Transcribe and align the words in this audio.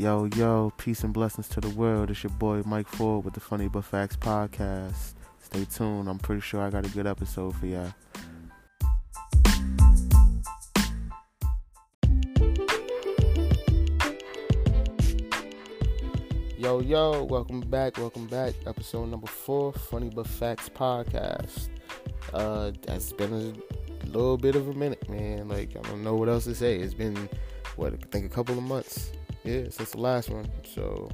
Yo, 0.00 0.24
yo, 0.34 0.72
peace 0.78 1.04
and 1.04 1.12
blessings 1.12 1.46
to 1.46 1.60
the 1.60 1.68
world. 1.68 2.10
It's 2.10 2.22
your 2.22 2.30
boy 2.30 2.62
Mike 2.64 2.88
Ford 2.88 3.22
with 3.22 3.34
the 3.34 3.40
Funny 3.40 3.68
But 3.68 3.84
Facts 3.84 4.16
podcast. 4.16 5.12
Stay 5.42 5.66
tuned. 5.66 6.08
I'm 6.08 6.18
pretty 6.18 6.40
sure 6.40 6.62
I 6.62 6.70
got 6.70 6.86
a 6.86 6.88
good 6.88 7.06
episode 7.06 7.54
for 7.54 7.66
y'all. 7.66 7.92
Yo, 16.56 16.80
yo, 16.80 17.24
welcome 17.24 17.60
back, 17.60 17.98
welcome 17.98 18.26
back. 18.26 18.54
Episode 18.66 19.10
number 19.10 19.26
four, 19.26 19.74
Funny 19.74 20.08
But 20.08 20.26
Facts 20.26 20.70
podcast. 20.70 21.68
Uh, 22.32 22.72
that's 22.86 23.12
been 23.12 23.34
a 23.34 24.06
little 24.06 24.38
bit 24.38 24.56
of 24.56 24.66
a 24.66 24.72
minute, 24.72 25.06
man. 25.10 25.48
Like, 25.48 25.76
I 25.76 25.82
don't 25.90 26.02
know 26.02 26.14
what 26.14 26.30
else 26.30 26.44
to 26.44 26.54
say. 26.54 26.76
It's 26.76 26.94
been, 26.94 27.28
what, 27.76 27.92
I 27.92 27.98
think 28.10 28.24
a 28.24 28.30
couple 28.30 28.56
of 28.56 28.64
months 28.64 29.12
yeah, 29.50 29.68
since 29.70 29.90
the 29.90 30.00
last 30.00 30.30
one. 30.30 30.48
So 30.64 31.10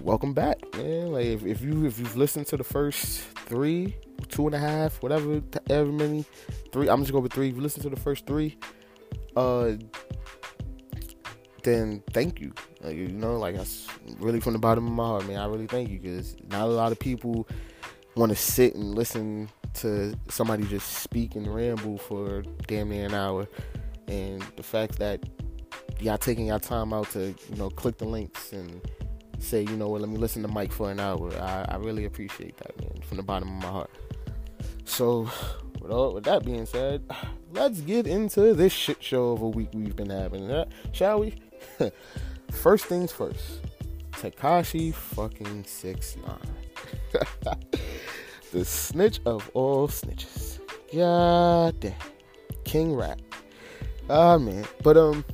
welcome 0.00 0.32
back, 0.34 0.58
man. 0.74 1.12
Like 1.12 1.26
if, 1.26 1.44
if 1.44 1.60
you 1.60 1.86
if 1.86 1.98
you've 1.98 2.16
listened 2.16 2.46
to 2.48 2.56
the 2.56 2.64
first 2.64 3.20
three, 3.46 3.96
two 4.28 4.46
and 4.46 4.54
a 4.54 4.58
half, 4.58 5.02
whatever, 5.02 5.40
ever 5.68 5.90
many, 5.90 6.24
three. 6.72 6.88
I'm 6.88 7.00
just 7.00 7.12
going 7.12 7.22
with 7.22 7.32
three. 7.32 7.48
If 7.48 7.56
you 7.56 7.62
listen 7.62 7.82
to 7.82 7.90
the 7.90 7.96
first 7.96 8.26
three, 8.26 8.58
uh, 9.36 9.72
then 11.62 12.02
thank 12.12 12.40
you. 12.40 12.52
Like, 12.80 12.96
you 12.96 13.08
know, 13.08 13.38
like 13.38 13.56
that's 13.56 13.86
really 14.18 14.40
from 14.40 14.54
the 14.54 14.58
bottom 14.58 14.86
of 14.86 14.92
my 14.92 15.04
heart, 15.04 15.26
man. 15.26 15.38
I 15.38 15.46
really 15.46 15.66
thank 15.66 15.90
you 15.90 15.98
because 15.98 16.36
not 16.48 16.62
a 16.62 16.66
lot 16.66 16.92
of 16.92 16.98
people 16.98 17.46
want 18.16 18.30
to 18.30 18.36
sit 18.36 18.74
and 18.74 18.94
listen 18.94 19.48
to 19.74 20.14
somebody 20.28 20.64
just 20.64 20.98
speak 20.98 21.36
and 21.36 21.52
ramble 21.52 21.98
for 21.98 22.42
damn 22.66 22.88
near 22.88 23.06
an 23.06 23.14
hour. 23.14 23.46
And 24.08 24.42
the 24.56 24.62
fact 24.62 24.98
that 24.98 25.20
y'all 26.00 26.18
taking 26.18 26.46
y'all 26.46 26.60
time 26.60 26.92
out 26.92 27.10
to 27.10 27.28
you 27.28 27.56
know 27.56 27.70
click 27.70 27.98
the 27.98 28.04
links 28.04 28.52
and 28.52 28.80
say 29.38 29.62
you 29.62 29.76
know 29.76 29.88
what 29.88 30.00
let 30.00 30.10
me 30.10 30.16
listen 30.16 30.42
to 30.42 30.48
Mike 30.48 30.72
for 30.72 30.90
an 30.90 31.00
hour. 31.00 31.32
I, 31.40 31.66
I 31.68 31.76
really 31.76 32.04
appreciate 32.04 32.56
that 32.58 32.78
man 32.80 33.02
from 33.02 33.16
the 33.16 33.22
bottom 33.22 33.48
of 33.48 33.62
my 33.62 33.68
heart. 33.68 33.90
So 34.84 35.30
with 35.80 35.90
all 35.90 36.14
with 36.14 36.24
that 36.24 36.44
being 36.44 36.66
said, 36.66 37.02
let's 37.52 37.80
get 37.80 38.06
into 38.06 38.54
this 38.54 38.72
shit 38.72 39.02
show 39.02 39.32
of 39.32 39.42
a 39.42 39.48
week 39.48 39.68
we've 39.72 39.96
been 39.96 40.10
having, 40.10 40.50
uh, 40.50 40.64
shall 40.92 41.20
we? 41.20 41.34
first 42.50 42.86
things 42.86 43.12
first. 43.12 43.60
Tekashi 44.12 44.92
fucking 44.92 45.64
six 45.64 46.16
nine. 46.26 47.54
the 48.52 48.64
snitch 48.64 49.20
of 49.24 49.50
all 49.54 49.88
snitches. 49.88 50.58
God 50.94 51.78
damn. 51.80 51.94
King 52.64 52.94
Rap. 52.94 53.20
Ah 54.08 54.36
man. 54.38 54.66
But 54.82 54.96
um 54.96 55.24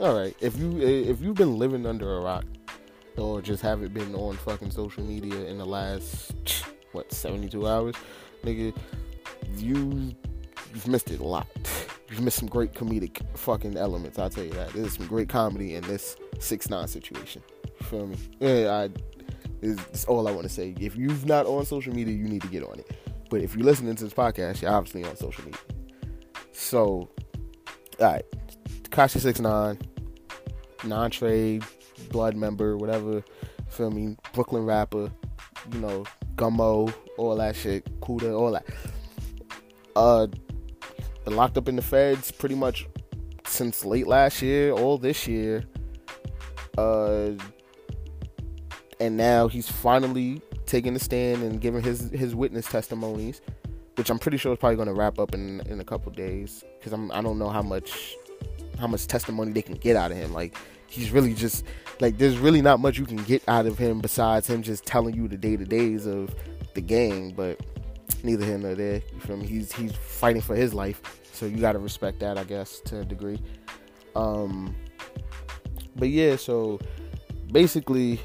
all 0.00 0.18
right, 0.18 0.34
if 0.40 0.56
you 0.58 0.80
eh, 0.80 1.10
if 1.10 1.20
you've 1.20 1.36
been 1.36 1.58
living 1.58 1.84
under 1.86 2.16
a 2.16 2.20
rock 2.20 2.44
or 3.18 3.42
just 3.42 3.62
haven't 3.62 3.92
been 3.92 4.14
on 4.14 4.36
fucking 4.38 4.70
social 4.70 5.04
media 5.04 5.44
in 5.44 5.58
the 5.58 5.64
last 5.64 6.64
what 6.92 7.12
72 7.12 7.68
hours, 7.68 7.94
nigga, 8.42 8.74
you 9.56 10.14
you've 10.72 10.88
missed 10.88 11.10
it 11.10 11.20
a 11.20 11.24
lot. 11.24 11.46
You've 12.08 12.22
missed 12.22 12.38
some 12.38 12.48
great 12.48 12.72
comedic 12.72 13.20
fucking 13.36 13.76
elements. 13.76 14.18
I'll 14.18 14.30
tell 14.30 14.44
you 14.44 14.50
that. 14.54 14.72
There's 14.72 14.96
some 14.96 15.06
great 15.06 15.28
comedy 15.28 15.74
in 15.74 15.82
this 15.82 16.16
six 16.38 16.70
nine 16.70 16.88
situation. 16.88 17.42
Feel 17.82 18.06
me? 18.06 18.16
Yeah, 18.40 18.70
I. 18.72 18.90
It's 19.62 20.06
all 20.06 20.26
I 20.26 20.30
want 20.30 20.44
to 20.44 20.48
say. 20.48 20.74
If 20.80 20.96
you've 20.96 21.26
not 21.26 21.44
on 21.44 21.66
social 21.66 21.94
media, 21.94 22.14
you 22.14 22.24
need 22.24 22.40
to 22.40 22.48
get 22.48 22.62
on 22.62 22.78
it. 22.78 22.90
But 23.28 23.42
if 23.42 23.54
you're 23.54 23.66
listening 23.66 23.94
to 23.96 24.04
this 24.04 24.14
podcast, 24.14 24.62
you're 24.62 24.72
obviously 24.72 25.04
on 25.04 25.14
social 25.16 25.44
media. 25.44 25.60
So, 26.52 26.80
all 26.80 27.08
right, 28.00 28.24
Kashi 28.90 29.18
six 29.18 29.40
nine 29.40 29.78
non-trade, 30.84 31.64
blood 32.10 32.36
member, 32.36 32.76
whatever. 32.76 33.22
Feel 33.68 33.90
me? 33.90 34.16
Brooklyn 34.32 34.64
rapper, 34.64 35.10
you 35.72 35.78
know, 35.78 36.04
Gummo, 36.34 36.92
all 37.18 37.36
that 37.36 37.54
shit, 37.54 38.00
Kooda, 38.00 38.36
all 38.38 38.52
that. 38.52 38.66
Uh, 39.94 40.26
been 41.24 41.36
locked 41.36 41.58
up 41.58 41.68
in 41.68 41.76
the 41.76 41.82
feds 41.82 42.30
pretty 42.30 42.54
much 42.54 42.86
since 43.46 43.84
late 43.84 44.06
last 44.06 44.42
year, 44.42 44.72
all 44.72 44.98
this 44.98 45.26
year. 45.28 45.64
Uh, 46.78 47.32
and 49.00 49.16
now 49.16 49.48
he's 49.48 49.70
finally 49.70 50.40
taking 50.66 50.94
the 50.94 51.00
stand 51.00 51.42
and 51.42 51.60
giving 51.60 51.82
his 51.82 52.10
his 52.10 52.34
witness 52.34 52.66
testimonies, 52.66 53.40
which 53.96 54.10
I'm 54.10 54.18
pretty 54.18 54.36
sure 54.36 54.52
is 54.52 54.58
probably 54.58 54.76
going 54.76 54.88
to 54.88 54.94
wrap 54.94 55.18
up 55.18 55.34
in 55.34 55.60
in 55.66 55.80
a 55.80 55.84
couple 55.84 56.12
days 56.12 56.64
because 56.78 56.92
I'm 56.92 57.10
I 57.12 57.20
don't 57.20 57.38
know 57.38 57.50
how 57.50 57.62
much 57.62 58.16
how 58.80 58.86
much 58.86 59.06
testimony 59.06 59.52
they 59.52 59.62
can 59.62 59.76
get 59.76 59.96
out 59.96 60.10
of 60.10 60.16
him. 60.16 60.32
Like 60.32 60.56
he's 60.86 61.10
really 61.10 61.34
just 61.34 61.64
like 62.00 62.18
there's 62.18 62.38
really 62.38 62.62
not 62.62 62.80
much 62.80 62.98
you 62.98 63.06
can 63.06 63.22
get 63.24 63.42
out 63.48 63.66
of 63.66 63.78
him 63.78 64.00
besides 64.00 64.46
him 64.46 64.62
just 64.62 64.84
telling 64.84 65.14
you 65.14 65.28
the 65.28 65.36
day 65.36 65.56
to 65.56 65.64
days 65.64 66.06
of 66.06 66.34
the 66.74 66.80
game. 66.80 67.30
But 67.30 67.60
neither 68.22 68.44
here 68.44 68.58
nor 68.58 68.74
there. 68.74 69.02
You 69.12 69.20
feel 69.20 69.36
me? 69.36 69.46
He's 69.46 69.72
he's 69.72 69.92
fighting 69.92 70.42
for 70.42 70.54
his 70.54 70.74
life, 70.74 71.20
so 71.32 71.46
you 71.46 71.58
got 71.58 71.72
to 71.72 71.78
respect 71.78 72.20
that, 72.20 72.38
I 72.38 72.44
guess, 72.44 72.80
to 72.86 73.00
a 73.00 73.04
degree. 73.04 73.40
Um, 74.16 74.74
but 75.96 76.08
yeah, 76.08 76.36
so 76.36 76.80
basically, 77.52 78.20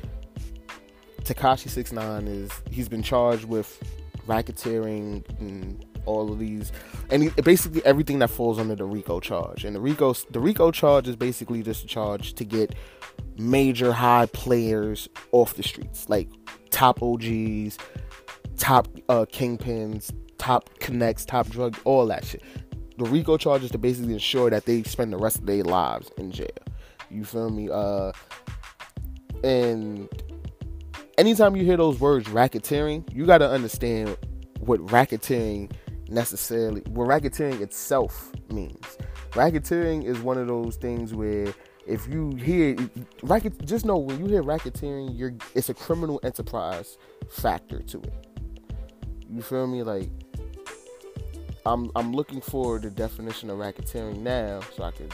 Tekashi 1.21 1.69
Six 1.69 1.91
Nine 1.91 2.27
is 2.27 2.51
he's 2.71 2.89
been 2.89 3.03
charged 3.03 3.45
with 3.45 3.81
racketeering 4.27 5.23
and 5.39 5.85
all 6.05 6.31
of 6.31 6.39
these, 6.39 6.71
and 7.09 7.35
basically 7.43 7.85
everything 7.85 8.19
that 8.19 8.29
falls 8.29 8.59
under 8.59 8.75
the 8.75 8.85
RICO 8.85 9.19
charge. 9.19 9.65
And 9.65 9.75
the 9.75 9.79
RICO 9.79 10.13
the 10.31 10.39
RICO 10.39 10.71
charge 10.71 11.07
is 11.07 11.15
basically 11.15 11.63
just 11.63 11.83
a 11.83 11.87
charge 11.87 12.33
to 12.35 12.43
get 12.43 12.75
major 13.37 13.91
high 13.91 14.27
players 14.27 15.09
off 15.31 15.55
the 15.55 15.63
streets, 15.63 16.09
like 16.09 16.29
top 16.69 17.01
OGs, 17.01 17.77
top 18.57 18.87
uh, 19.09 19.25
kingpins, 19.25 20.13
top 20.37 20.69
connects, 20.79 21.25
top 21.25 21.47
drug, 21.49 21.77
all 21.83 22.05
that 22.07 22.25
shit. 22.25 22.43
The 22.97 23.05
RICO 23.05 23.37
charge 23.37 23.63
is 23.63 23.71
to 23.71 23.77
basically 23.77 24.13
ensure 24.13 24.49
that 24.49 24.65
they 24.65 24.83
spend 24.83 25.11
the 25.11 25.17
rest 25.17 25.39
of 25.39 25.45
their 25.45 25.63
lives 25.63 26.09
in 26.17 26.31
jail. 26.31 26.47
You 27.09 27.25
feel 27.25 27.49
me? 27.49 27.69
Uh, 27.69 28.13
and 29.43 30.07
anytime 31.17 31.55
you 31.55 31.65
hear 31.65 31.77
those 31.77 31.99
words 31.99 32.27
racketeering, 32.29 33.13
you 33.13 33.25
got 33.25 33.39
to 33.39 33.49
understand 33.49 34.17
what 34.59 34.79
racketeering 34.87 35.71
necessarily 36.09 36.81
what 36.89 37.07
racketeering 37.07 37.61
itself 37.61 38.31
means. 38.51 38.97
Racketeering 39.31 40.03
is 40.05 40.19
one 40.19 40.37
of 40.37 40.47
those 40.47 40.75
things 40.75 41.13
where 41.13 41.53
if 41.87 42.07
you 42.07 42.31
hear 42.35 42.75
racket, 43.23 43.65
just 43.65 43.85
know 43.85 43.97
when 43.97 44.19
you 44.19 44.25
hear 44.25 44.43
racketeering, 44.43 45.17
you're 45.17 45.33
it's 45.53 45.69
a 45.69 45.73
criminal 45.73 46.19
enterprise 46.23 46.97
factor 47.29 47.81
to 47.81 47.99
it. 47.99 48.27
You 49.29 49.41
feel 49.41 49.67
me? 49.67 49.83
Like 49.83 50.09
I'm 51.65 51.91
I'm 51.95 52.13
looking 52.13 52.41
for 52.41 52.79
the 52.79 52.89
definition 52.89 53.49
of 53.49 53.57
racketeering 53.57 54.19
now, 54.19 54.61
so 54.75 54.83
I 54.83 54.91
can 54.91 55.09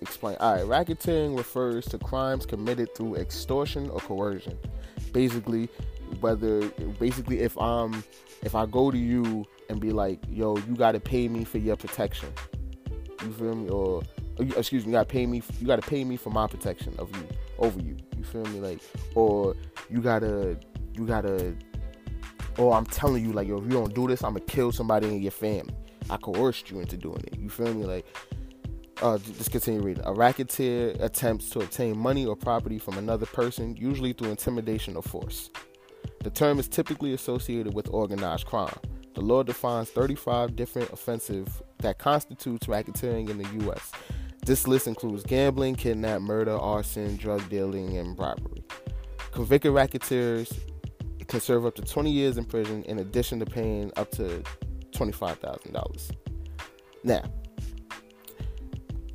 explain. 0.00 0.36
All 0.40 0.54
right, 0.54 0.86
racketeering 0.86 1.36
refers 1.36 1.86
to 1.86 1.98
crimes 1.98 2.46
committed 2.46 2.94
through 2.94 3.16
extortion 3.16 3.90
or 3.90 4.00
coercion. 4.00 4.58
Basically, 5.12 5.68
whether 6.20 6.68
basically 7.00 7.40
if 7.40 7.56
I'm 7.58 8.04
if 8.42 8.54
I 8.54 8.66
go 8.66 8.90
to 8.90 8.98
you 8.98 9.46
and 9.68 9.80
be 9.80 9.90
like, 9.90 10.20
yo, 10.28 10.56
you 10.56 10.74
got 10.74 10.92
to 10.92 11.00
pay 11.00 11.28
me 11.28 11.44
for 11.44 11.58
your 11.58 11.76
protection. 11.76 12.28
You 13.22 13.32
feel 13.32 13.54
me? 13.54 13.68
Or, 13.68 14.02
excuse 14.38 14.84
me, 14.84 14.92
you 14.92 14.96
got 14.98 15.08
to 15.08 15.12
pay 15.12 15.26
me. 15.26 15.42
You 15.60 15.66
got 15.66 15.82
to 15.82 15.88
pay 15.88 16.04
me 16.04 16.16
for 16.16 16.30
my 16.30 16.46
protection 16.46 16.94
of 16.98 17.14
you 17.16 17.26
over 17.58 17.80
you. 17.80 17.96
You 18.16 18.24
feel 18.24 18.44
me? 18.46 18.60
Like, 18.60 18.80
or 19.14 19.54
you 19.90 20.00
gotta, 20.00 20.58
you 20.94 21.06
gotta, 21.06 21.54
or 22.56 22.74
I'm 22.74 22.86
telling 22.86 23.24
you, 23.24 23.32
like, 23.32 23.48
yo, 23.48 23.58
if 23.58 23.64
you 23.64 23.70
don't 23.70 23.94
do 23.94 24.08
this, 24.08 24.22
I'm 24.22 24.34
gonna 24.34 24.44
kill 24.44 24.72
somebody 24.72 25.08
in 25.08 25.22
your 25.22 25.32
family. 25.32 25.74
I 26.10 26.16
coerced 26.16 26.70
you 26.70 26.80
into 26.80 26.96
doing 26.96 27.22
it. 27.26 27.38
You 27.38 27.48
feel 27.48 27.72
me? 27.74 27.84
Like, 27.84 28.06
uh, 29.02 29.18
just 29.18 29.50
continue 29.50 29.80
reading. 29.80 30.02
A 30.06 30.12
racketeer 30.12 30.96
attempts 31.00 31.50
to 31.50 31.60
obtain 31.60 31.96
money 31.96 32.26
or 32.26 32.34
property 32.34 32.78
from 32.78 32.98
another 32.98 33.26
person, 33.26 33.76
usually 33.76 34.12
through 34.12 34.30
intimidation 34.30 34.96
or 34.96 35.02
force. 35.02 35.50
The 36.22 36.30
term 36.30 36.58
is 36.58 36.68
typically 36.68 37.12
associated 37.12 37.74
with 37.74 37.88
organized 37.90 38.46
crime. 38.46 38.74
The 39.18 39.24
law 39.24 39.42
defines 39.42 39.90
35 39.90 40.54
different 40.54 40.92
offenses 40.92 41.48
that 41.78 41.98
constitutes 41.98 42.68
racketeering 42.68 43.28
in 43.28 43.38
the 43.38 43.64
U.S. 43.64 43.90
This 44.46 44.68
list 44.68 44.86
includes 44.86 45.24
gambling, 45.24 45.74
kidnap, 45.74 46.20
murder, 46.20 46.56
arson, 46.56 47.16
drug 47.16 47.48
dealing, 47.48 47.96
and 47.96 48.16
bribery. 48.16 48.62
Convicted 49.32 49.72
racketeers 49.72 50.56
can 51.26 51.40
serve 51.40 51.66
up 51.66 51.74
to 51.74 51.82
20 51.82 52.12
years 52.12 52.38
in 52.38 52.44
prison 52.44 52.84
in 52.84 53.00
addition 53.00 53.40
to 53.40 53.44
paying 53.44 53.90
up 53.96 54.12
to 54.12 54.40
$25,000. 54.92 56.10
Now, 57.02 57.24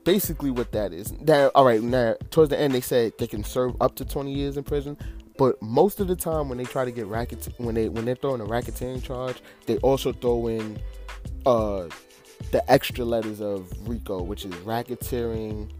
basically 0.03 0.51
what 0.51 0.73
that 0.73 0.91
is. 0.91 1.13
Now, 1.13 1.47
all 1.55 1.63
right, 1.63 1.81
now 1.81 2.15
towards 2.29 2.49
the 2.49 2.59
end 2.59 2.73
they 2.73 2.81
said 2.81 3.13
they 3.19 3.27
can 3.27 3.45
serve 3.45 3.73
up 3.79 3.95
to 3.95 4.03
20 4.03 4.33
years 4.33 4.57
in 4.57 4.65
prison. 4.65 4.97
But 5.37 5.61
most 5.61 5.99
of 5.99 6.07
the 6.07 6.15
time, 6.15 6.47
when 6.49 6.57
they 6.57 6.65
try 6.65 6.85
to 6.85 6.91
get 6.91 7.07
racket, 7.07 7.47
when 7.57 7.75
they 7.75 7.89
when 7.89 8.05
they're 8.05 8.15
throwing 8.15 8.41
a 8.41 8.45
racketeering 8.45 9.03
charge, 9.03 9.41
they 9.65 9.77
also 9.77 10.13
throw 10.13 10.47
in 10.47 10.79
uh, 11.45 11.87
the 12.51 12.63
extra 12.71 13.03
letters 13.03 13.41
of 13.41 13.71
RICO, 13.87 14.21
which 14.21 14.45
is 14.45 14.53
racketeering, 14.57 15.71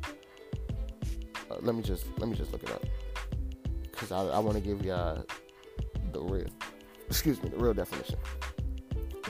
uh, 1.51 1.57
let 1.61 1.75
me 1.75 1.81
just 1.81 2.05
let 2.17 2.29
me 2.29 2.35
just 2.35 2.51
look 2.51 2.63
it 2.63 2.71
up 2.71 2.83
because 3.91 4.11
I, 4.11 4.23
I 4.23 4.39
want 4.39 4.55
to 4.55 4.61
give 4.61 4.83
y'all 4.83 5.23
the 6.11 6.21
real 6.21 6.47
excuse 7.07 7.41
me 7.43 7.49
the 7.49 7.57
real 7.57 7.73
definition. 7.73 8.17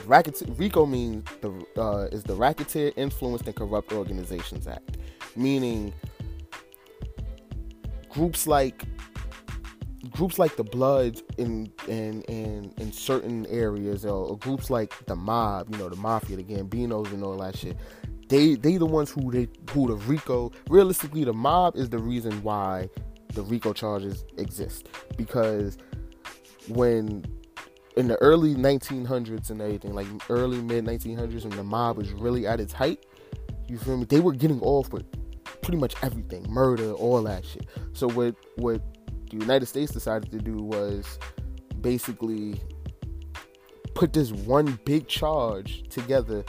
Racketeer 0.06 0.48
RICO 0.54 0.86
means 0.86 1.24
the 1.40 1.50
uh, 1.80 2.08
is 2.12 2.22
the 2.24 2.34
Racketeer 2.34 2.92
Influenced 2.96 3.46
and 3.46 3.56
Corrupt 3.56 3.92
Organizations 3.92 4.66
Act, 4.66 4.98
meaning 5.36 5.92
groups 8.10 8.46
like 8.46 8.84
groups 10.14 10.38
like 10.38 10.56
the 10.56 10.64
Bloods 10.64 11.22
in 11.38 11.70
in 11.88 12.22
in, 12.22 12.72
in 12.78 12.92
certain 12.92 13.46
areas, 13.46 14.04
or, 14.04 14.26
or, 14.26 14.38
groups 14.38 14.70
like 14.70 14.92
the 15.06 15.16
mob, 15.16 15.68
you 15.70 15.78
know, 15.78 15.88
the 15.88 15.96
mafia, 15.96 16.36
the 16.36 16.44
Gambinos, 16.44 17.12
and 17.12 17.22
all 17.22 17.36
that 17.38 17.56
shit. 17.56 17.76
They 18.28 18.54
they 18.54 18.76
the 18.76 18.86
ones 18.86 19.10
who 19.10 19.30
they 19.30 19.48
who 19.70 19.88
the 19.88 19.96
RICO. 19.96 20.52
Realistically, 20.70 21.24
the 21.24 21.32
mob 21.32 21.76
is 21.76 21.90
the 21.90 21.98
reason 21.98 22.42
why 22.42 22.88
the 23.34 23.42
RICO 23.42 23.72
charges 23.72 24.24
exist 24.38 24.88
because 25.16 25.76
when 26.68 27.24
in 27.96 28.08
the 28.08 28.16
early 28.16 28.54
1900s 28.54 29.50
and 29.50 29.60
everything, 29.60 29.94
like 29.94 30.06
early 30.30 30.60
mid 30.60 30.84
1900s, 30.84 31.42
when 31.42 31.56
the 31.56 31.64
mob 31.64 31.96
was 31.96 32.12
really 32.12 32.46
at 32.46 32.60
its 32.60 32.72
height, 32.72 33.04
you 33.68 33.78
feel 33.78 33.96
me? 33.96 34.04
They 34.04 34.20
were 34.20 34.32
getting 34.32 34.60
off 34.60 34.92
with 34.92 35.04
pretty 35.60 35.78
much 35.78 35.94
everything, 36.02 36.46
murder, 36.48 36.92
all 36.92 37.22
that 37.24 37.44
shit. 37.44 37.66
So 37.92 38.08
what 38.08 38.36
what 38.56 38.80
the 39.30 39.36
United 39.36 39.66
States 39.66 39.92
decided 39.92 40.30
to 40.30 40.38
do 40.38 40.56
was 40.56 41.18
basically 41.80 42.60
put 43.94 44.12
this 44.12 44.32
one 44.32 44.78
big 44.84 45.06
charge 45.06 45.88
together 45.88 46.44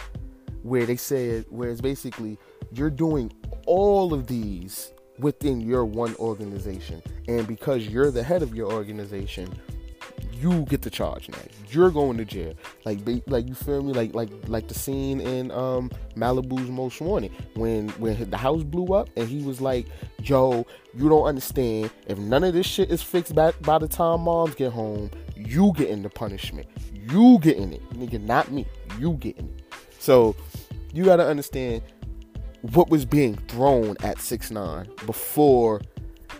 where 0.63 0.86
they 0.86 0.95
said 0.95 1.45
where 1.50 1.69
it's 1.69 1.81
basically 1.81 2.38
you're 2.72 2.89
doing 2.89 3.31
all 3.68 4.13
of 4.13 4.27
these 4.27 4.92
within 5.19 5.62
your 5.62 5.86
one 5.86 6.16
organization. 6.16 7.01
And 7.27 7.48
because 7.48 7.88
you're 7.88 8.12
the 8.12 8.24
head 8.24 8.42
of 8.42 8.56
your 8.56 8.72
organization 8.72 9.54
you 10.36 10.66
get 10.66 10.82
the 10.82 10.90
charge 10.90 11.30
now. 11.30 11.38
You're 11.70 11.92
going 11.92 12.18
to 12.18 12.26
jail. 12.26 12.54
Like, 12.84 13.00
like 13.28 13.48
you 13.48 13.56
feel 13.56 13.82
me? 13.82 13.94
Like, 13.94 14.14
like, 14.14 14.30
like 14.48 14.68
the 14.68 14.74
scene 14.74 15.22
in 15.22 15.52
um, 15.52 15.90
Malibu's 16.16 16.70
Most 16.70 17.00
Wanted 17.02 17.32
when 17.56 17.90
when 17.90 18.30
the 18.30 18.38
house 18.38 18.64
blew 18.64 18.94
up 18.94 19.10
and 19.16 19.28
he 19.28 19.42
was 19.42 19.62
like, 19.62 19.88
"Yo, 20.24 20.66
you 20.94 21.10
don't 21.10 21.26
understand. 21.26 21.92
If 22.08 22.18
none 22.18 22.44
of 22.44 22.54
this 22.54 22.66
shit 22.66 22.92
is 22.92 23.02
fixed 23.02 23.36
back 23.36 23.60
by 23.62 23.78
the 23.78 23.88
time 23.88 24.22
moms 24.22 24.56
get 24.56 24.72
home, 24.72 25.10
you 25.36 25.74
getting 25.76 26.02
the 26.02 26.10
punishment. 26.10 26.68
You 26.94 27.40
getting 27.40 27.74
it, 27.74 27.90
nigga, 27.92 28.22
not 28.22 28.52
me. 28.52 28.66
You 29.00 29.14
getting 29.14 29.50
it." 29.50 29.64
So, 30.00 30.36
you 30.94 31.06
got 31.06 31.18
to 31.18 31.26
understand 31.26 31.82
what 32.74 32.90
was 32.90 33.06
being 33.06 33.36
thrown 33.48 33.96
at 34.04 34.20
six 34.20 34.52
nine 34.52 34.90
before 35.06 35.82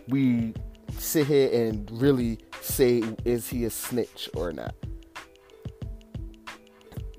we 0.08 0.54
sit 0.98 1.28
here 1.28 1.68
and 1.68 1.90
really 1.92 2.40
say 2.62 3.04
is 3.24 3.48
he 3.48 3.66
a 3.66 3.70
snitch 3.70 4.30
or 4.36 4.52
not. 4.52 4.76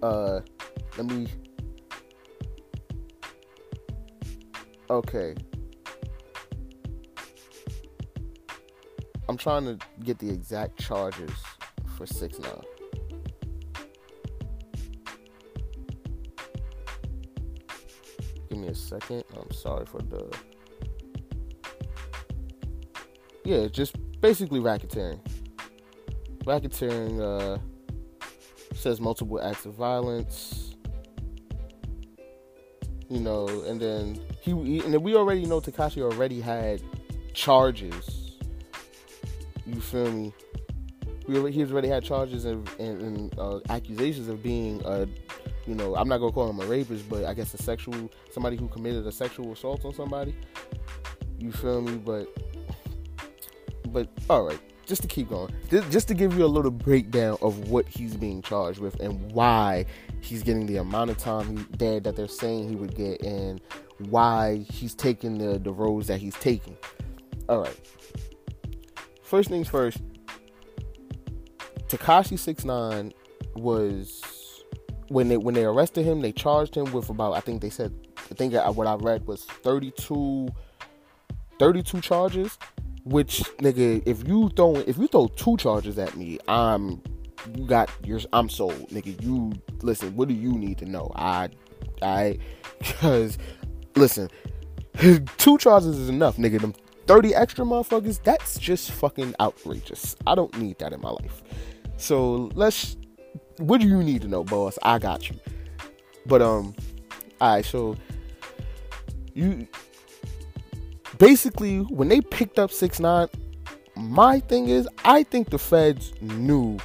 Uh, 0.03 0.41
let 0.97 1.07
me. 1.07 1.27
Okay. 4.91 5.35
I'm 9.29 9.37
trying 9.37 9.65
to 9.65 9.79
get 10.05 10.19
the 10.19 10.31
exact 10.31 10.79
charges 10.79 11.33
for 11.97 12.07
six 12.07 12.39
now. 12.39 12.63
Give 18.49 18.59
me 18.59 18.69
a 18.69 18.75
second. 18.75 19.25
I'm 19.37 19.51
sorry 19.51 19.87
for 19.87 20.03
the. 20.03 20.31
Yeah, 23.47 23.69
just 23.69 23.97
basically 24.21 24.61
racketeering 24.61 25.21
racketeering 26.47 27.21
uh, 27.21 27.59
says 28.75 29.01
multiple 29.01 29.43
acts 29.43 29.67
of 29.67 29.75
violence. 29.75 30.75
You 33.09 33.21
know, 33.21 33.47
and 33.67 33.81
then 33.81 34.21
he, 34.41 34.51
he 34.51 34.81
and 34.81 34.93
then 34.93 35.03
we 35.03 35.15
already 35.15 35.45
know 35.45 35.61
Tekashi 35.61 36.03
already 36.03 36.41
had 36.41 36.83
charges. 37.35 38.37
You 39.65 39.81
feel 39.81 40.11
me? 40.11 40.33
We 41.29 41.53
he's 41.53 41.73
already 41.73 41.89
had 41.89 42.05
charges 42.05 42.45
and, 42.45 42.69
and, 42.79 43.01
and 43.01 43.39
uh, 43.39 43.61
accusations 43.69 44.29
of 44.29 44.43
being 44.43 44.81
a, 44.85 45.07
you 45.67 45.75
know, 45.75 45.97
I'm 45.97 46.09
not 46.09 46.19
gonna 46.19 46.33
call 46.33 46.49
him 46.51 46.61
a 46.61 46.67
rapist, 46.67 47.09
but 47.09 47.25
I 47.25 47.35
guess 47.35 47.53
a 47.55 47.59
sexual 47.59 48.11
somebody 48.33 48.57
who 48.57 48.69
committed 48.69 49.07
a 49.07 49.13
sexual 49.13 49.53
assault 49.53 49.85
on 49.85 49.93
somebody. 49.93 50.37
You 51.39 51.53
feel 51.53 51.83
me? 51.83 51.97
But, 51.97 52.29
but 53.97 54.11
all 54.29 54.43
right 54.43 54.61
just 54.85 55.03
to 55.03 55.09
keep 55.09 55.29
going, 55.31 55.53
just 55.91 56.07
to 56.07 56.15
give 56.15 56.39
you 56.39 56.45
a 56.45 56.47
little 56.47 56.71
breakdown 56.71 57.37
of 57.43 57.71
what 57.71 57.89
he's 57.89 58.17
being 58.17 58.41
charged 58.41 58.79
with 58.79 59.01
and 59.01 59.33
why 59.33 59.85
he's 60.21 60.45
getting 60.45 60.67
the 60.67 60.77
amount 60.77 61.11
of 61.11 61.19
time 61.19 61.57
he 61.57 61.65
that 62.05 62.15
they're 62.15 62.29
saying 62.29 62.69
he 62.69 62.77
would 62.77 62.95
get, 62.95 63.21
and 63.23 63.61
why 64.11 64.65
he's 64.71 64.95
taking 64.95 65.39
the 65.39 65.59
the 65.59 65.73
roads 65.73 66.07
that 66.07 66.21
he's 66.21 66.37
taking. 66.37 66.77
All 67.49 67.63
right. 67.63 67.89
First 69.23 69.49
things 69.49 69.67
first. 69.67 69.99
Tekashi 71.89 72.39
Six 72.39 72.65
Nine 72.65 73.13
was 73.57 74.63
when 75.09 75.29
they 75.29 75.37
when 75.37 75.55
they 75.55 75.65
arrested 75.65 76.05
him, 76.05 76.21
they 76.21 76.33
charged 76.33 76.77
him 76.77 76.93
with 76.93 77.11
about 77.11 77.33
I 77.33 77.41
think 77.41 77.61
they 77.61 77.71
said 77.71 77.93
I 78.31 78.35
think 78.35 78.55
what 78.55 78.87
I 78.87 78.95
read 78.95 79.27
was 79.27 79.45
32, 79.47 80.49
32 81.59 82.01
charges 82.03 82.57
which 83.07 83.45
nigga, 83.59 84.03
if 84.05 84.27
you 84.27 84.51
throw 84.51 84.75
if 84.75 84.99
you 84.99 85.07
throw 85.07 85.29
two 85.29 85.57
charges 85.57 85.97
at 85.97 86.17
me, 86.17 86.39
I'm 86.49 87.01
you 87.55 87.65
got 87.65 87.89
your 88.05 88.21
I'm 88.33 88.49
sold, 88.49 88.91
nigga. 88.91 89.23
You 89.23 89.53
listen. 89.83 90.17
What 90.17 90.27
do 90.27 90.35
you 90.35 90.53
need 90.53 90.79
to 90.79 90.87
know? 90.87 91.13
I 91.15 91.51
I 92.03 92.39
because 92.79 93.39
listen, 93.95 94.29
two 95.39 95.59
charges 95.59 95.97
is 95.99 96.09
enough, 96.09 96.37
nigga. 96.37 96.61
Them 96.61 96.75
thirty 97.07 97.33
extra 97.33 97.65
motherfuckers. 97.65 98.21
That's 98.25 98.59
just 98.59 98.91
fucking 98.91 99.37
outrageous. 99.39 100.17
I 100.27 100.35
don't 100.35 100.57
need 100.59 100.81
that 100.81 100.93
in 100.93 101.01
my 101.01 101.11
life. 101.11 101.43
So 101.97 102.51
let's. 102.55 102.97
What 103.59 103.81
do 103.81 103.87
you 103.87 104.03
need 104.03 104.23
to 104.23 104.29
know, 104.29 104.43
boss? 104.43 104.79
I 104.83 104.99
got 104.99 105.31
you. 105.31 105.37
But 106.27 106.43
um, 106.43 106.75
all 107.41 107.55
right. 107.55 107.65
So 107.65 107.97
you 109.33 109.69
basically 111.19 111.81
when 111.81 112.09
they 112.09 112.21
picked 112.21 112.59
up 112.59 112.71
six 112.71 113.01
nine, 113.01 113.29
my 113.97 114.41
thing 114.41 114.69
is 114.69 114.89
I 115.05 115.23
think 115.23 115.51
the 115.51 115.59
feds 115.59 116.13
knew 116.21 116.79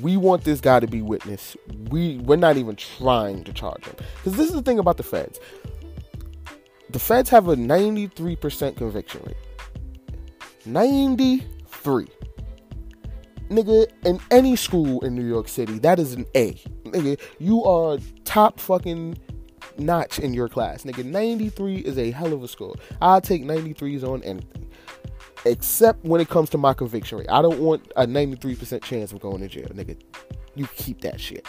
we 0.00 0.16
want 0.16 0.44
this 0.44 0.60
guy 0.60 0.80
to 0.80 0.86
be 0.86 1.02
witness. 1.02 1.56
We 1.90 2.18
we're 2.18 2.36
not 2.36 2.56
even 2.56 2.76
trying 2.76 3.44
to 3.44 3.52
charge 3.52 3.84
him 3.84 3.96
because 4.16 4.36
this 4.36 4.48
is 4.48 4.54
the 4.54 4.62
thing 4.62 4.78
about 4.78 4.96
the 4.96 5.02
feds. 5.02 5.38
The 6.90 6.98
feds 6.98 7.28
have 7.30 7.48
a 7.48 7.56
93% 7.56 8.76
conviction 8.76 9.22
rate. 9.26 9.36
93. 10.64 12.06
Nigga, 13.50 13.86
in 14.04 14.20
any 14.30 14.56
school 14.56 15.04
in 15.04 15.14
New 15.14 15.26
York 15.26 15.48
City, 15.48 15.78
that 15.80 15.98
is 15.98 16.14
an 16.14 16.24
A. 16.34 16.52
Nigga, 16.84 17.20
you 17.38 17.64
are 17.64 17.98
top 18.24 18.58
fucking 18.58 19.18
notch 19.78 20.18
in 20.18 20.34
your 20.34 20.48
class. 20.48 20.84
Nigga, 20.84 21.04
93 21.04 21.76
is 21.78 21.98
a 21.98 22.10
hell 22.10 22.32
of 22.32 22.42
a 22.42 22.48
score. 22.48 22.74
I'll 23.00 23.20
take 23.20 23.44
93s 23.44 24.02
on 24.04 24.22
anything. 24.22 24.70
Except 25.44 26.04
when 26.04 26.20
it 26.20 26.28
comes 26.28 26.50
to 26.50 26.58
my 26.58 26.72
conviction 26.72 27.18
rate. 27.18 27.28
I 27.30 27.42
don't 27.42 27.58
want 27.58 27.92
a 27.96 28.06
93% 28.06 28.82
chance 28.82 29.12
of 29.12 29.20
going 29.20 29.40
to 29.40 29.48
jail. 29.48 29.68
Nigga, 29.68 30.00
you 30.54 30.66
keep 30.76 31.02
that 31.02 31.20
shit. 31.20 31.46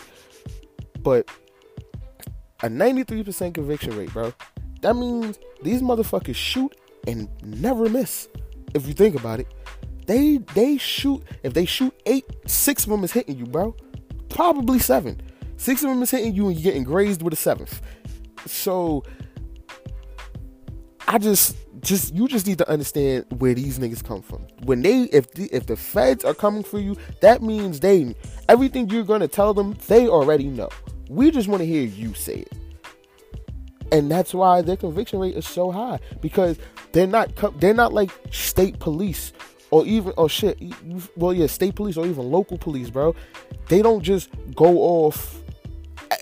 But 1.02 1.30
a 2.62 2.68
93% 2.68 3.54
conviction 3.54 3.98
rate, 3.98 4.12
bro. 4.12 4.34
That 4.82 4.96
means 4.96 5.40
these 5.62 5.82
motherfuckers 5.82 6.36
shoot 6.36 6.76
and 7.08 7.30
never 7.44 7.90
miss. 7.90 8.28
If 8.74 8.88
you 8.88 8.94
think 8.94 9.16
about 9.16 9.40
it. 9.40 9.48
They 10.06 10.38
they 10.54 10.78
shoot 10.78 11.24
if 11.42 11.54
they 11.54 11.66
shoot 11.66 11.94
eight, 12.06 12.26
six 12.46 12.84
of 12.84 12.92
them 12.92 13.04
is 13.04 13.12
hitting 13.12 13.38
you, 13.38 13.46
bro. 13.46 13.76
Probably 14.30 14.80
seven. 14.80 15.22
Six 15.58 15.84
of 15.84 15.90
them 15.90 16.04
is 16.04 16.12
hitting 16.12 16.36
you 16.36 16.48
and 16.48 16.56
you're 16.56 16.64
getting 16.64 16.84
grazed 16.84 17.22
with 17.22 17.34
a 17.34 17.38
seventh. 17.38 17.82
So 18.46 19.04
I 21.08 21.18
just 21.18 21.58
just 21.82 22.14
you 22.16 22.28
just 22.28 22.48
need 22.48 22.58
to 22.58 22.70
understand 22.70 23.26
where 23.38 23.54
these 23.54 23.80
niggas 23.80 24.04
come 24.04 24.22
from. 24.22 24.46
When 24.64 24.82
they 24.82 25.04
if 25.04 25.32
the, 25.32 25.46
if 25.52 25.68
the 25.68 25.76
feds 25.76 26.26
are 26.26 26.34
coming 26.34 26.64
for 26.64 26.80
you, 26.80 26.98
that 27.22 27.42
means 27.42 27.80
they 27.80 28.16
everything 28.50 28.90
you're 28.90 29.04
going 29.04 29.22
to 29.22 29.28
tell 29.28 29.54
them, 29.54 29.78
they 29.88 30.08
already 30.08 30.46
know. 30.46 30.70
We 31.10 31.32
just 31.32 31.48
want 31.48 31.62
to 31.62 31.66
hear 31.66 31.84
you 31.84 32.14
say 32.14 32.40
it. 32.40 32.54
And 33.92 34.10
that's 34.10 34.34
why 34.34 34.62
their 34.64 34.78
conviction 34.78 35.20
rate 35.20 35.36
is 35.36 35.48
so 35.48 35.72
high 35.72 36.00
because 36.22 36.58
they're 36.92 37.08
not 37.08 37.32
they're 37.60 37.74
not 37.74 37.94
like 37.94 38.12
state 38.32 38.80
police 38.80 39.32
or 39.70 39.86
even 39.86 40.14
oh 40.18 40.28
shit, 40.28 40.60
well 41.16 41.34
yeah, 41.34 41.48
state 41.48 41.76
police 41.76 41.98
or 41.98 42.06
even 42.08 42.32
local 42.32 42.58
police, 42.58 42.90
bro. 42.90 43.16
They 43.68 43.82
don't 43.82 44.02
just 44.02 44.30
go 44.56 44.80
off 44.80 45.42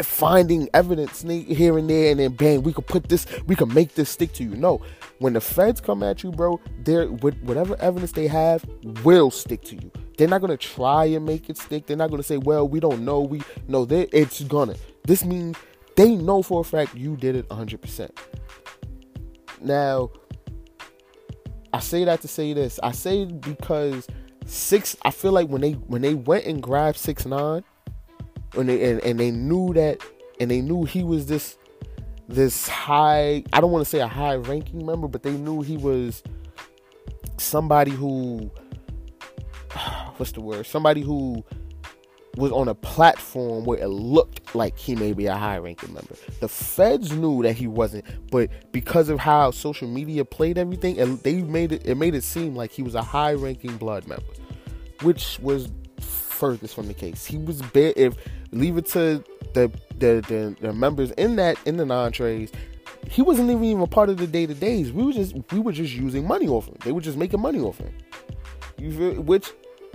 finding 0.01 0.69
evidence 0.73 1.21
here 1.21 1.77
and 1.77 1.89
there, 1.89 2.11
and 2.11 2.19
then 2.19 2.33
bang, 2.33 2.63
we 2.63 2.73
could 2.73 2.87
put 2.87 3.09
this, 3.09 3.25
we 3.47 3.55
could 3.55 3.73
make 3.73 3.95
this 3.95 4.09
stick 4.09 4.33
to 4.33 4.43
you. 4.43 4.55
No, 4.55 4.81
when 5.19 5.33
the 5.33 5.41
feds 5.41 5.79
come 5.79 6.03
at 6.03 6.23
you, 6.23 6.31
bro, 6.31 6.59
they're 6.83 7.11
with 7.11 7.41
whatever 7.43 7.75
evidence 7.79 8.11
they 8.11 8.27
have 8.27 8.65
will 9.03 9.31
stick 9.31 9.61
to 9.63 9.75
you. 9.75 9.91
They're 10.17 10.27
not 10.27 10.41
gonna 10.41 10.57
try 10.57 11.05
and 11.05 11.25
make 11.25 11.49
it 11.49 11.57
stick. 11.57 11.85
They're 11.85 11.97
not 11.97 12.11
gonna 12.11 12.23
say, 12.23 12.37
well, 12.37 12.67
we 12.67 12.79
don't 12.79 13.03
know. 13.05 13.21
We 13.21 13.41
no, 13.67 13.85
they 13.85 14.03
it's 14.11 14.41
gonna. 14.43 14.75
This 15.05 15.25
means 15.25 15.57
they 15.95 16.15
know 16.15 16.41
for 16.41 16.61
a 16.61 16.63
fact 16.63 16.95
you 16.95 17.15
did 17.15 17.35
it 17.35 17.47
100%. 17.49 18.09
Now, 19.61 20.11
I 21.71 21.79
say 21.79 22.03
that 22.03 22.21
to 22.21 22.27
say 22.27 22.53
this. 22.53 22.79
I 22.83 22.91
say 22.91 23.25
because 23.25 24.07
six. 24.45 24.95
I 25.03 25.11
feel 25.11 25.31
like 25.31 25.47
when 25.47 25.61
they 25.61 25.71
when 25.71 26.01
they 26.01 26.13
went 26.13 26.45
and 26.45 26.61
grabbed 26.61 26.97
six 26.97 27.25
nine, 27.25 27.63
when 28.53 28.67
they 28.67 28.91
and, 28.91 28.99
and 29.01 29.19
they 29.19 29.31
knew 29.31 29.73
that, 29.73 29.99
and 30.39 30.49
they 30.49 30.61
knew 30.61 30.83
he 30.83 31.03
was 31.03 31.25
this 31.27 31.57
this 32.27 32.67
high. 32.67 33.43
I 33.51 33.61
don't 33.61 33.71
want 33.71 33.85
to 33.85 33.89
say 33.89 33.99
a 33.99 34.07
high 34.07 34.35
ranking 34.35 34.85
member, 34.85 35.07
but 35.07 35.23
they 35.23 35.33
knew 35.33 35.61
he 35.61 35.77
was 35.77 36.23
somebody 37.37 37.91
who. 37.91 38.51
What's 40.17 40.31
the 40.31 40.41
word? 40.41 40.65
Somebody 40.65 41.01
who 41.01 41.43
was 42.35 42.51
on 42.51 42.67
a 42.67 42.73
platform 42.73 43.63
where 43.63 43.77
it 43.79 43.87
looked 43.87 44.55
like 44.55 44.77
he 44.77 44.95
may 44.95 45.13
be 45.13 45.27
a 45.27 45.35
high 45.35 45.57
ranking 45.57 45.93
member. 45.93 46.15
The 46.39 46.47
feds 46.47 47.11
knew 47.11 47.43
that 47.43 47.53
he 47.53 47.67
wasn't, 47.67 48.05
but 48.31 48.49
because 48.71 49.09
of 49.09 49.19
how 49.19 49.51
social 49.51 49.87
media 49.87 50.25
played 50.25 50.57
everything, 50.57 50.99
and 50.99 51.19
they 51.19 51.41
made 51.41 51.71
it 51.71 51.85
it 51.85 51.95
made 51.95 52.15
it 52.15 52.23
seem 52.23 52.55
like 52.55 52.71
he 52.71 52.83
was 52.83 52.95
a 52.95 53.01
high 53.01 53.33
ranking 53.33 53.77
blood 53.77 54.07
member, 54.07 54.25
which 55.01 55.39
was 55.39 55.69
furthest 56.43 56.75
from 56.75 56.87
the 56.87 56.93
case. 56.93 57.25
He 57.25 57.37
was 57.37 57.61
bare 57.61 57.93
if 57.95 58.15
leave 58.51 58.77
it 58.77 58.85
to 58.87 59.23
the 59.53 59.71
the, 59.97 60.21
the, 60.27 60.57
the 60.59 60.73
members 60.73 61.11
in 61.11 61.37
that 61.37 61.57
in 61.65 61.77
the 61.77 61.85
Nine 61.85 62.11
Treys, 62.11 62.51
he 63.09 63.21
wasn't 63.21 63.49
even 63.49 63.63
even 63.63 63.81
a 63.81 63.87
part 63.87 64.09
of 64.09 64.17
the 64.17 64.27
day 64.27 64.45
to 64.45 64.53
days. 64.53 64.91
We 64.91 65.03
were 65.03 65.13
just 65.13 65.35
we 65.53 65.59
were 65.59 65.71
just 65.71 65.93
using 65.93 66.27
money 66.27 66.49
off 66.49 66.67
him. 66.67 66.75
They 66.83 66.91
were 66.91 66.99
just 66.99 67.17
making 67.17 67.39
money 67.39 67.61
off 67.61 67.77
him. 67.77 67.93
You 68.77 68.91
feel, 68.91 69.21
which 69.21 69.53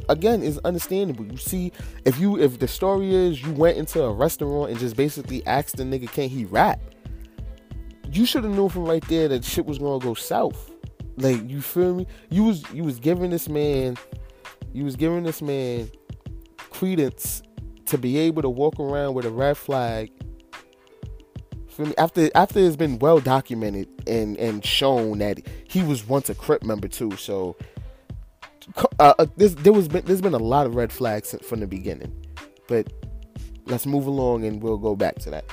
again 0.08 0.42
is 0.42 0.56
understandable. 0.64 1.26
You 1.26 1.36
see, 1.36 1.70
if 2.06 2.18
you 2.18 2.38
if 2.38 2.58
the 2.58 2.68
story 2.68 3.14
is 3.14 3.42
you 3.42 3.52
went 3.52 3.76
into 3.76 4.02
a 4.02 4.10
restaurant 4.10 4.70
and 4.70 4.80
just 4.80 4.96
basically 4.96 5.46
asked 5.46 5.76
the 5.76 5.82
nigga 5.82 6.10
can 6.10 6.30
he 6.30 6.46
rap, 6.46 6.80
you 8.10 8.24
should 8.24 8.44
have 8.44 8.54
known 8.54 8.70
from 8.70 8.86
right 8.86 9.06
there 9.08 9.28
that 9.28 9.44
shit 9.44 9.66
was 9.66 9.76
gonna 9.78 10.02
go 10.02 10.14
south. 10.14 10.70
Like 11.18 11.46
you 11.50 11.60
feel 11.60 11.94
me? 11.94 12.06
You 12.30 12.44
was 12.44 12.64
you 12.72 12.84
was 12.84 12.98
giving 12.98 13.28
this 13.28 13.50
man, 13.50 13.98
you 14.72 14.84
was 14.84 14.96
giving 14.96 15.24
this 15.24 15.42
man 15.42 15.90
credence 16.78 17.42
to 17.86 17.98
be 17.98 18.18
able 18.18 18.42
to 18.42 18.48
walk 18.48 18.78
around 18.78 19.14
with 19.14 19.24
a 19.24 19.30
red 19.30 19.56
flag. 19.56 20.10
After 21.96 22.28
after 22.34 22.58
it's 22.58 22.76
been 22.76 22.98
well 22.98 23.20
documented 23.20 23.88
and 24.06 24.36
and 24.36 24.64
shown 24.64 25.18
that 25.18 25.40
he 25.68 25.82
was 25.82 26.06
once 26.06 26.28
a 26.28 26.34
Crip 26.34 26.64
member 26.64 26.88
too, 26.88 27.16
so 27.16 27.56
uh, 28.98 29.14
uh, 29.18 29.26
this, 29.36 29.54
there 29.54 29.72
was 29.72 29.88
been, 29.88 30.04
there's 30.04 30.20
been 30.20 30.34
a 30.34 30.38
lot 30.38 30.66
of 30.66 30.74
red 30.74 30.92
flags 30.92 31.34
from 31.42 31.60
the 31.60 31.66
beginning, 31.66 32.12
but 32.66 32.92
let's 33.66 33.86
move 33.86 34.06
along 34.06 34.44
and 34.44 34.60
we'll 34.62 34.76
go 34.76 34.96
back 34.96 35.16
to 35.16 35.30
that. 35.30 35.44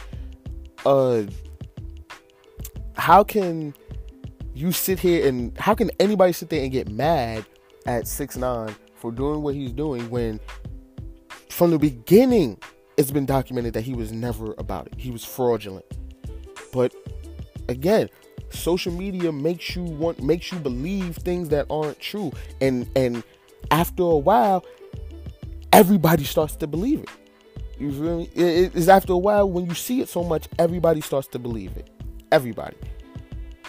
Uh, 0.84 1.24
how 2.98 3.24
can 3.24 3.74
you 4.56 4.72
sit 4.72 5.00
here 5.00 5.28
and 5.28 5.56
how 5.60 5.76
can 5.76 5.92
anybody 6.00 6.34
sit 6.34 6.50
there 6.50 6.64
and 6.64 6.72
get 6.72 6.90
mad 6.90 7.46
at 7.86 8.08
six 8.08 8.36
nine 8.36 8.76
for 8.96 9.12
doing 9.12 9.44
what 9.44 9.54
he's 9.54 9.72
doing 9.72 10.10
when 10.10 10.40
from 11.50 11.72
the 11.72 11.80
beginning 11.80 12.58
it's 12.98 13.12
been 13.12 13.26
documented 13.26 13.74
that 13.74 13.82
he 13.82 13.94
was 13.94 14.12
never 14.12 14.54
about 14.58 14.88
it. 14.88 14.94
He 14.98 15.12
was 15.12 15.26
fraudulent. 15.26 15.86
But 16.72 16.94
again, 17.68 18.10
social 18.50 18.92
media 18.92 19.32
makes 19.32 19.76
you 19.76 19.84
want 19.84 20.22
makes 20.24 20.52
you 20.52 20.60
believe 20.60 21.18
things 21.18 21.50
that 21.50 21.68
aren't 21.70 22.00
true. 22.00 22.32
And 22.62 22.90
and 22.96 23.24
after 23.72 24.04
a 24.04 24.18
while 24.18 24.66
everybody 25.74 26.24
starts 26.24 26.56
to 26.58 26.68
believe 26.68 27.02
it. 27.02 27.10
You 27.78 27.92
feel 27.92 28.18
me? 28.20 28.30
It 28.34 28.76
is 28.76 28.88
after 28.88 29.14
a 29.14 29.18
while 29.18 29.50
when 29.50 29.66
you 29.66 29.74
see 29.74 30.00
it 30.00 30.08
so 30.08 30.24
much 30.24 30.48
everybody 30.58 31.02
starts 31.02 31.28
to 31.30 31.40
believe 31.40 31.76
it. 31.76 31.90
Everybody. 32.32 32.78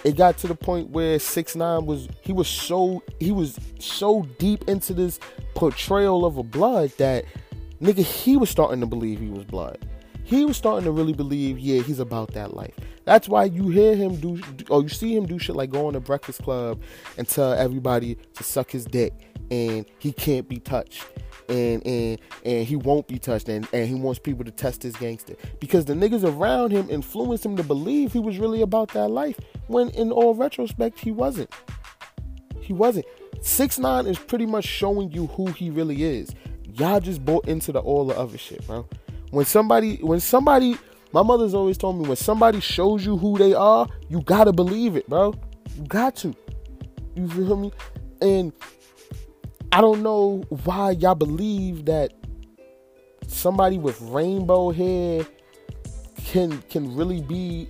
It 0.04 0.16
got 0.16 0.38
to 0.38 0.46
the 0.46 0.54
point 0.54 0.90
where 0.90 1.18
six 1.18 1.56
nine 1.56 1.84
was 1.84 2.08
he 2.20 2.32
was 2.32 2.46
so 2.46 3.02
he 3.18 3.32
was 3.32 3.58
so 3.80 4.22
deep 4.38 4.68
into 4.68 4.94
this 4.94 5.18
portrayal 5.54 6.24
of 6.24 6.36
a 6.36 6.44
blood 6.44 6.92
that 6.98 7.24
nigga 7.80 7.98
he 7.98 8.36
was 8.36 8.50
starting 8.50 8.80
to 8.80 8.86
believe 8.86 9.20
he 9.20 9.28
was 9.28 9.44
blood 9.44 9.78
he 10.26 10.44
was 10.44 10.56
starting 10.56 10.84
to 10.86 10.90
really 10.90 11.12
believe, 11.12 11.56
yeah, 11.56 11.82
he's 11.82 12.00
about 12.00 12.32
that 12.32 12.52
life. 12.52 12.74
That's 13.04 13.28
why 13.28 13.44
you 13.44 13.68
hear 13.68 13.94
him 13.94 14.16
do, 14.16 14.40
or 14.68 14.82
you 14.82 14.88
see 14.88 15.14
him 15.14 15.24
do 15.24 15.38
shit 15.38 15.54
like 15.54 15.70
go 15.70 15.86
on 15.86 15.94
a 15.94 16.00
Breakfast 16.00 16.42
Club 16.42 16.82
and 17.16 17.28
tell 17.28 17.52
everybody 17.52 18.16
to 18.34 18.42
suck 18.42 18.72
his 18.72 18.84
dick, 18.84 19.12
and 19.52 19.86
he 20.00 20.10
can't 20.10 20.48
be 20.48 20.58
touched, 20.58 21.06
and 21.48 21.86
and 21.86 22.18
and 22.44 22.66
he 22.66 22.74
won't 22.74 23.06
be 23.06 23.20
touched, 23.20 23.48
and 23.48 23.68
and 23.72 23.86
he 23.86 23.94
wants 23.94 24.18
people 24.18 24.44
to 24.44 24.50
test 24.50 24.82
his 24.82 24.96
gangster 24.96 25.36
because 25.60 25.84
the 25.84 25.94
niggas 25.94 26.24
around 26.24 26.72
him 26.72 26.90
influenced 26.90 27.46
him 27.46 27.56
to 27.56 27.62
believe 27.62 28.12
he 28.12 28.18
was 28.18 28.36
really 28.38 28.62
about 28.62 28.88
that 28.94 29.06
life. 29.06 29.38
When 29.68 29.90
in 29.90 30.10
all 30.10 30.34
retrospect, 30.34 30.98
he 30.98 31.12
wasn't. 31.12 31.54
He 32.60 32.72
wasn't. 32.72 33.06
Six 33.42 33.78
nine 33.78 34.06
is 34.06 34.18
pretty 34.18 34.46
much 34.46 34.64
showing 34.64 35.12
you 35.12 35.28
who 35.28 35.46
he 35.52 35.70
really 35.70 36.02
is. 36.02 36.34
Y'all 36.78 37.00
just 37.00 37.24
bought 37.24 37.48
into 37.48 37.72
the 37.72 37.80
all 37.80 38.06
the 38.06 38.16
other 38.16 38.36
shit, 38.36 38.66
bro. 38.66 38.88
When 39.30 39.44
somebody, 39.46 39.96
when 39.96 40.20
somebody, 40.20 40.76
my 41.12 41.22
mother's 41.22 41.54
always 41.54 41.78
told 41.78 42.00
me 42.00 42.06
when 42.06 42.16
somebody 42.16 42.60
shows 42.60 43.04
you 43.04 43.16
who 43.16 43.38
they 43.38 43.54
are, 43.54 43.86
you 44.08 44.20
gotta 44.22 44.52
believe 44.52 44.96
it, 44.96 45.08
bro. 45.08 45.34
You 45.76 45.84
got 45.84 46.16
to. 46.16 46.34
You 47.14 47.28
feel 47.28 47.56
me? 47.56 47.72
And 48.20 48.52
I 49.72 49.80
don't 49.80 50.02
know 50.02 50.44
why 50.64 50.92
y'all 50.92 51.14
believe 51.14 51.86
that 51.86 52.12
somebody 53.26 53.78
with 53.78 54.00
rainbow 54.02 54.70
hair 54.70 55.26
can 56.24 56.60
can 56.62 56.94
really 56.96 57.22
be 57.22 57.68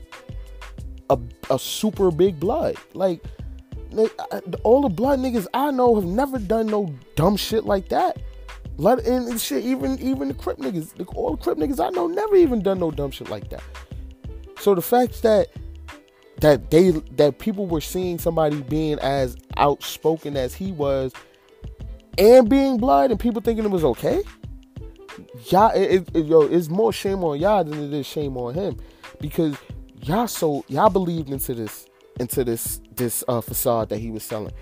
a, 1.11 1.19
a 1.51 1.59
super 1.59 2.11
big 2.11 2.41
blood. 2.41 2.77
Like 2.95 3.23
all 4.63 4.83
the 4.83 4.89
blood 4.89 5.21
niggas 5.21 5.47
I 5.55 5.71
know 5.71 5.95
have 5.95 6.05
never 6.05 6.39
done 6.39 6.67
no 6.67 6.95
dumb 7.15 7.37
shit 7.37 7.65
like 7.65 7.89
that. 7.91 8.19
Let 8.79 9.07
and 9.07 9.41
shit, 9.41 9.65
even 9.65 9.99
even 10.01 10.29
the 10.29 10.35
Crip 10.35 10.59
niggas, 10.59 10.95
the, 10.95 11.05
all 11.05 11.37
the 11.37 11.43
Crip 11.43 11.59
niggas 11.59 11.85
I 11.85 11.91
know 11.91 12.07
never 12.07 12.37
even 12.37 12.63
done 12.63 12.79
no 12.79 12.91
dumb 12.91 13.11
shit 13.11 13.31
like 13.31 13.49
that. 13.51 13.63
So 14.61 14.75
the 14.75 14.83
fact 14.83 15.23
that 15.23 15.49
that 16.41 16.71
they 16.71 16.91
that 16.91 17.39
people 17.39 17.67
were 17.67 17.81
seeing 17.81 18.19
somebody 18.19 18.61
being 18.63 18.99
as 18.99 19.37
outspoken 19.57 20.37
as 20.37 20.55
he 20.55 20.73
was 20.73 21.13
and 22.19 22.49
being 22.49 22.77
blind 22.77 23.11
and 23.11 23.19
people 23.19 23.41
thinking 23.41 23.65
it 23.65 23.71
was 23.71 23.85
okay 23.85 24.23
y'all 25.51 25.71
it, 25.75 26.09
it, 26.15 26.27
yo 26.27 26.43
it's 26.43 26.69
more 26.69 26.93
shame 26.93 27.25
on 27.25 27.39
y'all 27.39 27.65
than 27.65 27.83
it 27.83 27.93
is 27.93 28.07
shame 28.07 28.37
on 28.37 28.55
him. 28.55 28.77
Because 29.21 29.57
y'all 30.03 30.27
so 30.27 30.65
y'all 30.69 30.91
believed 30.91 31.31
into 31.31 31.55
this 31.55 31.87
into 32.21 32.45
this 32.45 32.81
this 32.95 33.25
uh, 33.29 33.41
facade 33.41 33.89
that 33.89 33.99
he 33.99 34.11
was 34.11 34.23
selling. 34.23 34.53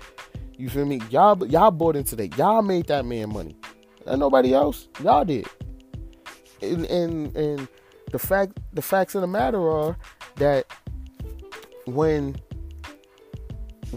You 0.57 0.69
feel 0.69 0.85
me? 0.85 1.01
Y'all 1.09 1.45
y'all 1.47 1.71
bought 1.71 1.95
into 1.95 2.15
that. 2.17 2.37
Y'all 2.37 2.61
made 2.61 2.87
that 2.87 3.05
man 3.05 3.33
money 3.33 3.57
and 4.05 4.19
nobody 4.19 4.53
else. 4.53 4.87
Y'all 5.03 5.25
did. 5.25 5.47
And, 6.61 6.85
and 6.85 7.35
and 7.35 7.67
the 8.11 8.19
fact 8.19 8.59
the 8.73 8.81
facts 8.81 9.15
of 9.15 9.21
the 9.21 9.27
matter 9.27 9.69
are 9.69 9.97
that 10.37 10.65
when 11.85 12.35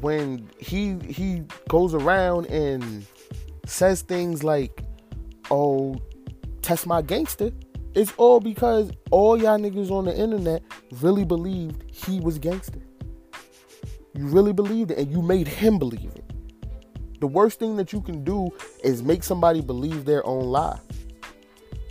when 0.01 0.49
he 0.59 0.97
he 1.09 1.43
goes 1.69 1.95
around 1.95 2.47
and 2.47 3.07
says 3.67 4.03
things 4.03 4.43
like, 4.43 4.83
"Oh, 5.51 5.97
test 6.63 6.87
my 6.87 7.03
gangster," 7.03 7.51
it's 7.95 8.13
all 8.17 8.41
because 8.41 8.91
all 9.11 9.37
y'all 9.37 9.59
niggas 9.59 9.91
on 9.91 10.05
the 10.05 10.17
internet 10.17 10.63
really 11.01 11.25
believed 11.25 11.85
he 11.91 12.21
was 12.21 12.39
gangster. 12.39 12.81
You 14.15 14.27
really 14.27 14.53
believed 14.53 14.91
it, 14.91 14.99
and 14.99 15.11
you 15.11 15.23
made 15.23 15.47
him 15.47 15.79
believe 15.79 16.13
it. 16.15 16.28
The 17.21 17.27
worst 17.27 17.59
thing 17.59 17.77
that 17.77 17.93
you 17.93 18.01
can 18.01 18.25
do 18.25 18.51
is 18.85 19.03
make 19.03 19.23
somebody 19.23 19.61
believe 19.61 20.05
their 20.05 20.25
own 20.25 20.45
lie. 20.45 20.79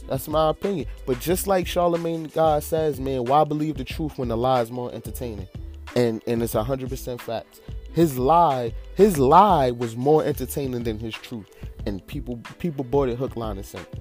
That's 0.08 0.28
my 0.28 0.50
opinion. 0.50 0.88
But 1.06 1.20
just 1.20 1.48
like 1.48 1.66
Charlamagne 1.66 2.34
God 2.34 2.64
says, 2.64 3.00
man, 3.00 3.26
why 3.26 3.44
believe 3.44 3.76
the 3.78 3.84
truth 3.84 4.18
when 4.18 4.30
the 4.30 4.38
lie 4.38 4.62
is 4.62 4.72
more 4.72 4.94
entertaining? 4.94 5.48
And 5.96 6.22
and 6.28 6.42
it's 6.42 6.54
hundred 6.54 6.90
percent 6.90 7.22
facts. 7.22 7.60
His 7.94 8.18
lie, 8.18 8.74
his 8.96 9.18
lie 9.18 9.72
was 9.72 9.96
more 9.96 10.24
entertaining 10.24 10.84
than 10.84 11.00
his 11.00 11.14
truth. 11.14 11.50
And 11.86 12.06
people 12.08 12.38
people 12.60 12.84
bought 12.84 13.10
it 13.10 13.18
hook, 13.18 13.36
line, 13.36 13.58
and 13.58 13.66
sinker. 13.66 13.98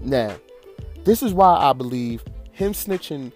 Now, 0.00 0.36
this 1.04 1.22
is 1.22 1.34
why 1.34 1.56
I 1.56 1.72
believe 1.72 2.24
him 2.52 2.72
snitching 2.72 3.32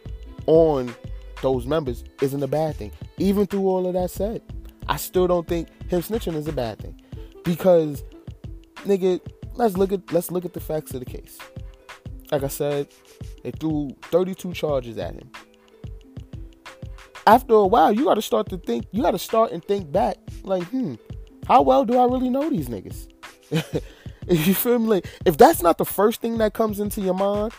on 0.46 0.94
those 1.42 1.66
members 1.66 2.04
isn't 2.20 2.42
a 2.42 2.46
bad 2.46 2.76
thing. 2.76 2.92
Even 3.18 3.46
through 3.46 3.66
all 3.68 3.86
of 3.86 3.94
that 3.94 4.10
said. 4.10 4.42
I 4.88 4.96
still 4.96 5.26
don't 5.26 5.46
think 5.46 5.68
him 5.88 6.02
snitching 6.02 6.34
is 6.34 6.48
a 6.48 6.52
bad 6.52 6.78
thing. 6.80 7.00
Because 7.44 8.02
nigga, 8.84 9.20
let's 9.54 9.76
look 9.76 9.92
at 9.92 10.12
let's 10.12 10.30
look 10.30 10.44
at 10.44 10.52
the 10.52 10.60
facts 10.60 10.94
of 10.94 11.00
the 11.00 11.06
case. 11.06 11.38
like 12.30 12.42
I 12.42 12.48
said, 12.48 12.88
they 13.42 13.50
threw 13.50 13.90
32 14.02 14.52
charges 14.52 14.98
at 14.98 15.14
him. 15.14 15.30
After 17.26 17.54
a 17.54 17.66
while, 17.66 17.92
you 17.92 18.04
got 18.04 18.14
to 18.14 18.22
start 18.22 18.48
to 18.50 18.58
think. 18.58 18.86
You 18.90 19.02
got 19.02 19.12
to 19.12 19.18
start 19.18 19.52
and 19.52 19.64
think 19.64 19.92
back. 19.92 20.16
Like, 20.42 20.64
hmm, 20.64 20.94
how 21.46 21.62
well 21.62 21.84
do 21.84 21.96
I 21.96 22.04
really 22.04 22.30
know 22.30 22.50
these 22.50 22.68
niggas? 22.68 23.08
you 24.28 24.54
feel 24.54 24.78
me? 24.78 24.86
Like, 24.86 25.06
if 25.24 25.36
that's 25.36 25.62
not 25.62 25.78
the 25.78 25.84
first 25.84 26.20
thing 26.20 26.38
that 26.38 26.52
comes 26.54 26.80
into 26.80 27.00
your 27.00 27.14
mind, 27.14 27.52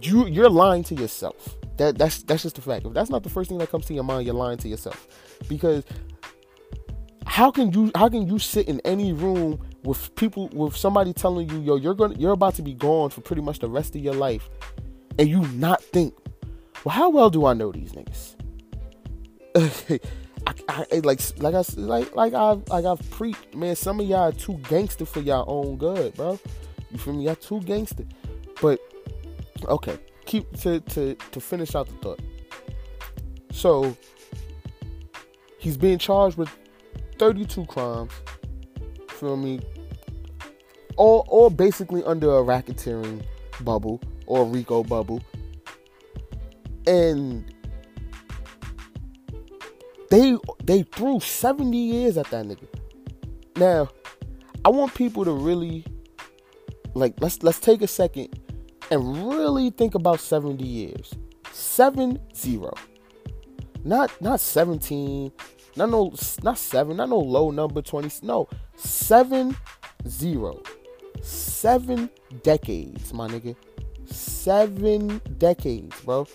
you 0.00 0.26
you're 0.26 0.50
lying 0.50 0.84
to 0.84 0.94
yourself. 0.94 1.56
That 1.78 1.98
that's 1.98 2.22
that's 2.22 2.42
just 2.42 2.56
the 2.56 2.62
fact. 2.62 2.86
If 2.86 2.92
that's 2.92 3.10
not 3.10 3.22
the 3.22 3.30
first 3.30 3.48
thing 3.48 3.58
that 3.58 3.70
comes 3.70 3.86
to 3.86 3.94
your 3.94 4.04
mind, 4.04 4.26
you're 4.26 4.34
lying 4.34 4.58
to 4.58 4.68
yourself. 4.68 5.08
Because 5.48 5.84
how 7.28 7.50
can 7.50 7.70
you 7.72 7.92
how 7.94 8.08
can 8.08 8.26
you 8.26 8.38
sit 8.38 8.68
in 8.68 8.80
any 8.84 9.12
room 9.12 9.60
with 9.84 10.14
people 10.16 10.48
with 10.48 10.74
somebody 10.74 11.12
telling 11.12 11.48
you, 11.50 11.60
yo, 11.60 11.76
you're 11.76 11.94
gonna 11.94 12.14
you're 12.14 12.32
about 12.32 12.54
to 12.54 12.62
be 12.62 12.72
gone 12.72 13.10
for 13.10 13.20
pretty 13.20 13.42
much 13.42 13.58
the 13.58 13.68
rest 13.68 13.94
of 13.94 14.02
your 14.02 14.14
life, 14.14 14.48
and 15.18 15.28
you 15.28 15.40
not 15.48 15.82
think, 15.82 16.14
well, 16.84 16.94
how 16.94 17.10
well 17.10 17.28
do 17.28 17.44
I 17.44 17.52
know 17.52 17.70
these 17.70 17.92
niggas? 17.92 18.34
I, 20.46 20.54
I, 20.68 20.98
like 21.00 21.20
like 21.38 21.54
I 21.54 21.62
like 21.76 22.16
like 22.16 22.32
I've 22.32 22.66
like 22.68 22.86
I've 22.86 23.10
preached, 23.10 23.54
man. 23.54 23.76
Some 23.76 24.00
of 24.00 24.06
y'all 24.06 24.28
are 24.28 24.32
too 24.32 24.58
gangster 24.68 25.04
for 25.04 25.20
y'all 25.20 25.44
own 25.46 25.76
good, 25.76 26.14
bro. 26.14 26.40
You 26.90 26.98
feel 26.98 27.12
me? 27.12 27.26
Y'all 27.26 27.36
too 27.36 27.60
gangster. 27.60 28.04
But 28.62 28.80
okay, 29.66 29.98
keep 30.24 30.50
to 30.60 30.80
to 30.80 31.14
to 31.14 31.40
finish 31.40 31.74
out 31.74 31.88
the 31.88 31.94
thought. 31.96 32.20
So 33.52 33.94
he's 35.58 35.76
being 35.76 35.98
charged 35.98 36.38
with 36.38 36.50
32 37.18 37.66
crimes. 37.66 38.12
Feel 39.08 39.36
me? 39.36 39.60
All 40.96 41.24
all 41.28 41.50
basically 41.50 42.02
under 42.04 42.26
a 42.38 42.42
racketeering 42.42 43.24
bubble 43.62 44.00
or 44.26 44.44
RICO 44.44 44.82
bubble. 44.82 45.20
And 46.86 47.44
they 50.10 50.36
they 50.64 50.82
threw 50.82 51.20
70 51.20 51.76
years 51.76 52.16
at 52.16 52.30
that 52.30 52.46
nigga. 52.46 52.66
Now, 53.56 53.88
I 54.64 54.70
want 54.70 54.94
people 54.94 55.24
to 55.24 55.32
really 55.32 55.84
like 56.94 57.14
let's 57.20 57.42
let's 57.42 57.60
take 57.60 57.82
a 57.82 57.86
second 57.86 58.38
and 58.90 59.28
really 59.28 59.70
think 59.70 59.94
about 59.94 60.20
70 60.20 60.64
years. 60.64 61.14
7 61.52 62.18
0. 62.34 62.74
Not 63.84 64.10
not 64.20 64.40
17, 64.40 65.32
not 65.76 65.90
no 65.90 66.12
not 66.42 66.58
7, 66.58 66.96
not 66.96 67.08
no 67.08 67.18
low 67.18 67.50
number 67.50 67.82
20. 67.82 68.26
No, 68.26 68.48
7 68.76 69.56
0. 70.06 70.62
7 71.20 72.10
decades, 72.42 73.12
my 73.12 73.28
nigga. 73.28 73.56
7 74.06 75.20
decades, 75.38 76.00
bro. 76.02 76.26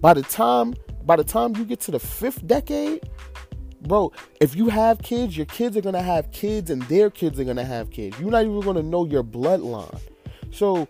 By 0.00 0.14
the 0.14 0.22
time 0.22 0.74
by 1.04 1.16
the 1.16 1.24
time 1.24 1.56
you 1.56 1.64
get 1.64 1.80
to 1.80 1.90
the 1.90 1.98
5th 1.98 2.46
decade, 2.46 3.08
bro, 3.80 4.12
if 4.40 4.54
you 4.54 4.68
have 4.68 4.98
kids, 4.98 5.36
your 5.36 5.46
kids 5.46 5.76
are 5.76 5.80
gonna 5.80 6.02
have 6.02 6.30
kids, 6.30 6.70
and 6.70 6.82
their 6.82 7.10
kids 7.10 7.40
are 7.40 7.44
gonna 7.44 7.64
have 7.64 7.90
kids. 7.90 8.18
You're 8.20 8.30
not 8.30 8.44
even 8.44 8.60
gonna 8.60 8.82
know 8.82 9.06
your 9.06 9.24
bloodline. 9.24 9.98
So 10.50 10.86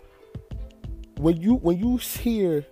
when 1.19 1.37
you 1.41 1.55
when 1.55 1.79
you 1.79 1.97
hear, 1.99 2.67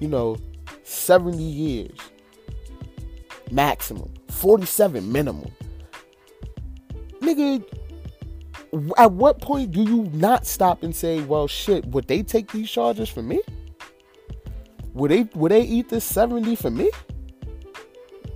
you 0.00 0.08
know, 0.08 0.36
70 0.82 1.42
years 1.42 1.98
maximum, 3.54 4.12
47 4.28 5.10
minimum, 5.10 5.50
nigga. 7.20 7.64
At 8.98 9.12
what 9.12 9.40
point 9.40 9.70
do 9.70 9.82
you 9.82 10.10
not 10.12 10.46
stop 10.46 10.82
and 10.82 10.94
say, 10.94 11.20
"Well, 11.20 11.46
shit, 11.46 11.86
would 11.86 12.08
they 12.08 12.22
take 12.22 12.50
these 12.50 12.70
charges 12.70 13.08
for 13.08 13.22
me? 13.22 13.40
Would 14.94 15.10
they 15.10 15.28
would 15.34 15.52
they 15.52 15.62
eat 15.62 15.88
this 15.88 16.04
70 16.04 16.56
for 16.56 16.70
me?" 16.70 16.90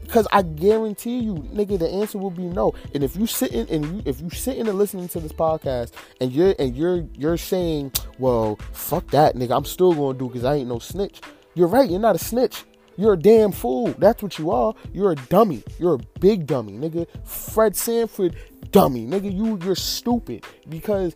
Cause 0.09 0.27
I 0.33 0.41
guarantee 0.41 1.19
you, 1.19 1.35
nigga, 1.35 1.79
the 1.79 1.89
answer 1.89 2.17
will 2.17 2.31
be 2.31 2.45
no. 2.45 2.73
And 2.95 3.05
if 3.05 3.15
you 3.15 3.27
sitting 3.27 3.69
and 3.69 3.85
you, 3.85 4.03
if 4.07 4.23
you 4.23 4.31
sitting 4.31 4.67
and 4.67 4.79
listening 4.79 5.07
to 5.09 5.21
this 5.21 5.33
podcast 5.33 5.93
and 6.21 6.33
you're 6.33 6.55
and 6.59 6.75
you're 6.75 7.05
you're 7.13 7.37
saying, 7.37 7.93
well, 8.19 8.59
fuck 8.73 9.07
that, 9.09 9.35
nigga, 9.35 9.55
I'm 9.55 9.67
still 9.67 9.93
gonna 9.93 10.19
do 10.19 10.29
because 10.29 10.45
I 10.45 10.55
ain't 10.57 10.69
no 10.69 10.79
snitch. 10.79 11.21
You're 11.55 11.69
right, 11.69 11.89
you're 11.91 12.01
not 12.01 12.17
a 12.17 12.19
snitch. 12.19 12.65
You're 12.99 13.13
a 13.13 13.19
damn 13.19 13.53
fool. 13.53 13.95
That's 13.97 14.25
what 14.25 14.39
you 14.41 14.51
are. 14.51 14.75
You're 14.93 15.13
a 15.13 15.15
dummy. 15.15 15.63
You're 15.79 15.95
a 15.95 16.19
big 16.19 16.47
dummy, 16.47 16.73
nigga. 16.73 17.07
Fred 17.25 17.77
Sanford, 17.77 18.37
dummy, 18.73 19.07
nigga. 19.07 19.33
You 19.33 19.57
you're 19.65 19.77
stupid 19.77 20.45
because 20.69 21.15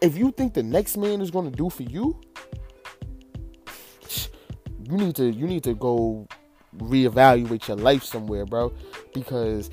if 0.00 0.16
you 0.16 0.32
think 0.32 0.54
the 0.54 0.62
next 0.62 0.96
man 0.96 1.20
is 1.20 1.30
gonna 1.30 1.50
do 1.50 1.68
for 1.68 1.82
you, 1.82 2.18
you 4.88 4.96
need 4.96 5.14
to 5.16 5.30
you 5.30 5.46
need 5.46 5.64
to 5.64 5.74
go 5.74 6.26
reevaluate 6.78 7.68
your 7.68 7.76
life 7.76 8.02
somewhere, 8.02 8.46
bro, 8.46 8.72
because 9.12 9.68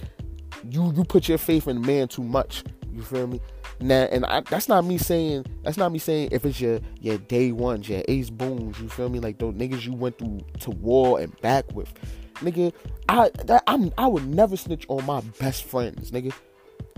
you 0.69 0.91
you 0.93 1.05
put 1.05 1.29
your 1.29 1.37
faith 1.37 1.69
in 1.69 1.79
man 1.79 2.09
too 2.09 2.23
much. 2.23 2.65
You 2.91 3.01
feel 3.01 3.27
me? 3.27 3.39
Now, 3.83 4.03
and 4.03 4.25
I, 4.25 4.39
that's 4.39 4.69
not 4.69 4.85
me 4.85 4.97
saying 4.97 5.45
that's 5.61 5.75
not 5.75 5.91
me 5.91 5.99
saying 5.99 6.29
if 6.31 6.45
it's 6.45 6.61
your 6.61 6.79
your 7.01 7.17
day 7.17 7.51
ones, 7.51 7.89
your 7.89 8.01
ace 8.07 8.29
booms. 8.29 8.79
You 8.79 8.87
feel 8.87 9.09
me? 9.09 9.19
Like 9.19 9.39
those 9.39 9.53
niggas 9.55 9.85
you 9.85 9.93
went 9.93 10.17
through 10.17 10.39
to 10.61 10.69
war 10.71 11.19
and 11.19 11.39
back 11.41 11.65
with, 11.73 11.93
nigga. 12.35 12.71
I 13.09 13.29
that, 13.43 13.61
I'm 13.67 13.91
I 13.97 14.07
would 14.07 14.25
never 14.25 14.55
snitch 14.55 14.85
on 14.87 15.05
my 15.05 15.19
best 15.37 15.65
friends, 15.65 16.11
nigga. 16.11 16.33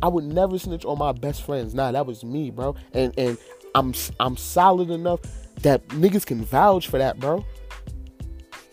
I 0.04 0.10
would 0.10 0.26
never 0.26 0.60
snitch 0.60 0.86
on 0.86 1.00
my 1.00 1.12
best 1.12 1.44
friends. 1.44 1.74
Nah, 1.74 1.92
that 1.92 2.06
was 2.06 2.24
me, 2.24 2.52
bro. 2.52 2.76
And 2.94 3.12
and 3.18 3.40
I'm 3.74 3.96
I'm 4.20 4.38
solid 4.38 4.92
enough 4.92 5.22
that 5.64 5.88
niggas 5.88 6.24
can 6.24 6.46
vouch 6.46 6.88
for 6.88 7.00
that, 7.00 7.20
bro. 7.20 7.44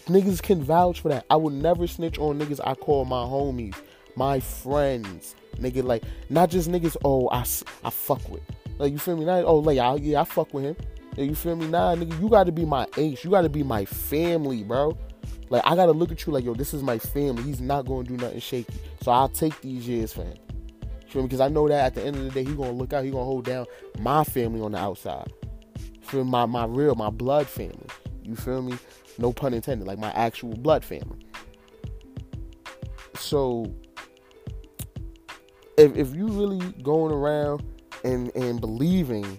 Niggas 0.05 0.43
can 0.43 0.63
vouch 0.63 1.01
for 1.01 1.09
that. 1.09 1.25
I 1.31 1.37
would 1.37 1.55
never 1.55 1.87
snitch 1.87 2.19
on 2.19 2.39
niggas 2.39 2.61
I 2.63 2.75
call 2.75 3.07
my 3.07 3.23
homies, 3.25 3.77
my 4.17 4.39
friends. 4.39 5.35
Nigga, 5.57 5.85
like, 5.85 6.03
not 6.31 6.51
just 6.51 6.71
niggas, 6.71 6.97
oh, 7.05 7.29
I, 7.31 7.41
I 7.85 7.91
fuck 7.91 8.29
with. 8.29 8.43
Like, 8.79 8.93
you 8.93 8.99
feel 8.99 9.17
me? 9.17 9.25
Not, 9.25 9.45
oh, 9.45 9.57
like, 9.57 9.79
I, 9.79 9.95
yeah, 9.97 10.21
I 10.21 10.25
fuck 10.25 10.53
with 10.53 10.65
him. 10.65 10.77
Yeah, 11.17 11.25
you 11.25 11.35
feel 11.35 11.57
me? 11.57 11.67
Nah, 11.67 11.95
nigga, 11.95 12.21
you 12.21 12.29
gotta 12.29 12.53
be 12.53 12.65
my 12.65 12.87
ace. 12.97 13.23
You 13.23 13.31
gotta 13.31 13.49
be 13.49 13.63
my 13.63 13.85
family, 13.85 14.63
bro. 14.65 14.97
Like, 15.51 15.63
I 15.67 15.77
gotta 15.77 15.93
look 15.93 16.11
at 16.11 16.25
you 16.27 16.33
like, 16.33 16.45
yo, 16.45 16.55
this 16.55 16.73
is 16.73 16.83
my 16.83 16.99
family. 16.99 17.43
He's 17.43 17.61
not 17.61 17.85
gonna 17.85 18.05
do 18.05 18.17
nothing 18.17 18.41
shaky. 18.41 18.73
So 19.03 19.13
I'll 19.13 19.29
take 19.29 19.61
these 19.61 19.87
years 19.87 20.13
for 20.13 20.23
him. 20.23 20.37
You 20.81 21.09
feel 21.09 21.23
me? 21.23 21.29
Because 21.29 21.41
I 21.41 21.49
know 21.49 21.69
that 21.69 21.85
at 21.85 21.95
the 21.95 22.03
end 22.03 22.17
of 22.17 22.25
the 22.25 22.31
day, 22.31 22.45
he 22.49 22.57
gonna 22.57 22.73
look 22.73 22.95
out. 22.95 23.05
He 23.05 23.11
gonna 23.11 23.25
hold 23.25 23.45
down 23.45 23.67
my 23.99 24.25
family 24.25 24.63
on 24.63 24.73
the 24.73 24.79
outside. 24.79 25.31
Feel? 26.01 26.25
My, 26.25 26.47
my 26.47 26.65
real, 26.65 26.95
my 26.95 27.11
blood 27.11 27.47
family. 27.47 27.87
You 28.25 28.35
feel 28.35 28.63
me? 28.63 28.79
No 29.19 29.33
pun 29.33 29.53
intended, 29.53 29.87
like 29.87 29.99
my 29.99 30.11
actual 30.13 30.57
blood 30.57 30.85
family. 30.85 31.19
So 33.15 33.75
if 35.83 35.97
if 35.97 36.15
you 36.15 36.29
really 36.29 36.61
going 36.83 37.13
around 37.13 37.63
and 38.05 38.35
and 38.35 38.61
believing 38.61 39.39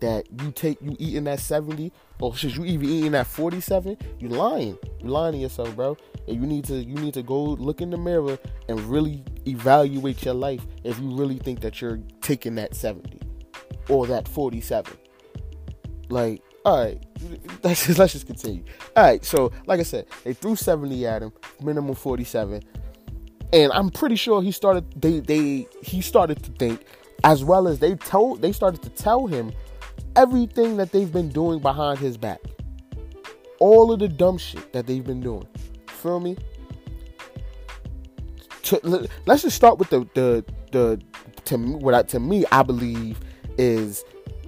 that 0.00 0.26
you 0.42 0.50
take 0.52 0.80
you 0.82 0.94
eating 0.98 1.24
that 1.24 1.40
70 1.40 1.90
or 2.20 2.36
should 2.36 2.54
you 2.54 2.66
even 2.66 2.86
eating 2.86 3.12
that 3.12 3.26
47 3.26 3.96
you 4.18 4.28
lying. 4.28 4.76
You 5.00 5.08
lying 5.08 5.32
to 5.32 5.38
yourself 5.38 5.74
bro. 5.74 5.96
And 6.28 6.36
you 6.36 6.46
need 6.46 6.64
to 6.66 6.74
you 6.74 6.94
need 6.94 7.14
to 7.14 7.22
go 7.22 7.42
look 7.42 7.80
in 7.80 7.90
the 7.90 7.96
mirror 7.96 8.38
and 8.68 8.80
really 8.82 9.24
evaluate 9.46 10.24
your 10.24 10.34
life 10.34 10.66
if 10.84 10.98
you 10.98 11.16
really 11.16 11.38
think 11.38 11.60
that 11.60 11.80
you're 11.80 12.00
taking 12.20 12.54
that 12.56 12.74
70 12.74 13.20
or 13.88 14.06
that 14.06 14.28
47 14.28 14.96
like 16.08 16.42
all 16.66 16.84
right, 16.84 17.00
let's 17.62 17.86
just, 17.86 17.96
let's 17.96 18.12
just 18.12 18.26
continue. 18.26 18.64
All 18.96 19.04
right, 19.04 19.24
so 19.24 19.52
like 19.66 19.78
I 19.78 19.84
said, 19.84 20.06
they 20.24 20.32
threw 20.32 20.56
70 20.56 21.06
at 21.06 21.22
him, 21.22 21.32
minimum 21.62 21.94
47, 21.94 22.60
and 23.52 23.72
I'm 23.72 23.90
pretty 23.90 24.16
sure 24.16 24.42
he 24.42 24.52
started. 24.52 24.84
They 25.00 25.20
they 25.20 25.66
he 25.82 26.00
started 26.00 26.42
to 26.44 26.50
think, 26.52 26.84
as 27.24 27.44
well 27.44 27.68
as 27.68 27.78
they 27.78 27.94
told 27.94 28.42
they 28.42 28.52
started 28.52 28.82
to 28.82 28.90
tell 28.90 29.26
him 29.26 29.52
everything 30.14 30.76
that 30.78 30.92
they've 30.92 31.12
been 31.12 31.28
doing 31.28 31.60
behind 31.60 31.98
his 31.98 32.16
back, 32.16 32.40
all 33.58 33.92
of 33.92 34.00
the 34.00 34.08
dumb 34.08 34.38
shit 34.38 34.72
that 34.72 34.86
they've 34.86 35.04
been 35.04 35.20
doing. 35.20 35.46
Feel 35.86 36.20
me? 36.20 36.36
To, 38.64 39.08
let's 39.26 39.42
just 39.42 39.56
start 39.56 39.78
with 39.78 39.90
the 39.90 40.00
the 40.14 40.44
the 40.72 41.00
to 41.44 41.56
what 41.56 41.94
I, 41.94 42.02
to 42.02 42.20
me 42.20 42.44
I 42.50 42.62
believe 42.62 43.20
is 43.58 44.04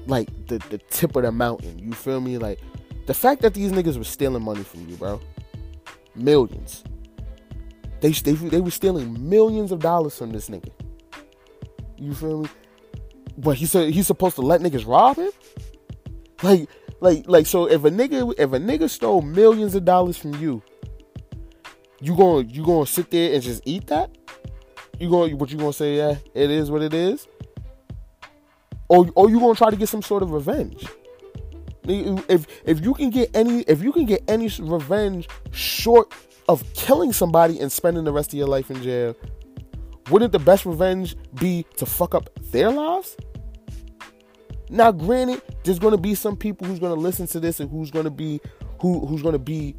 like 0.06 0.28
the, 0.48 0.58
the 0.70 0.78
tip 0.78 1.14
of 1.16 1.22
the 1.22 1.32
mountain. 1.32 1.78
You 1.78 1.92
feel 1.92 2.20
me? 2.20 2.38
Like 2.38 2.58
the 3.06 3.14
fact 3.14 3.42
that 3.42 3.54
these 3.54 3.70
niggas 3.70 3.96
were 3.96 4.04
stealing 4.04 4.42
money 4.42 4.64
from 4.64 4.88
you, 4.88 4.96
bro. 4.96 5.20
Millions. 6.16 6.82
They 8.00 8.12
they 8.12 8.32
they 8.32 8.61
were 8.61 8.70
stealing 8.70 9.28
millions 9.28 9.72
of 9.72 9.80
dollars 9.80 10.16
from 10.16 10.32
this 10.32 10.48
nigga. 10.48 10.70
You 11.96 12.14
feel 12.14 12.42
me? 12.42 12.48
But 13.37 13.56
he 13.56 13.66
said 13.66 13.90
he's 13.90 14.06
supposed 14.06 14.37
to 14.37 14.42
let 14.42 14.61
niggas 14.61 14.87
rob 14.87 15.16
him? 15.16 15.30
Like 16.42 16.68
like 17.00 17.24
like 17.26 17.46
so 17.46 17.66
if 17.68 17.84
a 17.84 17.90
nigga 17.90 18.34
if 18.38 18.52
a 18.52 18.58
nigga 18.58 18.88
stole 18.88 19.22
millions 19.22 19.74
of 19.74 19.84
dollars 19.84 20.16
from 20.16 20.34
you, 20.34 20.62
you 22.00 22.16
going 22.16 22.50
you 22.50 22.64
to 22.64 22.87
sit 22.87 23.11
there 23.11 23.34
and 23.34 23.42
just 23.42 23.62
eat 23.64 23.87
that? 23.88 24.16
You 24.98 25.11
going 25.11 25.37
what 25.38 25.50
you 25.50 25.58
to 25.58 25.72
say 25.72 25.96
yeah, 25.96 26.16
it 26.34 26.50
is 26.50 26.70
what 26.70 26.82
it 26.82 26.94
is? 26.94 27.26
or 28.88 29.06
or 29.14 29.30
you 29.30 29.38
gonna 29.38 29.54
try 29.54 29.70
to 29.70 29.76
get 29.76 29.88
some 29.88 30.02
sort 30.02 30.22
of 30.22 30.30
revenge. 30.30 30.87
If 31.84 32.46
if 32.64 32.84
you 32.84 32.92
can 32.94 33.11
get 33.11 33.34
any 33.34 33.61
if 33.62 33.82
you 33.82 33.92
can 33.92 34.04
get 34.04 34.22
any 34.28 34.50
revenge 34.58 35.28
short 35.50 36.12
of 36.48 36.64
killing 36.74 37.12
somebody 37.12 37.61
and 37.61 37.70
spending 37.70 38.04
the 38.04 38.12
rest 38.12 38.32
of 38.32 38.38
your 38.38 38.48
life 38.48 38.70
in 38.70 38.82
jail, 38.82 39.14
wouldn't 40.11 40.32
the 40.32 40.38
best 40.38 40.64
revenge 40.64 41.16
be 41.34 41.66
to 41.76 41.87
fuck 41.87 42.14
up 42.14 42.30
their 42.50 42.70
lives? 42.70 43.16
Now, 44.70 44.92
granted, 44.92 45.42
there's 45.64 45.78
going 45.78 45.92
to 45.92 46.00
be 46.00 46.14
some 46.14 46.37
people 46.37 46.66
who's 46.66 46.78
going 46.78 46.94
to 46.94 47.00
listen 47.00 47.26
to 47.28 47.40
this 47.40 47.61
and 47.61 47.70
who's 47.70 47.90
going 47.90 48.04
to 48.04 48.11
be 48.11 48.40
who 48.80 49.06
who's 49.06 49.22
going 49.22 49.32
to 49.32 49.38
be 49.38 49.76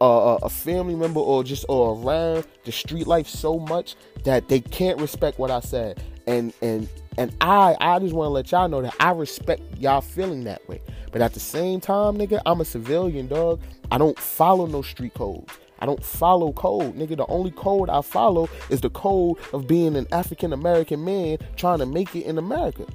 a, 0.00 0.38
a 0.42 0.48
family 0.48 0.94
member 0.94 1.20
or 1.20 1.44
just 1.44 1.64
or 1.68 1.96
around 1.96 2.46
the 2.64 2.72
street 2.72 3.06
life 3.06 3.26
so 3.26 3.58
much 3.58 3.96
that 4.24 4.48
they 4.48 4.60
can't 4.60 5.00
respect 5.00 5.38
what 5.38 5.50
I 5.50 5.60
said. 5.60 6.02
And 6.26 6.52
and 6.62 6.88
and 7.18 7.34
I 7.40 7.76
I 7.80 7.98
just 7.98 8.14
want 8.14 8.26
to 8.26 8.32
let 8.32 8.50
y'all 8.52 8.68
know 8.68 8.82
that 8.82 8.94
I 9.00 9.12
respect 9.12 9.62
y'all 9.78 10.00
feeling 10.00 10.44
that 10.44 10.66
way. 10.68 10.80
But 11.10 11.20
at 11.20 11.34
the 11.34 11.40
same 11.40 11.80
time, 11.80 12.16
nigga, 12.16 12.40
I'm 12.46 12.60
a 12.60 12.64
civilian, 12.64 13.28
dog. 13.28 13.60
I 13.90 13.98
don't 13.98 14.18
follow 14.18 14.66
no 14.66 14.82
street 14.82 15.14
codes. 15.14 15.52
I 15.78 15.86
don't 15.86 16.02
follow 16.02 16.52
code, 16.52 16.96
nigga. 16.96 17.16
The 17.16 17.26
only 17.26 17.50
code 17.50 17.90
I 17.90 18.02
follow 18.02 18.48
is 18.70 18.80
the 18.80 18.90
code 18.90 19.38
of 19.52 19.66
being 19.66 19.96
an 19.96 20.06
African 20.12 20.52
American 20.52 21.04
man 21.04 21.38
trying 21.56 21.80
to 21.80 21.86
make 21.86 22.14
it 22.14 22.24
in 22.24 22.38
America. 22.38 22.86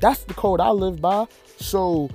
That's 0.00 0.24
the 0.24 0.34
code 0.34 0.60
I 0.60 0.70
live 0.70 1.00
by. 1.00 1.26
So 1.58 2.10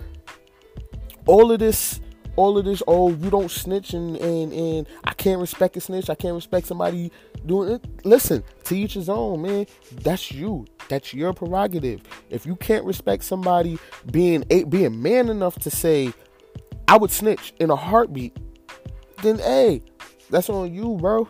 all 1.25 1.52
of 1.52 1.60
this 1.60 2.02
all 2.39 2.58
of 2.58 2.63
this, 2.63 2.82
oh, 2.88 3.12
you 3.12 3.30
don't 3.30 3.52
snitch 3.52 3.93
and, 3.93 4.15
and, 4.15 4.54
and 4.54 4.88
I 5.04 5.13
can't 5.13 5.41
respect 5.41 5.75
a 5.75 5.82
snitch. 5.82 6.10
I 6.10 6.15
can't 6.15 6.36
respect 6.36 6.67
somebody 6.67 7.12
doing 7.45 7.73
it. 7.73 8.06
Listen, 8.06 8.45
to 8.63 8.78
each 8.78 8.93
his 8.93 9.10
own, 9.10 9.41
man. 9.41 9.67
That's 9.91 10.32
you. 10.32 10.65
That's 10.89 11.13
your 11.13 11.34
prerogative. 11.34 12.02
If 12.30 12.45
you 12.45 12.56
can't 12.56 12.84
respect 12.84 13.23
somebody 13.23 13.80
being 14.12 14.43
being 14.69 15.02
man 15.02 15.30
enough 15.30 15.58
to 15.60 15.69
say, 15.69 16.12
I 16.88 16.97
would 16.97 17.12
snitch 17.12 17.54
in 17.60 17.69
a 17.69 17.75
heartbeat, 17.75 18.36
then 19.21 19.38
hey, 19.38 19.82
that's 20.30 20.49
on 20.49 20.73
you, 20.73 20.97
bro. 20.97 21.30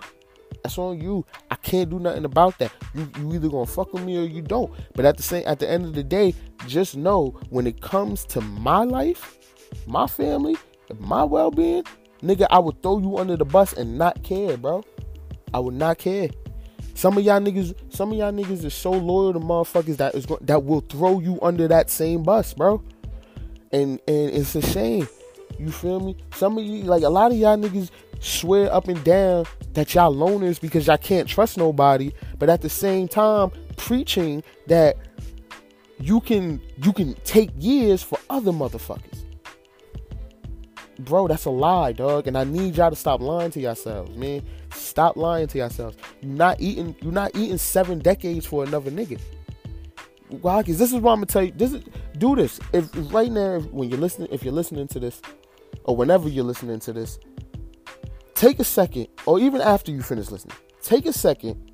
That's 0.64 0.78
on 0.78 1.00
you. 1.00 1.26
I 1.52 1.56
can't 1.56 1.90
do 1.90 2.00
nothing 2.00 2.26
about 2.26 2.58
that. 2.60 2.72
You 2.94 3.10
you 3.20 3.34
either 3.34 3.50
gonna 3.50 3.66
fuck 3.66 3.94
with 3.94 4.04
me 4.04 4.18
or 4.18 4.26
you 4.26 4.42
don't. 4.42 4.72
But 4.96 5.06
at 5.06 5.18
the 5.18 5.24
same 5.24 5.44
at 5.46 5.60
the 5.60 5.70
end 5.70 5.86
of 5.86 5.94
the 5.94 6.04
day, 6.04 6.34
just 6.66 6.96
know 6.96 7.38
when 7.50 7.68
it 7.68 7.82
comes 7.82 8.26
to 8.28 8.42
my 8.42 8.84
life, 8.84 9.38
my 9.86 10.08
family, 10.08 10.58
my 10.98 11.24
well 11.24 11.52
being, 11.52 11.84
nigga, 12.24 12.48
I 12.50 12.60
would 12.60 12.82
throw 12.82 13.00
you 13.00 13.18
under 13.18 13.36
the 13.36 13.46
bus 13.46 13.74
and 13.74 13.98
not 13.98 14.24
care, 14.24 14.58
bro. 14.58 14.84
I 15.54 15.60
would 15.60 15.76
not 15.76 15.98
care. 15.98 16.30
Some 17.00 17.18
of 17.18 17.24
y'all 17.24 17.40
niggas, 17.40 17.74
some 17.94 18.12
of 18.12 18.18
y'all 18.18 18.34
niggas 18.34 18.66
are 18.66 18.70
so 18.70 18.92
loyal 18.92 19.32
to 19.32 19.40
motherfuckers 19.40 19.96
that 19.96 20.16
is 20.16 20.28
that 20.42 20.66
will 20.66 20.82
throw 20.82 21.22
you 21.22 21.40
under 21.42 21.66
that 21.66 21.90
same 21.90 22.24
bus, 22.24 22.54
bro. 22.54 22.84
And 23.72 24.02
and 24.06 24.30
it's 24.32 24.54
a 24.56 24.62
shame. 24.62 25.08
You 25.58 25.72
feel 25.72 26.02
me? 26.02 26.18
Some 26.34 26.58
of 26.58 26.66
you, 26.66 26.84
like 26.84 27.04
a 27.04 27.10
lot 27.10 27.32
of 27.32 27.38
y'all 27.38 27.56
niggas, 27.56 27.90
swear 28.20 28.70
up 28.74 28.90
and 28.90 29.02
down 29.06 29.46
that 29.76 29.94
y'all 29.94 30.14
loners 30.14 30.60
because 30.60 30.88
y'all 30.88 30.98
can't 30.98 31.26
trust 31.26 31.58
nobody, 31.58 32.12
but 32.38 32.50
at 32.50 32.62
the 32.62 32.70
same 32.70 33.08
time 33.08 33.52
preaching 33.78 34.44
that 34.68 34.98
you 36.02 36.20
can 36.20 36.62
you 36.84 36.92
can 36.92 37.14
take 37.24 37.50
years 37.58 38.04
for 38.04 38.20
other 38.30 38.52
motherfuckers 38.52 39.09
bro, 41.00 41.28
that's 41.28 41.46
a 41.46 41.50
lie, 41.50 41.92
dog. 41.92 42.28
And 42.28 42.38
I 42.38 42.44
need 42.44 42.78
y'all 42.78 42.90
to 42.90 42.96
stop 42.96 43.22
lying 43.22 43.52
to 43.52 43.60
yourselves, 43.60 44.16
man. 44.18 44.44
Stop 44.74 45.16
lying 45.16 45.48
to 45.48 45.58
yourselves. 45.58 45.98
You're 46.22 46.34
not 46.34 46.60
eating. 46.60 46.96
You're 47.02 47.14
not 47.14 47.36
eating 47.36 47.58
seven 47.58 48.00
decades 48.00 48.46
for 48.46 48.64
another 48.64 48.92
nigga. 48.92 49.20
Cause 50.44 50.78
this 50.78 50.94
is 50.94 51.00
what 51.00 51.14
I'm 51.14 51.18
gonna 51.18 51.26
tell 51.26 51.44
you. 51.44 51.52
This 51.52 51.74
is 51.74 51.84
do 52.18 52.36
this. 52.36 52.60
If, 52.72 52.96
if 52.96 53.14
right 53.14 53.32
now, 53.32 53.60
when 53.60 53.90
you're 53.90 54.00
listening, 54.00 54.28
if 54.32 54.44
you're 54.44 54.54
listening 54.54 54.88
to 54.90 55.00
this, 55.00 55.22
or 55.86 55.96
whenever 55.96 56.30
you're 56.30 56.44
listening 56.44 56.80
to 56.82 56.94
this, 56.94 57.18
take 58.36 58.60
a 58.60 58.64
second, 58.64 59.08
or 59.26 59.40
even 59.40 59.62
after 59.62 59.92
you 59.92 60.04
finish 60.04 60.30
listening, 60.30 60.56
take 60.84 61.08
a 61.08 61.14
second 61.14 61.72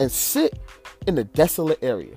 and 0.00 0.10
sit 0.10 0.58
in 1.06 1.18
a 1.18 1.24
desolate 1.24 1.78
area. 1.82 2.14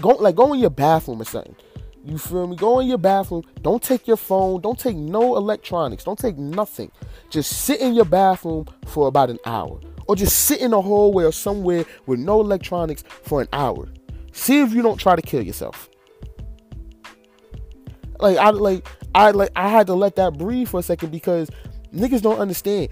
Go 0.00 0.10
like 0.10 0.36
go 0.36 0.54
in 0.54 0.60
your 0.60 0.70
bathroom 0.70 1.20
or 1.20 1.24
something 1.24 1.56
you 2.04 2.18
feel 2.18 2.46
me? 2.46 2.56
Go 2.56 2.78
in 2.80 2.86
your 2.86 2.98
bathroom. 2.98 3.42
Don't 3.62 3.82
take 3.82 4.06
your 4.06 4.16
phone. 4.16 4.60
Don't 4.60 4.78
take 4.78 4.96
no 4.96 5.36
electronics. 5.36 6.04
Don't 6.04 6.18
take 6.18 6.38
nothing. 6.38 6.90
Just 7.30 7.64
sit 7.64 7.80
in 7.80 7.94
your 7.94 8.04
bathroom 8.04 8.66
for 8.86 9.08
about 9.08 9.30
an 9.30 9.38
hour. 9.44 9.80
Or 10.06 10.16
just 10.16 10.44
sit 10.44 10.60
in 10.60 10.72
a 10.72 10.80
hallway 10.80 11.24
or 11.24 11.32
somewhere 11.32 11.84
with 12.06 12.18
no 12.18 12.40
electronics 12.40 13.04
for 13.24 13.42
an 13.42 13.48
hour. 13.52 13.88
See 14.32 14.60
if 14.60 14.72
you 14.72 14.82
don't 14.82 14.98
try 14.98 15.16
to 15.16 15.22
kill 15.22 15.42
yourself. 15.42 15.90
Like 18.20 18.38
I 18.38 18.50
like 18.50 18.86
I 19.14 19.30
like 19.30 19.50
I 19.54 19.68
had 19.68 19.86
to 19.88 19.94
let 19.94 20.16
that 20.16 20.38
breathe 20.38 20.68
for 20.68 20.80
a 20.80 20.82
second 20.82 21.10
because 21.10 21.50
niggas 21.92 22.22
don't 22.22 22.38
understand. 22.38 22.88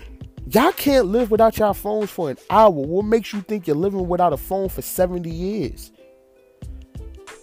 Y'all 0.49 0.73
can't 0.73 1.07
live 1.07 1.31
without 1.31 1.59
y'all 1.59 1.75
phones 1.75 2.11
for 2.11 2.31
an 2.31 2.37
hour. 2.51 2.71
What 2.71 3.05
makes 3.05 3.33
you 3.33 3.41
think 3.41 3.67
you're 3.67 3.75
living 3.75 4.07
without 4.07 4.33
a 4.33 4.37
phone 4.37 4.69
for 4.69 4.83
70 4.83 5.29
years? 5.29 5.91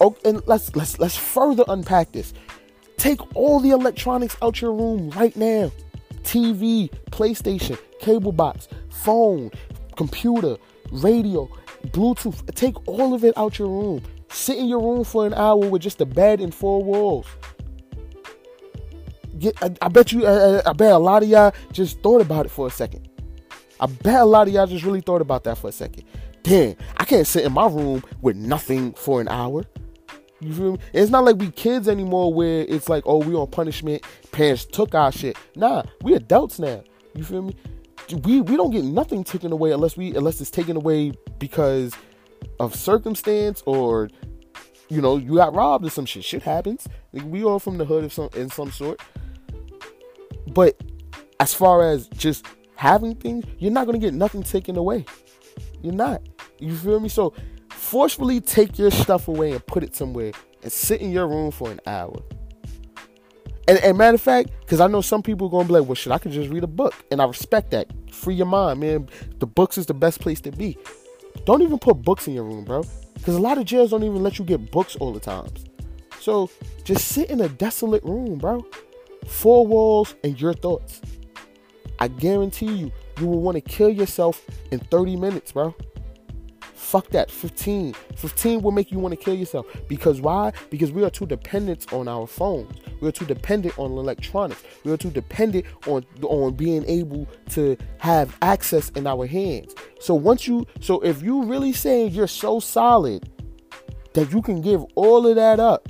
Oh, 0.00 0.16
and 0.24 0.42
let's 0.46 0.74
let's 0.76 0.98
let's 0.98 1.16
further 1.16 1.64
unpack 1.68 2.12
this. 2.12 2.32
Take 2.96 3.20
all 3.36 3.60
the 3.60 3.70
electronics 3.70 4.36
out 4.42 4.60
your 4.60 4.72
room 4.72 5.10
right 5.10 5.34
now. 5.36 5.70
TV, 6.22 6.90
PlayStation, 7.10 7.78
cable 8.00 8.32
box, 8.32 8.68
phone, 8.90 9.50
computer, 9.96 10.56
radio, 10.90 11.48
Bluetooth. 11.88 12.54
Take 12.54 12.76
all 12.88 13.14
of 13.14 13.24
it 13.24 13.36
out 13.36 13.58
your 13.58 13.68
room. 13.68 14.02
Sit 14.30 14.58
in 14.58 14.66
your 14.66 14.80
room 14.80 15.04
for 15.04 15.26
an 15.26 15.34
hour 15.34 15.56
with 15.56 15.82
just 15.82 16.00
a 16.00 16.06
bed 16.06 16.40
and 16.40 16.54
four 16.54 16.82
walls. 16.82 17.26
Get, 19.38 19.54
I, 19.62 19.74
I 19.82 19.88
bet 19.88 20.12
you, 20.12 20.26
I, 20.26 20.68
I 20.68 20.72
bet 20.72 20.92
a 20.92 20.98
lot 20.98 21.22
of 21.22 21.28
y'all 21.28 21.52
just 21.72 22.00
thought 22.00 22.20
about 22.20 22.46
it 22.46 22.48
for 22.50 22.66
a 22.66 22.70
second. 22.70 23.08
I 23.80 23.86
bet 23.86 24.20
a 24.20 24.24
lot 24.24 24.48
of 24.48 24.54
y'all 24.54 24.66
just 24.66 24.84
really 24.84 25.00
thought 25.00 25.20
about 25.20 25.44
that 25.44 25.58
for 25.58 25.68
a 25.68 25.72
second. 25.72 26.04
Damn, 26.42 26.76
I 26.96 27.04
can't 27.04 27.26
sit 27.26 27.44
in 27.44 27.52
my 27.52 27.66
room 27.66 28.02
with 28.20 28.36
nothing 28.36 28.92
for 28.92 29.20
an 29.20 29.28
hour. 29.28 29.64
You 30.44 30.52
feel 30.52 30.72
me? 30.72 30.78
It's 30.92 31.10
not 31.10 31.24
like 31.24 31.36
we 31.36 31.50
kids 31.50 31.88
anymore 31.88 32.32
where 32.32 32.66
it's 32.68 32.88
like, 32.88 33.04
oh, 33.06 33.18
we 33.18 33.34
on 33.34 33.46
punishment. 33.46 34.02
Parents 34.30 34.66
took 34.66 34.94
our 34.94 35.10
shit. 35.10 35.38
Nah, 35.56 35.84
we 36.02 36.14
adults 36.14 36.58
now. 36.58 36.84
You 37.14 37.24
feel 37.24 37.42
me? 37.42 37.56
We 38.22 38.42
we 38.42 38.56
don't 38.56 38.70
get 38.70 38.84
nothing 38.84 39.24
taken 39.24 39.52
away 39.52 39.72
unless 39.72 39.96
we 39.96 40.14
unless 40.14 40.40
it's 40.40 40.50
taken 40.50 40.76
away 40.76 41.12
because 41.38 41.94
of 42.60 42.74
circumstance 42.74 43.62
or 43.64 44.10
you 44.90 45.00
know 45.00 45.16
you 45.16 45.36
got 45.36 45.54
robbed 45.54 45.86
or 45.86 45.90
some 45.90 46.04
shit. 46.04 46.24
Shit 46.24 46.42
happens. 46.42 46.86
Like, 47.14 47.24
we 47.24 47.42
all 47.42 47.58
from 47.58 47.78
the 47.78 47.86
hood 47.86 48.04
of 48.04 48.12
some 48.12 48.28
in 48.34 48.50
some 48.50 48.70
sort. 48.70 49.00
But 50.48 50.78
as 51.40 51.54
far 51.54 51.88
as 51.88 52.08
just 52.08 52.44
having 52.76 53.14
things, 53.14 53.46
you're 53.58 53.72
not 53.72 53.86
gonna 53.86 53.98
get 53.98 54.12
nothing 54.12 54.42
taken 54.42 54.76
away. 54.76 55.06
You're 55.80 55.94
not. 55.94 56.20
You 56.58 56.76
feel 56.76 57.00
me? 57.00 57.08
So 57.08 57.32
forcefully 57.84 58.40
take 58.40 58.78
your 58.78 58.90
stuff 58.90 59.28
away 59.28 59.52
and 59.52 59.64
put 59.66 59.84
it 59.84 59.94
somewhere 59.94 60.32
and 60.62 60.72
sit 60.72 61.00
in 61.00 61.12
your 61.12 61.28
room 61.28 61.50
for 61.50 61.70
an 61.70 61.78
hour. 61.86 62.16
And, 63.68 63.78
and 63.78 63.96
matter 63.96 64.14
of 64.14 64.20
fact, 64.20 64.50
because 64.60 64.80
I 64.80 64.86
know 64.86 65.00
some 65.00 65.22
people 65.22 65.48
are 65.48 65.50
gonna 65.50 65.64
be 65.66 65.74
like, 65.74 65.86
well, 65.86 65.94
shit, 65.94 66.12
I 66.12 66.18
could 66.18 66.32
just 66.32 66.50
read 66.50 66.64
a 66.64 66.68
book. 66.68 66.94
And 67.10 67.20
I 67.20 67.26
respect 67.26 67.70
that. 67.72 67.88
Free 68.10 68.34
your 68.34 68.46
mind, 68.46 68.80
man. 68.80 69.08
The 69.38 69.46
books 69.46 69.78
is 69.78 69.86
the 69.86 69.94
best 69.94 70.20
place 70.20 70.40
to 70.42 70.50
be. 70.50 70.78
Don't 71.44 71.62
even 71.62 71.78
put 71.78 72.02
books 72.02 72.26
in 72.26 72.34
your 72.34 72.44
room, 72.44 72.64
bro. 72.64 72.84
Because 73.14 73.36
a 73.36 73.40
lot 73.40 73.58
of 73.58 73.66
jails 73.66 73.90
don't 73.90 74.02
even 74.02 74.22
let 74.22 74.38
you 74.38 74.44
get 74.44 74.70
books 74.70 74.96
all 74.96 75.12
the 75.12 75.20
times. 75.20 75.64
So 76.20 76.50
just 76.84 77.08
sit 77.08 77.30
in 77.30 77.40
a 77.42 77.48
desolate 77.48 78.02
room, 78.02 78.38
bro. 78.38 78.66
Four 79.26 79.66
walls 79.66 80.14
and 80.24 80.40
your 80.40 80.54
thoughts. 80.54 81.00
I 81.98 82.08
guarantee 82.08 82.72
you, 82.72 82.92
you 83.20 83.26
will 83.26 83.40
want 83.40 83.56
to 83.56 83.60
kill 83.60 83.90
yourself 83.90 84.44
in 84.70 84.80
30 84.80 85.16
minutes, 85.16 85.52
bro. 85.52 85.74
Fuck 86.84 87.08
that. 87.08 87.30
15. 87.30 87.94
15 88.14 88.60
will 88.60 88.70
make 88.70 88.92
you 88.92 88.98
want 88.98 89.12
to 89.12 89.16
kill 89.16 89.34
yourself. 89.34 89.66
Because 89.88 90.20
why? 90.20 90.52
Because 90.68 90.92
we 90.92 91.02
are 91.02 91.08
too 91.08 91.24
dependent 91.24 91.90
on 91.94 92.08
our 92.08 92.26
phones. 92.26 92.78
We 93.00 93.08
are 93.08 93.12
too 93.12 93.24
dependent 93.24 93.78
on 93.78 93.92
electronics. 93.92 94.62
We 94.84 94.92
are 94.92 94.96
too 94.98 95.10
dependent 95.10 95.64
on 95.86 96.04
on 96.22 96.52
being 96.52 96.84
able 96.84 97.26
to 97.50 97.78
have 97.98 98.36
access 98.42 98.90
in 98.90 99.06
our 99.06 99.26
hands. 99.26 99.74
So 99.98 100.14
once 100.14 100.46
you 100.46 100.66
so 100.80 101.00
if 101.00 101.22
you 101.22 101.44
really 101.44 101.72
saying 101.72 102.12
you're 102.12 102.26
so 102.26 102.60
solid 102.60 103.28
that 104.12 104.30
you 104.30 104.42
can 104.42 104.60
give 104.60 104.84
all 104.94 105.26
of 105.26 105.36
that 105.36 105.58
up, 105.58 105.88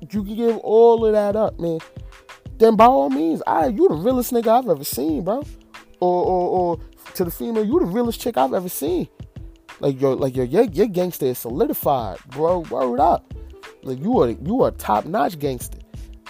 you 0.00 0.22
can 0.22 0.36
give 0.36 0.58
all 0.58 1.04
of 1.04 1.12
that 1.12 1.34
up, 1.34 1.58
man. 1.58 1.80
Then 2.58 2.76
by 2.76 2.86
all 2.86 3.10
means, 3.10 3.42
I 3.48 3.66
you 3.66 3.88
the 3.88 3.96
realest 3.96 4.32
nigga 4.32 4.62
I've 4.62 4.70
ever 4.70 4.84
seen, 4.84 5.24
bro. 5.24 5.42
Or 5.98 6.24
or, 6.24 6.48
or 6.48 6.80
to 7.14 7.24
the 7.24 7.32
female, 7.32 7.64
you 7.64 7.80
the 7.80 7.86
realest 7.86 8.20
chick 8.20 8.36
I've 8.36 8.54
ever 8.54 8.68
seen. 8.68 9.08
Like 9.80 10.00
your 10.00 10.14
like 10.16 10.34
your 10.34 10.46
your, 10.46 10.64
your 10.64 10.86
gangster 10.86 11.26
is 11.26 11.38
solidified, 11.38 12.18
bro. 12.28 12.60
Word 12.60 13.00
up. 13.00 13.34
Like 13.82 14.00
you 14.00 14.20
are 14.20 14.30
you 14.30 14.62
are 14.62 14.70
top 14.70 15.04
notch 15.04 15.38
gangster. 15.38 15.78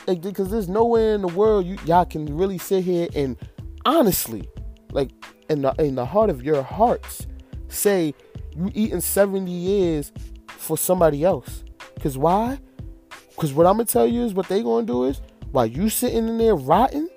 Like 0.06 0.20
because 0.20 0.50
there's 0.50 0.68
nowhere 0.68 1.14
in 1.14 1.22
the 1.22 1.28
world 1.28 1.66
you 1.66 1.76
y'all 1.84 2.04
can 2.04 2.36
really 2.36 2.58
sit 2.58 2.84
here 2.84 3.08
and 3.14 3.36
honestly, 3.84 4.48
like 4.90 5.10
in 5.48 5.62
the 5.62 5.72
in 5.78 5.94
the 5.94 6.04
heart 6.04 6.30
of 6.30 6.42
your 6.42 6.62
hearts, 6.62 7.26
say 7.68 8.14
you 8.56 8.70
eating 8.74 9.00
70 9.00 9.50
years 9.50 10.12
for 10.48 10.76
somebody 10.76 11.24
else. 11.24 11.64
Cause 12.00 12.18
why? 12.18 12.58
Cause 13.36 13.52
what 13.52 13.66
I'm 13.66 13.74
gonna 13.74 13.84
tell 13.84 14.06
you 14.06 14.24
is 14.24 14.34
what 14.34 14.48
they 14.48 14.62
gonna 14.62 14.86
do 14.86 15.04
is 15.04 15.20
while 15.52 15.66
you 15.66 15.88
sitting 15.88 16.28
in 16.28 16.38
there 16.38 16.56
rotting, 16.56 17.08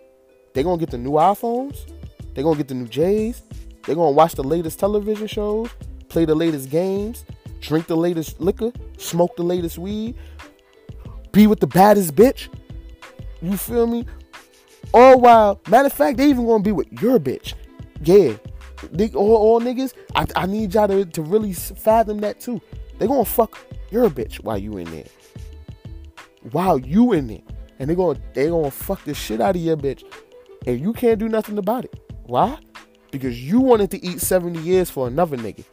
they 0.54 0.64
gonna 0.64 0.78
get 0.78 0.92
the 0.92 0.98
new 0.98 1.12
iPhones, 1.12 1.92
they 2.34 2.44
gonna 2.44 2.58
get 2.58 2.68
the 2.68 2.76
new 2.76 2.88
J's, 2.88 3.42
they 3.86 3.96
gonna 3.96 4.12
watch 4.12 4.34
the 4.34 4.44
latest 4.44 4.80
television 4.80 5.28
shows, 5.28 5.70
play 6.10 6.26
the 6.26 6.36
latest 6.36 6.70
games, 6.70 7.26
drink 7.62 7.88
the 7.88 7.98
latest 7.98 8.40
liquor, 8.40 8.72
smoke 8.98 9.36
the 9.36 9.44
latest 9.44 9.78
weed, 9.78 10.16
be 11.32 11.48
with 11.48 11.60
the 11.60 11.68
baddest 11.68 12.16
bitch. 12.16 12.50
You 13.42 13.56
feel 13.56 13.88
me? 13.88 14.06
All 14.94 15.20
while, 15.22 15.62
matter 15.70 15.86
of 15.86 15.94
fact, 15.94 16.18
they 16.18 16.30
even 16.30 16.46
gonna 16.46 16.64
be 16.64 16.72
with 16.72 16.92
your 17.02 17.20
bitch. 17.20 17.54
Yeah. 18.04 18.34
They, 18.92 19.10
all, 19.10 19.36
all 19.36 19.62
niggas, 19.62 19.94
I, 20.16 20.26
I 20.36 20.46
need 20.46 20.74
y'all 20.74 20.88
to, 20.88 21.06
to 21.06 21.22
really 21.22 21.54
fathom 21.54 22.20
that 22.22 22.40
too. 22.40 22.62
They 22.98 23.08
gonna 23.08 23.26
fuck 23.26 23.58
your 23.92 24.10
bitch 24.10 24.44
while 24.44 24.58
you 24.58 24.78
in 24.78 24.90
there. 24.92 25.06
While 26.52 26.80
you 26.80 27.14
in 27.14 27.28
there. 27.28 27.42
And 27.80 27.90
they 27.90 27.96
gonna 27.96 28.20
they 28.34 28.50
gonna 28.50 28.72
fuck 28.72 29.04
the 29.06 29.14
shit 29.14 29.40
out 29.40 29.56
of 29.56 29.62
your 29.62 29.78
bitch. 29.78 30.04
And 30.66 30.80
you 30.80 30.94
can't 30.94 31.20
do 31.20 31.30
nothing 31.30 31.58
about 31.58 31.86
it. 31.86 31.98
Why? 32.24 32.58
Because 33.12 33.42
you 33.42 33.60
wanted 33.60 33.92
to 33.92 34.06
eat 34.06 34.22
70 34.22 34.60
years 34.60 34.90
for 34.90 35.08
another 35.08 35.38
nigga. 35.38 35.64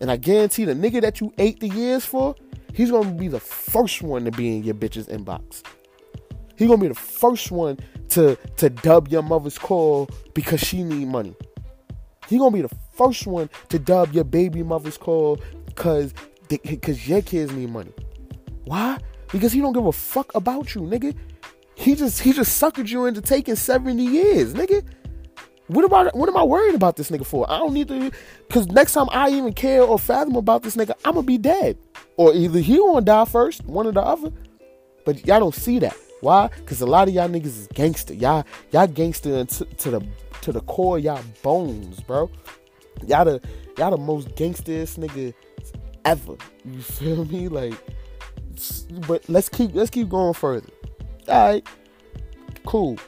And 0.00 0.10
I 0.10 0.16
guarantee 0.16 0.64
the 0.64 0.74
nigga 0.74 1.00
that 1.00 1.20
you 1.20 1.32
ate 1.38 1.60
the 1.60 1.68
years 1.68 2.04
for, 2.04 2.34
he's 2.72 2.90
gonna 2.90 3.12
be 3.12 3.28
the 3.28 3.40
first 3.40 4.02
one 4.02 4.24
to 4.24 4.30
be 4.30 4.56
in 4.56 4.62
your 4.62 4.74
bitch's 4.74 5.08
inbox. 5.08 5.62
He's 6.56 6.68
gonna 6.68 6.80
be 6.80 6.88
the 6.88 6.94
first 6.94 7.50
one 7.50 7.78
to 8.10 8.36
to 8.56 8.70
dub 8.70 9.08
your 9.08 9.22
mother's 9.22 9.58
call 9.58 10.08
because 10.34 10.60
she 10.60 10.82
need 10.82 11.08
money. 11.08 11.34
He 12.28 12.38
gonna 12.38 12.50
be 12.54 12.62
the 12.62 12.74
first 12.92 13.26
one 13.26 13.48
to 13.68 13.78
dub 13.78 14.12
your 14.12 14.24
baby 14.24 14.62
mother's 14.62 14.98
call 14.98 15.40
because 15.66 16.12
because 16.48 17.08
your 17.08 17.22
kids 17.22 17.52
need 17.52 17.70
money. 17.70 17.92
Why? 18.64 18.98
Because 19.32 19.52
he 19.52 19.60
don't 19.60 19.72
give 19.72 19.86
a 19.86 19.92
fuck 19.92 20.34
about 20.34 20.74
you, 20.74 20.82
nigga. 20.82 21.14
He 21.74 21.94
just 21.94 22.20
he 22.20 22.32
just 22.32 22.60
suckered 22.60 22.88
you 22.88 23.06
into 23.06 23.20
taking 23.20 23.54
70 23.54 24.02
years, 24.02 24.54
nigga. 24.54 24.84
What 25.68 25.84
about 25.84 26.16
what 26.16 26.28
am 26.28 26.36
I 26.36 26.42
worried 26.42 26.74
about 26.74 26.96
this 26.96 27.10
nigga 27.10 27.26
for? 27.26 27.50
I 27.50 27.58
don't 27.58 27.74
need 27.74 27.88
to 27.88 28.10
cause 28.50 28.66
next 28.68 28.94
time 28.94 29.08
I 29.10 29.28
even 29.30 29.52
care 29.52 29.82
or 29.82 29.98
fathom 29.98 30.36
about 30.36 30.62
this 30.62 30.76
nigga, 30.76 30.92
I'ma 31.04 31.22
be 31.22 31.38
dead. 31.38 31.76
Or 32.16 32.34
either 32.34 32.58
he 32.58 32.78
gonna 32.78 33.02
die 33.02 33.24
first, 33.26 33.64
one 33.64 33.86
or 33.86 33.92
the 33.92 34.00
other. 34.00 34.32
But 35.04 35.26
y'all 35.26 35.40
don't 35.40 35.54
see 35.54 35.78
that. 35.80 35.96
Why? 36.20 36.48
Cause 36.66 36.80
a 36.80 36.86
lot 36.86 37.08
of 37.08 37.14
y'all 37.14 37.28
niggas 37.28 37.46
is 37.46 37.68
gangster. 37.74 38.14
Y'all 38.14 38.44
y'all 38.72 38.86
gangster 38.86 39.44
to, 39.44 39.64
to 39.64 39.90
the 39.90 40.06
to 40.40 40.52
the 40.52 40.60
core 40.62 40.98
y'all 40.98 41.22
bones, 41.42 42.00
bro. 42.00 42.30
Y'all 43.06 43.26
the 43.26 43.40
y'all 43.76 43.90
the 43.90 43.98
most 43.98 44.34
gangsterest 44.36 44.98
nigga 44.98 45.34
ever. 46.06 46.36
You 46.64 46.80
feel 46.80 47.26
me? 47.26 47.48
Like 47.48 47.74
but 49.06 49.28
let's 49.28 49.48
keep 49.48 49.74
let's 49.74 49.90
keep 49.90 50.08
going 50.08 50.34
further. 50.34 50.70
All 51.28 51.48
right, 51.52 51.66
cool. 52.64 52.98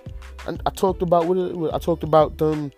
I, 0.46 0.56
I 0.66 0.70
talked 0.70 1.02
about 1.02 1.26
what 1.26 1.74
I 1.74 1.78
talked 1.78 2.02
about 2.02 2.38
them. 2.38 2.72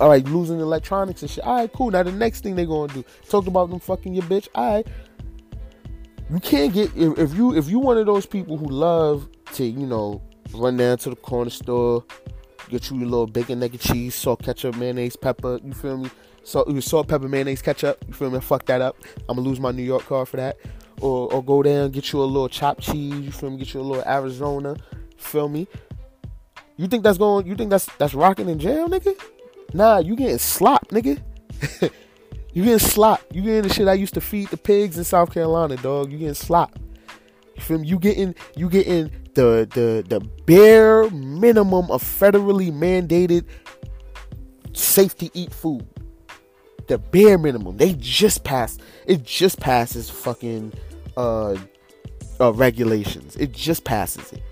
All 0.00 0.08
right, 0.08 0.24
losing 0.24 0.60
electronics 0.60 1.22
and 1.22 1.30
shit. 1.30 1.44
All 1.44 1.56
right, 1.56 1.72
cool. 1.72 1.90
Now 1.90 2.02
the 2.02 2.12
next 2.12 2.42
thing 2.42 2.56
they 2.56 2.64
gonna 2.64 2.92
do? 2.92 3.04
Talked 3.28 3.48
about 3.48 3.70
them 3.70 3.78
fucking 3.78 4.14
your 4.14 4.24
bitch. 4.24 4.48
All 4.54 4.74
right, 4.74 4.86
you 6.30 6.40
can't 6.40 6.72
get 6.72 6.90
if, 6.96 7.18
if 7.18 7.34
you 7.34 7.54
if 7.54 7.68
you 7.68 7.78
one 7.78 7.98
of 7.98 8.06
those 8.06 8.24
people 8.24 8.56
who 8.56 8.66
love 8.66 9.28
to 9.54 9.64
you 9.64 9.86
know 9.86 10.22
run 10.54 10.76
down 10.76 10.98
to 10.98 11.10
the 11.10 11.16
corner 11.16 11.50
store, 11.50 12.04
get 12.68 12.90
you 12.90 12.96
a 12.96 13.04
little 13.04 13.26
bacon, 13.26 13.60
naked 13.60 13.80
cheese, 13.80 14.14
salt, 14.14 14.42
ketchup, 14.42 14.76
mayonnaise, 14.76 15.16
pepper. 15.16 15.60
You 15.62 15.74
feel 15.74 15.98
me? 15.98 16.10
Salt, 16.44 16.68
uh, 16.68 16.80
salt, 16.80 17.08
pepper, 17.08 17.28
mayonnaise, 17.28 17.62
ketchup. 17.62 18.02
You 18.08 18.14
feel 18.14 18.30
me? 18.30 18.40
Fuck 18.40 18.64
that 18.66 18.80
up. 18.80 18.96
I'm 19.28 19.36
gonna 19.36 19.48
lose 19.48 19.60
my 19.60 19.72
New 19.72 19.82
York 19.82 20.04
card 20.06 20.28
for 20.28 20.38
that 20.38 20.56
or, 21.02 21.32
or 21.32 21.42
go 21.42 21.62
down 21.62 21.90
get 21.90 22.12
you 22.12 22.22
a 22.22 22.24
little 22.24 22.48
chopped 22.48 22.80
cheese. 22.80 23.14
You 23.14 23.32
feel 23.32 23.50
me? 23.50 23.58
Get 23.58 23.74
you 23.74 23.80
a 23.80 23.82
little 23.82 24.04
Arizona. 24.06 24.76
Feel 25.16 25.48
me? 25.48 25.66
You 26.76 26.86
think 26.86 27.02
that's 27.02 27.18
going? 27.18 27.46
You 27.46 27.54
think 27.54 27.70
that's 27.70 27.86
that's 27.96 28.14
rocking 28.14 28.48
in 28.48 28.58
jail, 28.58 28.88
nigga? 28.88 29.14
Nah, 29.74 29.98
you 29.98 30.16
getting 30.16 30.38
slop, 30.38 30.88
nigga. 30.88 31.20
you 32.52 32.64
getting 32.64 32.78
slop. 32.78 33.22
You 33.32 33.42
getting 33.42 33.62
the 33.62 33.74
shit 33.74 33.88
I 33.88 33.94
used 33.94 34.14
to 34.14 34.20
feed 34.20 34.48
the 34.48 34.56
pigs 34.56 34.98
in 34.98 35.04
South 35.04 35.32
Carolina, 35.32 35.76
dog. 35.76 36.10
You 36.10 36.18
getting 36.18 36.34
slop. 36.34 36.78
You 37.56 37.62
feel 37.62 37.78
me? 37.78 37.88
You 37.88 37.98
getting 37.98 38.34
you 38.56 38.68
getting 38.68 39.10
the 39.34 39.68
the 39.72 40.04
the 40.08 40.20
bare 40.46 41.08
minimum 41.10 41.90
of 41.90 42.02
federally 42.02 42.72
mandated 42.72 43.44
safety 44.72 45.30
eat 45.34 45.52
food. 45.52 45.86
The 46.88 46.98
bare 46.98 47.38
minimum. 47.38 47.76
They 47.76 47.94
just 47.94 48.44
passed. 48.44 48.80
It 49.06 49.22
just 49.22 49.60
passes 49.60 50.10
fucking 50.10 50.72
uh, 51.16 51.56
uh, 52.40 52.52
regulations. 52.52 53.36
It 53.36 53.52
just 53.52 53.84
passes 53.84 54.32
it. 54.32 54.42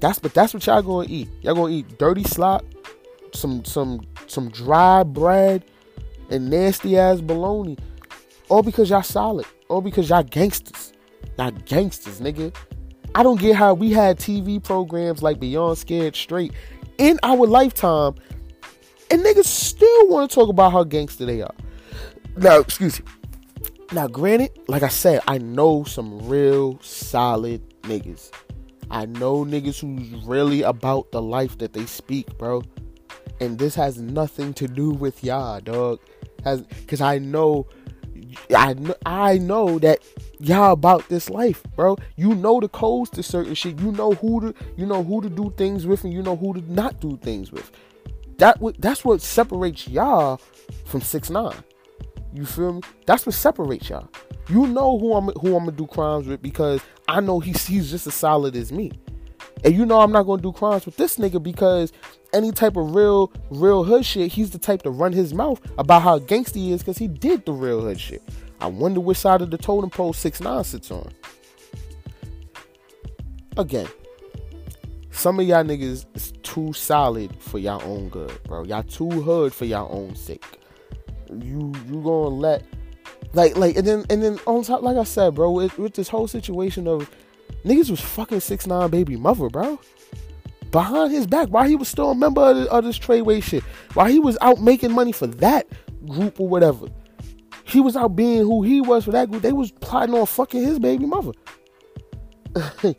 That's 0.00 0.18
but 0.18 0.34
that's 0.34 0.52
what 0.52 0.66
y'all 0.66 0.82
gonna 0.82 1.06
eat. 1.08 1.28
Y'all 1.42 1.54
gonna 1.54 1.72
eat 1.72 1.98
dirty 1.98 2.24
slop, 2.24 2.64
some 3.32 3.64
some 3.64 4.02
some 4.26 4.50
dry 4.50 5.02
bread, 5.02 5.64
and 6.30 6.50
nasty 6.50 6.98
ass 6.98 7.20
bologna. 7.20 7.76
All 8.48 8.62
because 8.62 8.90
y'all 8.90 9.02
solid. 9.02 9.46
All 9.68 9.80
because 9.80 10.08
y'all 10.08 10.22
gangsters. 10.22 10.92
Y'all 11.38 11.50
gangsters, 11.50 12.20
nigga. 12.20 12.54
I 13.14 13.22
don't 13.22 13.40
get 13.40 13.56
how 13.56 13.74
we 13.74 13.92
had 13.92 14.18
TV 14.18 14.62
programs 14.62 15.22
like 15.22 15.40
Beyond 15.40 15.78
Scared 15.78 16.14
Straight 16.14 16.52
in 16.98 17.18
our 17.22 17.46
lifetime, 17.46 18.14
and 19.10 19.22
niggas 19.22 19.46
still 19.46 20.08
want 20.08 20.30
to 20.30 20.34
talk 20.34 20.48
about 20.48 20.72
how 20.72 20.84
gangster 20.84 21.24
they 21.24 21.42
are. 21.42 21.54
Now, 22.36 22.60
excuse 22.60 23.00
me. 23.00 23.06
Now, 23.92 24.08
granted, 24.08 24.50
like 24.68 24.82
I 24.82 24.88
said, 24.88 25.22
I 25.26 25.38
know 25.38 25.84
some 25.84 26.28
real 26.28 26.78
solid 26.82 27.62
niggas. 27.82 28.30
I 28.90 29.06
know 29.06 29.44
niggas 29.44 29.80
who's 29.80 30.24
really 30.24 30.62
about 30.62 31.10
the 31.12 31.22
life 31.22 31.58
that 31.58 31.72
they 31.72 31.86
speak, 31.86 32.36
bro. 32.38 32.62
And 33.40 33.58
this 33.58 33.74
has 33.74 34.00
nothing 34.00 34.54
to 34.54 34.68
do 34.68 34.90
with 34.90 35.22
y'all, 35.22 35.60
dog. 35.60 36.00
Has 36.44 36.64
cause 36.86 37.00
I 37.00 37.18
know 37.18 37.66
I 38.54 38.74
I 39.04 39.38
know 39.38 39.78
that 39.80 40.00
y'all 40.38 40.72
about 40.72 41.08
this 41.08 41.28
life, 41.28 41.62
bro. 41.74 41.96
You 42.16 42.34
know 42.34 42.60
the 42.60 42.68
codes 42.68 43.10
to 43.10 43.22
certain 43.22 43.54
shit. 43.54 43.78
You 43.80 43.92
know 43.92 44.12
who 44.12 44.40
to 44.40 44.54
you 44.76 44.86
know 44.86 45.02
who 45.02 45.20
to 45.22 45.28
do 45.28 45.52
things 45.56 45.86
with 45.86 46.04
and 46.04 46.12
you 46.12 46.22
know 46.22 46.36
who 46.36 46.54
to 46.54 46.72
not 46.72 47.00
do 47.00 47.18
things 47.18 47.52
with. 47.52 47.70
That 48.38 48.58
that's 48.78 49.04
what 49.04 49.20
separates 49.20 49.88
y'all 49.88 50.40
from 50.84 51.00
six 51.00 51.30
nine. 51.30 51.56
You 52.32 52.44
feel 52.44 52.74
me? 52.74 52.82
That's 53.06 53.24
what 53.24 53.34
separates 53.34 53.88
y'all. 53.88 54.08
You 54.48 54.66
know 54.66 54.98
who 54.98 55.14
I'm 55.14 55.28
who 55.40 55.56
I'm 55.56 55.64
gonna 55.64 55.72
do 55.72 55.86
crimes 55.86 56.26
with 56.26 56.42
because 56.42 56.80
I 57.08 57.20
know 57.20 57.40
he's 57.40 57.66
he's 57.66 57.90
just 57.90 58.06
as 58.06 58.14
solid 58.14 58.56
as 58.56 58.72
me. 58.72 58.92
And 59.64 59.74
you 59.74 59.86
know 59.86 60.00
I'm 60.00 60.12
not 60.12 60.24
gonna 60.24 60.42
do 60.42 60.52
crimes 60.52 60.86
with 60.86 60.96
this 60.96 61.16
nigga 61.16 61.42
because 61.42 61.92
any 62.32 62.52
type 62.52 62.76
of 62.76 62.94
real 62.94 63.32
real 63.50 63.84
hood 63.84 64.04
shit, 64.04 64.32
he's 64.32 64.50
the 64.50 64.58
type 64.58 64.82
to 64.82 64.90
run 64.90 65.12
his 65.12 65.32
mouth 65.32 65.60
about 65.78 66.02
how 66.02 66.18
gangster 66.18 66.58
he 66.58 66.72
is 66.72 66.82
because 66.82 66.98
he 66.98 67.08
did 67.08 67.44
the 67.46 67.52
real 67.52 67.80
hood 67.80 68.00
shit. 68.00 68.22
I 68.60 68.66
wonder 68.66 69.00
which 69.00 69.18
side 69.18 69.42
of 69.42 69.50
the 69.50 69.58
totem 69.58 69.90
pole 69.90 70.12
six 70.12 70.40
nine 70.40 70.64
sits 70.64 70.90
on. 70.90 71.10
Again, 73.56 73.88
some 75.10 75.40
of 75.40 75.46
y'all 75.46 75.64
niggas 75.64 76.04
is 76.14 76.32
too 76.42 76.72
solid 76.72 77.34
for 77.40 77.58
y'all 77.58 77.82
own 77.82 78.08
good, 78.10 78.38
bro. 78.44 78.64
Y'all 78.64 78.82
too 78.82 79.08
hood 79.08 79.54
for 79.54 79.64
y'all 79.64 79.88
own 79.90 80.14
sake 80.14 80.44
you 81.30 81.72
you 81.88 82.00
gonna 82.02 82.28
let 82.28 82.62
like 83.36 83.56
like 83.56 83.76
and 83.76 83.86
then 83.86 84.04
and 84.08 84.22
then 84.22 84.38
on 84.46 84.64
top 84.64 84.82
like 84.82 84.96
I 84.96 85.04
said, 85.04 85.34
bro, 85.34 85.50
with, 85.50 85.78
with 85.78 85.94
this 85.94 86.08
whole 86.08 86.26
situation 86.26 86.88
of 86.88 87.10
niggas 87.64 87.90
was 87.90 88.00
fucking 88.00 88.40
six 88.40 88.66
nine 88.66 88.90
baby 88.90 89.16
mother, 89.16 89.48
bro. 89.48 89.78
Behind 90.70 91.12
his 91.12 91.26
back, 91.26 91.48
while 91.48 91.68
he 91.68 91.76
was 91.76 91.86
still 91.86 92.10
a 92.10 92.14
member 92.14 92.40
of, 92.40 92.56
the, 92.56 92.70
of 92.70 92.84
this 92.84 92.98
Treyway 92.98 93.42
shit, 93.42 93.62
while 93.94 94.06
he 94.06 94.18
was 94.18 94.36
out 94.40 94.60
making 94.60 94.92
money 94.92 95.12
for 95.12 95.26
that 95.26 95.66
group 96.06 96.40
or 96.40 96.48
whatever, 96.48 96.86
he 97.64 97.80
was 97.80 97.94
out 97.94 98.16
being 98.16 98.38
who 98.38 98.62
he 98.62 98.80
was 98.80 99.04
for 99.04 99.12
that 99.12 99.30
group. 99.30 99.42
They 99.42 99.52
was 99.52 99.70
plotting 99.70 100.14
on 100.14 100.26
fucking 100.26 100.62
his 100.62 100.78
baby 100.78 101.06
mother. 101.06 101.32
and, 102.82 102.96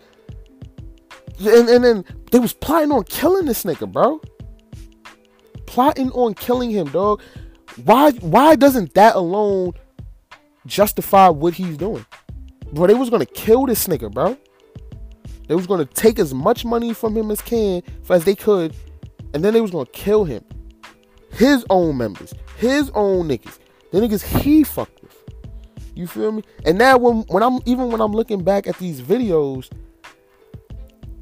and 1.40 1.84
then 1.84 2.06
they 2.32 2.40
was 2.40 2.54
plotting 2.54 2.92
on 2.92 3.04
killing 3.06 3.46
this 3.46 3.64
nigga, 3.64 3.92
bro. 3.92 4.22
Plotting 5.66 6.12
on 6.12 6.36
killing 6.36 6.70
him, 6.70 6.88
dog. 6.90 7.22
Why 7.84 8.12
why 8.12 8.56
doesn't 8.56 8.94
that 8.94 9.16
alone 9.16 9.74
justify 10.68 11.30
what 11.30 11.54
he's 11.54 11.78
doing? 11.78 12.06
Bro, 12.74 12.88
they 12.88 12.94
was 12.94 13.10
gonna 13.10 13.26
kill 13.26 13.66
this 13.66 13.88
nigga, 13.88 14.12
bro. 14.12 14.38
They 15.48 15.56
was 15.56 15.66
gonna 15.66 15.86
take 15.86 16.20
as 16.20 16.34
much 16.34 16.66
money 16.66 16.94
from 16.94 17.16
him 17.16 17.32
as 17.32 17.42
can 17.42 17.82
as 18.10 18.26
they 18.26 18.36
could, 18.36 18.76
and 19.34 19.44
then 19.44 19.54
they 19.54 19.62
was 19.62 19.72
gonna 19.72 19.86
kill 19.88 20.26
him. 20.26 20.44
His 21.32 21.66
own 21.70 21.98
members, 21.98 22.34
his 22.58 22.92
own 22.94 23.30
niggas, 23.30 23.60
the 23.92 24.00
niggas 24.00 24.24
he 24.24 24.64
fucked 24.64 25.02
with. 25.02 25.16
You 25.96 26.08
feel 26.08 26.32
me? 26.32 26.44
And 26.66 26.78
now 26.78 26.98
when 26.98 27.22
when 27.30 27.42
I'm 27.42 27.60
even 27.66 27.90
when 27.90 28.02
I'm 28.02 28.12
looking 28.12 28.44
back 28.44 28.68
at 28.68 28.78
these 28.78 29.02
videos, 29.02 29.70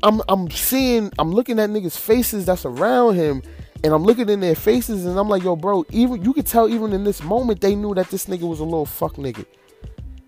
I'm 0.03 0.21
I'm 0.27 0.49
seeing 0.49 1.11
I'm 1.17 1.31
looking 1.31 1.59
at 1.59 1.69
niggas' 1.69 1.97
faces 1.97 2.45
that's 2.45 2.65
around 2.65 3.15
him, 3.15 3.41
and 3.83 3.93
I'm 3.93 4.03
looking 4.03 4.29
in 4.29 4.39
their 4.39 4.55
faces 4.55 5.05
and 5.05 5.17
I'm 5.17 5.29
like, 5.29 5.43
yo, 5.43 5.55
bro, 5.55 5.85
even 5.91 6.23
you 6.23 6.33
could 6.33 6.45
tell 6.45 6.67
even 6.67 6.93
in 6.93 7.03
this 7.03 7.21
moment 7.21 7.61
they 7.61 7.75
knew 7.75 7.93
that 7.95 8.09
this 8.09 8.25
nigga 8.25 8.47
was 8.47 8.59
a 8.59 8.63
little 8.63 8.85
fuck 8.85 9.15
nigga. 9.15 9.45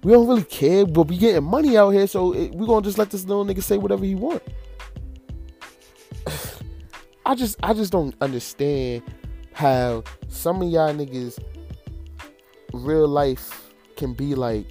we 0.03 0.11
don't 0.11 0.27
really 0.27 0.43
care, 0.43 0.85
but 0.85 1.07
we 1.07 1.17
getting 1.17 1.43
money 1.43 1.77
out 1.77 1.91
here, 1.91 2.07
so 2.07 2.31
we're 2.31 2.67
gonna 2.67 2.83
just 2.83 2.97
let 2.97 3.09
this 3.09 3.25
little 3.25 3.45
nigga 3.45 3.63
say 3.63 3.77
whatever 3.77 4.05
he 4.05 4.15
want. 4.15 4.43
I 7.25 7.35
just 7.35 7.57
I 7.63 7.73
just 7.73 7.91
don't 7.91 8.15
understand 8.21 9.03
how 9.53 10.03
some 10.27 10.61
of 10.61 10.69
y'all 10.69 10.93
niggas 10.93 11.39
real 12.73 13.07
life 13.07 13.71
can 13.95 14.13
be 14.13 14.35
like, 14.35 14.67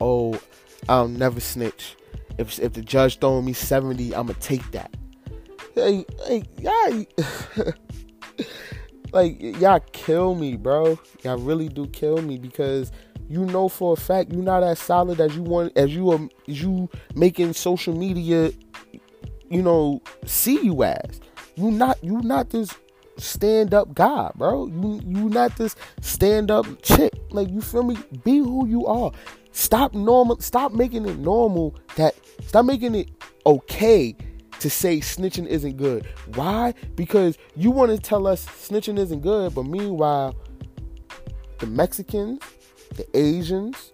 oh, 0.00 0.40
I'll 0.88 1.08
never 1.08 1.40
snitch. 1.40 1.96
If 2.38 2.58
if 2.58 2.72
the 2.72 2.82
judge 2.82 3.18
throwing 3.18 3.44
me 3.44 3.52
70, 3.52 4.14
I'ma 4.14 4.34
take 4.40 4.70
that. 4.72 4.94
Hey, 5.76 6.06
hey, 6.26 6.42
y'all 6.58 7.04
like 9.12 9.38
y'all 9.38 9.80
kill 9.92 10.34
me, 10.34 10.56
bro. 10.56 10.98
Y'all 11.22 11.36
really 11.36 11.68
do 11.68 11.86
kill 11.88 12.22
me 12.22 12.38
because 12.38 12.90
you 13.28 13.44
know 13.44 13.68
for 13.68 13.92
a 13.92 13.96
fact 13.96 14.32
you're 14.32 14.42
not 14.42 14.62
as 14.62 14.78
solid 14.78 15.20
as 15.20 15.36
you 15.36 15.42
want 15.42 15.76
as 15.76 15.94
you 15.94 16.10
are 16.12 16.20
as 16.48 16.62
you 16.62 16.88
making 17.14 17.52
social 17.52 17.94
media 17.94 18.52
you 19.50 19.60
know 19.60 20.00
see 20.24 20.58
you 20.64 20.82
as. 20.82 21.20
You 21.56 21.70
not 21.70 22.02
you 22.02 22.22
not 22.22 22.48
this 22.48 22.70
stand 23.18 23.74
up 23.74 23.92
guy 23.92 24.30
bro. 24.34 24.68
You 24.68 25.02
you 25.06 25.28
not 25.28 25.58
this 25.58 25.76
stand 26.00 26.50
up 26.50 26.64
chick. 26.80 27.12
Like 27.28 27.50
you 27.50 27.60
feel 27.60 27.82
me? 27.82 27.98
Be 28.24 28.38
who 28.38 28.66
you 28.66 28.86
are. 28.86 29.12
Stop 29.52 29.92
normal 29.92 30.40
stop 30.40 30.72
making 30.72 31.04
it 31.04 31.18
normal 31.18 31.74
that 31.96 32.14
stop 32.46 32.64
making 32.64 32.94
it 32.94 33.10
okay 33.44 34.16
to 34.60 34.70
say 34.70 34.98
snitching 34.98 35.46
isn't 35.46 35.76
good 35.76 36.06
why 36.34 36.72
because 36.94 37.36
you 37.54 37.70
want 37.70 37.90
to 37.90 37.98
tell 37.98 38.26
us 38.26 38.46
snitching 38.46 38.98
isn't 38.98 39.20
good 39.20 39.54
but 39.54 39.64
meanwhile 39.64 40.34
the 41.58 41.66
mexicans 41.66 42.40
the 42.96 43.06
Asians, 43.16 43.92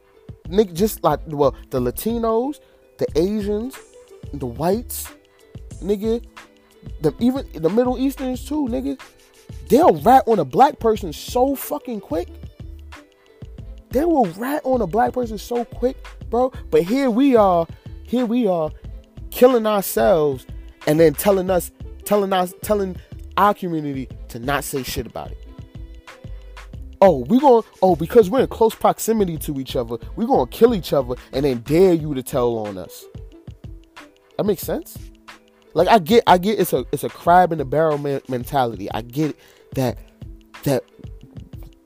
nigga, 0.49 0.73
just 0.73 1.03
like 1.05 1.21
well, 1.27 1.55
the 1.71 1.81
Latinos, 1.81 2.61
the 2.99 3.07
Asians, 3.17 3.79
the 4.33 4.47
whites, 4.47 5.09
nigga, 5.83 6.25
the 7.01 7.15
even 7.19 7.47
the 7.55 7.69
Middle 7.69 7.99
Easterns 7.99 8.45
too, 8.45 8.67
nigga. 8.69 9.01
They'll 9.69 9.97
rat 10.01 10.25
on 10.27 10.39
a 10.39 10.45
black 10.45 10.79
person 10.79 11.13
so 11.13 11.55
fucking 11.55 12.01
quick. 12.01 12.29
They 13.91 14.05
will 14.05 14.27
rat 14.27 14.63
on 14.65 14.81
a 14.81 14.87
black 14.87 15.13
person 15.13 15.39
so 15.39 15.65
quick, 15.65 15.97
bro. 16.31 16.53
But 16.71 16.83
here 16.83 17.11
we 17.11 17.37
are, 17.37 17.67
here 18.05 18.25
we 18.27 18.47
are, 18.47 18.71
killing 19.33 19.67
ourselves, 19.67 20.47
and 20.87 21.01
then 21.01 21.15
telling 21.15 21.51
us, 21.51 21.73
telling 22.05 22.33
us, 22.33 22.55
telling 22.63 22.97
our 23.37 23.55
community 23.55 24.09
to 24.29 24.39
not 24.39 24.63
say 24.63 24.83
shit 24.83 25.07
about 25.07 25.33
it 25.33 25.43
oh, 27.03 27.19
we 27.29 27.39
going 27.41 27.65
oh, 27.83 27.97
because 27.97 28.31
we're 28.31 28.41
in 28.41 28.47
close 28.47 28.75
proximity 28.75 29.37
to 29.37 29.61
each 29.61 29.77
other, 29.77 29.99
we're 30.17 30.27
gonna 30.27 30.47
kill 30.47 30.75
each 30.75 30.95
other 30.95 31.17
and 31.33 31.45
then 31.45 31.59
dare 31.59 31.93
you 31.93 32.15
to 32.15 32.23
tell 32.23 32.57
on 32.59 32.79
us. 32.79 33.05
That 34.39 34.45
makes 34.45 34.63
sense. 34.63 34.97
Like 35.75 35.89
I 35.89 35.99
get, 35.99 36.23
I 36.27 36.39
get 36.39 36.59
it's 36.59 36.73
a 36.73 36.87
it's 36.93 37.05
a 37.05 37.09
crab 37.09 37.53
in 37.53 37.59
the 37.59 37.65
barrel 37.65 37.99
mentality. 37.99 38.91
I 38.93 39.03
get 39.03 39.37
that 39.75 39.99
that 40.63 40.85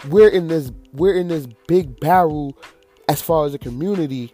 we're 0.08 0.28
in 0.28 0.48
this 0.48 0.70
we're 0.92 1.14
in 1.14 1.28
this 1.28 1.46
big 1.66 1.98
barrel 1.98 2.56
as 3.08 3.22
far 3.22 3.46
as 3.46 3.54
a 3.54 3.58
community, 3.58 4.32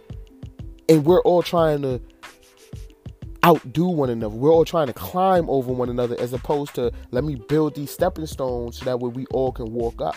and 0.89 1.05
we're 1.05 1.23
all 1.23 1.43
trying 1.43 1.83
to 1.83 2.01
outdo 3.45 3.87
one 3.87 4.11
another. 4.11 4.35
We're 4.35 4.53
all 4.53 4.65
trying 4.65 4.87
to 4.87 4.93
climb 4.93 5.49
over 5.51 5.73
one 5.73 5.89
another 5.89 6.17
as 6.21 6.33
opposed 6.33 6.75
to 6.77 6.93
let 7.11 7.25
me 7.25 7.35
build 7.35 7.75
these 7.75 7.91
stepping 7.91 8.27
stones 8.27 8.79
so 8.79 8.85
that 8.85 9.01
way 9.01 9.11
we 9.11 9.27
all 9.27 9.53
can 9.53 9.73
walk 9.73 10.01
up. 10.01 10.17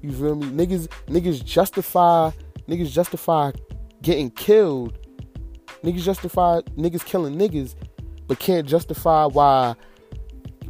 You 0.00 0.12
feel 0.12 0.36
me? 0.36 0.46
Niggas 0.46 0.88
niggas 1.06 1.44
justify 1.44 2.30
niggas 2.68 2.90
justify 2.90 3.52
getting 4.02 4.30
killed. 4.30 4.98
Niggas 5.82 6.02
justify 6.02 6.60
niggas 6.76 7.04
killing 7.04 7.36
niggas, 7.36 7.74
but 8.26 8.38
can't 8.38 8.66
justify 8.66 9.26
why 9.26 9.74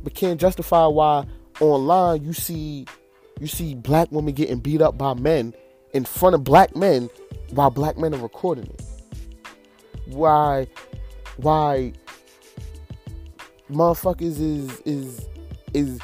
but 0.03 0.15
can't 0.15 0.41
justify 0.41 0.87
why 0.87 1.25
online 1.61 2.25
you 2.25 2.33
see 2.33 2.87
you 3.39 3.47
see 3.47 3.75
black 3.75 4.11
women 4.11 4.35
getting 4.35 4.59
beat 4.59 4.83
up 4.83 4.99
by 4.99 5.15
men 5.15 5.55
in 5.93 6.05
front 6.05 6.35
of 6.35 6.45
black 6.45 6.75
men 6.75 7.09
while 7.51 7.71
black 7.71 7.97
men 7.97 8.15
are 8.15 8.19
recording 8.19 8.65
it. 8.65 8.83
Why 10.07 10.67
why 11.37 11.93
motherfuckers 13.71 14.41
is 14.41 14.81
is 14.85 15.29
is 15.75 16.01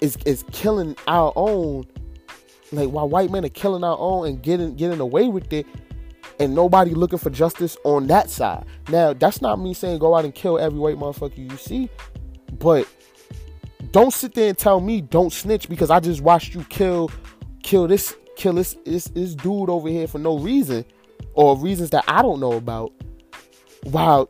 is 0.00 0.16
is 0.24 0.44
killing 0.52 0.96
our 1.06 1.32
own. 1.36 1.84
Like 2.72 2.90
why 2.90 3.02
white 3.04 3.30
men 3.30 3.44
are 3.44 3.50
killing 3.50 3.84
our 3.84 3.96
own 3.98 4.26
and 4.26 4.42
getting 4.42 4.74
getting 4.74 5.00
away 5.00 5.28
with 5.28 5.52
it, 5.52 5.66
and 6.40 6.54
nobody 6.54 6.92
looking 6.92 7.18
for 7.18 7.30
justice 7.30 7.76
on 7.84 8.06
that 8.08 8.30
side. 8.30 8.64
Now 8.88 9.12
that's 9.12 9.40
not 9.40 9.60
me 9.60 9.74
saying 9.74 9.98
go 9.98 10.14
out 10.14 10.24
and 10.24 10.34
kill 10.34 10.58
every 10.58 10.78
white 10.78 10.96
motherfucker 10.96 11.50
you 11.50 11.56
see, 11.56 11.88
but 12.58 12.88
don't 13.92 14.12
sit 14.12 14.34
there 14.34 14.48
and 14.48 14.58
tell 14.58 14.80
me 14.80 15.00
don't 15.00 15.32
snitch 15.32 15.68
because 15.68 15.90
I 15.90 16.00
just 16.00 16.20
watched 16.20 16.54
you 16.54 16.64
kill 16.64 17.10
kill 17.62 17.86
this 17.86 18.14
kill 18.36 18.54
this 18.54 18.76
this, 18.84 19.04
this 19.04 19.34
dude 19.34 19.70
over 19.70 19.88
here 19.88 20.08
for 20.08 20.18
no 20.18 20.38
reason 20.38 20.84
or 21.34 21.56
reasons 21.56 21.90
that 21.90 22.04
I 22.08 22.22
don't 22.22 22.40
know 22.40 22.52
about 22.52 22.92
while 23.84 24.28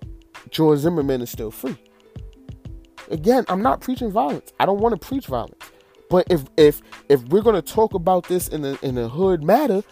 George 0.51 0.81
Zimmerman 0.81 1.23
is 1.23 1.31
still 1.31 1.51
free. 1.51 1.77
Again, 3.11 3.45
I'm 3.49 3.63
not 3.63 3.81
preaching 3.81 4.11
violence. 4.11 4.53
I 4.59 4.67
don't 4.67 4.81
want 4.81 5.01
to 5.01 5.07
preach 5.09 5.27
violence. 5.27 5.71
But 6.11 6.27
if 6.31 6.45
if 6.57 6.83
if 7.09 7.23
we're 7.25 7.43
gonna 7.43 7.63
talk 7.63 7.95
about 7.95 8.25
this 8.29 8.49
in 8.49 8.65
a 8.65 8.79
in 8.83 8.97
a 8.99 9.09
hood 9.09 9.43
matter, 9.43 9.83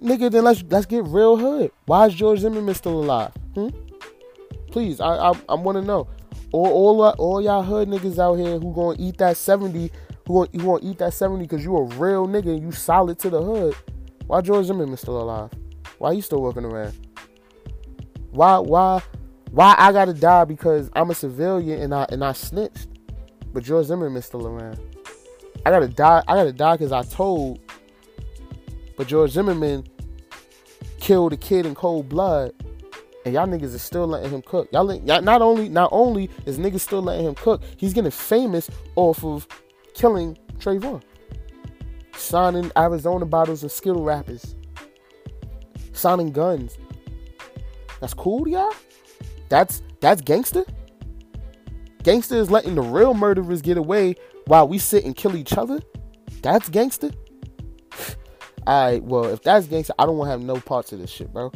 nigga, 0.00 0.30
then 0.30 0.44
let's 0.44 0.62
let's 0.70 0.86
get 0.86 1.04
real 1.04 1.36
hood. 1.36 1.70
Why 1.86 2.06
is 2.06 2.14
George 2.14 2.40
Zimmerman 2.40 2.74
still 2.74 3.02
alive? 3.02 3.32
Hmm? 3.54 3.68
Please, 4.70 5.00
I 5.00 5.30
I, 5.30 5.32
I 5.48 5.54
want 5.54 5.76
to 5.76 5.82
know. 5.82 6.08
All 6.52 6.66
all 6.66 7.10
all 7.18 7.42
y'all 7.42 7.62
hood 7.62 7.88
niggas 7.88 8.18
out 8.18 8.34
here 8.34 8.58
who 8.58 8.72
gonna 8.74 8.96
eat 8.98 9.18
that 9.18 9.36
seventy, 9.36 9.90
who 10.26 10.46
gonna, 10.46 10.62
who 10.62 10.78
gonna 10.78 10.90
eat 10.90 10.98
that 10.98 11.14
seventy 11.14 11.44
because 11.44 11.64
you 11.64 11.76
a 11.76 11.84
real 11.84 12.26
nigga 12.26 12.50
and 12.50 12.62
you 12.62 12.72
solid 12.72 13.18
to 13.20 13.30
the 13.30 13.42
hood. 13.42 13.74
Why 14.26 14.40
George 14.40 14.66
Zimmerman 14.66 14.96
still 14.96 15.20
alive? 15.20 15.50
Why 15.98 16.14
he 16.14 16.20
still 16.20 16.42
working 16.42 16.64
around? 16.64 17.03
Why 18.34 18.58
why 18.58 19.00
why 19.52 19.76
I 19.78 19.92
gotta 19.92 20.12
die 20.12 20.44
because 20.44 20.90
I'm 20.94 21.10
a 21.10 21.14
civilian 21.14 21.80
and 21.80 21.94
I 21.94 22.06
and 22.08 22.24
I 22.24 22.32
snitched, 22.32 22.88
but 23.52 23.62
George 23.62 23.86
Zimmerman's 23.86 24.26
still 24.26 24.48
around. 24.48 24.80
I 25.64 25.70
gotta 25.70 25.86
die. 25.86 26.24
I 26.26 26.34
gotta 26.34 26.52
die 26.52 26.74
because 26.74 26.90
I 26.90 27.02
told. 27.02 27.60
But 28.96 29.06
George 29.06 29.30
Zimmerman 29.30 29.86
killed 30.98 31.32
a 31.32 31.36
kid 31.36 31.64
in 31.64 31.76
cold 31.76 32.08
blood, 32.08 32.52
and 33.24 33.34
y'all 33.34 33.46
niggas 33.46 33.72
is 33.74 33.82
still 33.82 34.08
letting 34.08 34.30
him 34.30 34.42
cook. 34.42 34.68
Y'all, 34.72 34.92
y'all 34.92 35.22
not 35.22 35.40
only 35.40 35.68
not 35.68 35.90
only 35.92 36.28
is 36.44 36.58
niggas 36.58 36.80
still 36.80 37.02
letting 37.02 37.26
him 37.26 37.36
cook, 37.36 37.62
he's 37.76 37.92
getting 37.92 38.10
famous 38.10 38.68
off 38.96 39.24
of 39.24 39.46
killing 39.94 40.36
Trayvon, 40.58 41.02
signing 42.16 42.72
Arizona 42.76 43.26
bottles 43.26 43.62
and 43.62 43.70
Skittle 43.70 44.02
wrappers, 44.02 44.56
signing 45.92 46.32
guns. 46.32 46.76
That's 48.04 48.12
cool 48.12 48.44
to 48.44 48.50
y'all. 48.50 48.74
That's 49.48 49.80
that's 50.00 50.20
gangster. 50.20 50.66
Gangster 52.02 52.34
is 52.34 52.50
letting 52.50 52.74
the 52.74 52.82
real 52.82 53.14
murderers 53.14 53.62
get 53.62 53.78
away 53.78 54.16
while 54.46 54.68
we 54.68 54.76
sit 54.76 55.06
and 55.06 55.16
kill 55.16 55.34
each 55.34 55.54
other. 55.54 55.80
That's 56.42 56.68
gangster. 56.68 57.12
Alright, 58.68 59.02
well, 59.04 59.24
if 59.24 59.42
that's 59.42 59.66
gangster, 59.68 59.94
I 59.98 60.04
don't 60.04 60.18
want 60.18 60.26
to 60.28 60.32
have 60.32 60.42
no 60.42 60.56
parts 60.56 60.92
of 60.92 60.98
this 60.98 61.08
shit, 61.08 61.32
bro. 61.32 61.50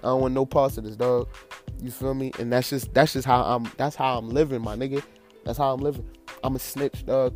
I 0.00 0.08
don't 0.08 0.20
want 0.20 0.34
no 0.34 0.44
parts 0.44 0.76
of 0.76 0.84
this, 0.84 0.94
dog. 0.94 1.26
You 1.80 1.90
feel 1.90 2.12
me? 2.12 2.32
And 2.38 2.52
that's 2.52 2.68
just 2.68 2.92
that's 2.92 3.14
just 3.14 3.26
how 3.26 3.42
I'm 3.42 3.72
that's 3.78 3.96
how 3.96 4.18
I'm 4.18 4.28
living, 4.28 4.60
my 4.60 4.76
nigga. 4.76 5.02
That's 5.46 5.56
how 5.56 5.72
I'm 5.72 5.80
living. 5.80 6.06
I'm 6.44 6.54
a 6.54 6.58
snitch, 6.58 7.06
dog. 7.06 7.34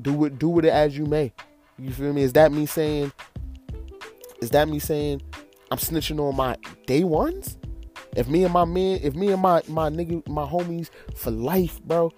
Do 0.00 0.24
it 0.24 0.38
do 0.38 0.48
with 0.48 0.64
it 0.64 0.72
as 0.72 0.96
you 0.96 1.04
may. 1.04 1.34
You 1.78 1.90
feel 1.90 2.14
me? 2.14 2.22
Is 2.22 2.32
that 2.32 2.50
me 2.50 2.64
saying 2.64 3.12
is 4.40 4.48
that 4.52 4.68
me 4.68 4.78
saying 4.78 5.20
I'm 5.74 5.80
snitching 5.80 6.20
on 6.20 6.36
my 6.36 6.56
day 6.86 7.02
ones? 7.02 7.58
If 8.14 8.28
me 8.28 8.44
and 8.44 8.52
my 8.52 8.64
man, 8.64 9.00
if 9.02 9.16
me 9.16 9.32
and 9.32 9.42
my 9.42 9.60
my 9.66 9.90
nigga, 9.90 10.26
my 10.28 10.46
homies 10.46 10.88
for 11.16 11.32
life, 11.32 11.82
bro, 11.82 12.12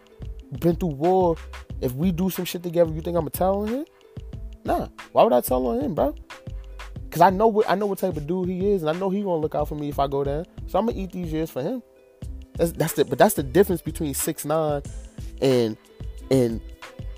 been 0.60 0.76
through 0.76 0.90
war, 0.90 1.36
if 1.80 1.92
we 1.92 2.12
do 2.12 2.28
some 2.28 2.44
shit 2.44 2.62
together, 2.62 2.92
you 2.92 3.00
think 3.00 3.16
I'ma 3.16 3.30
tell 3.32 3.62
on 3.62 3.68
him? 3.68 3.86
Nah. 4.66 4.88
Why 5.12 5.24
would 5.24 5.32
I 5.32 5.40
tell 5.40 5.66
on 5.68 5.80
him, 5.80 5.94
bro? 5.94 6.14
Cause 7.10 7.22
I 7.22 7.30
know 7.30 7.46
what 7.46 7.70
I 7.70 7.76
know 7.76 7.86
what 7.86 7.96
type 7.96 8.18
of 8.18 8.26
dude 8.26 8.50
he 8.50 8.72
is, 8.72 8.82
and 8.82 8.90
I 8.94 9.00
know 9.00 9.08
he 9.08 9.22
gonna 9.22 9.36
look 9.36 9.54
out 9.54 9.68
for 9.68 9.74
me 9.74 9.88
if 9.88 9.98
I 9.98 10.06
go 10.06 10.22
down. 10.22 10.44
So 10.66 10.78
I'm 10.78 10.84
gonna 10.84 10.98
eat 10.98 11.12
these 11.12 11.32
years 11.32 11.50
for 11.50 11.62
him. 11.62 11.82
That's 12.56 12.72
that's 12.72 12.92
the 12.92 13.06
but 13.06 13.16
that's 13.16 13.36
the 13.36 13.42
difference 13.42 13.80
between 13.80 14.12
six 14.12 14.44
nine 14.44 14.82
and 15.40 15.78
and 16.30 16.60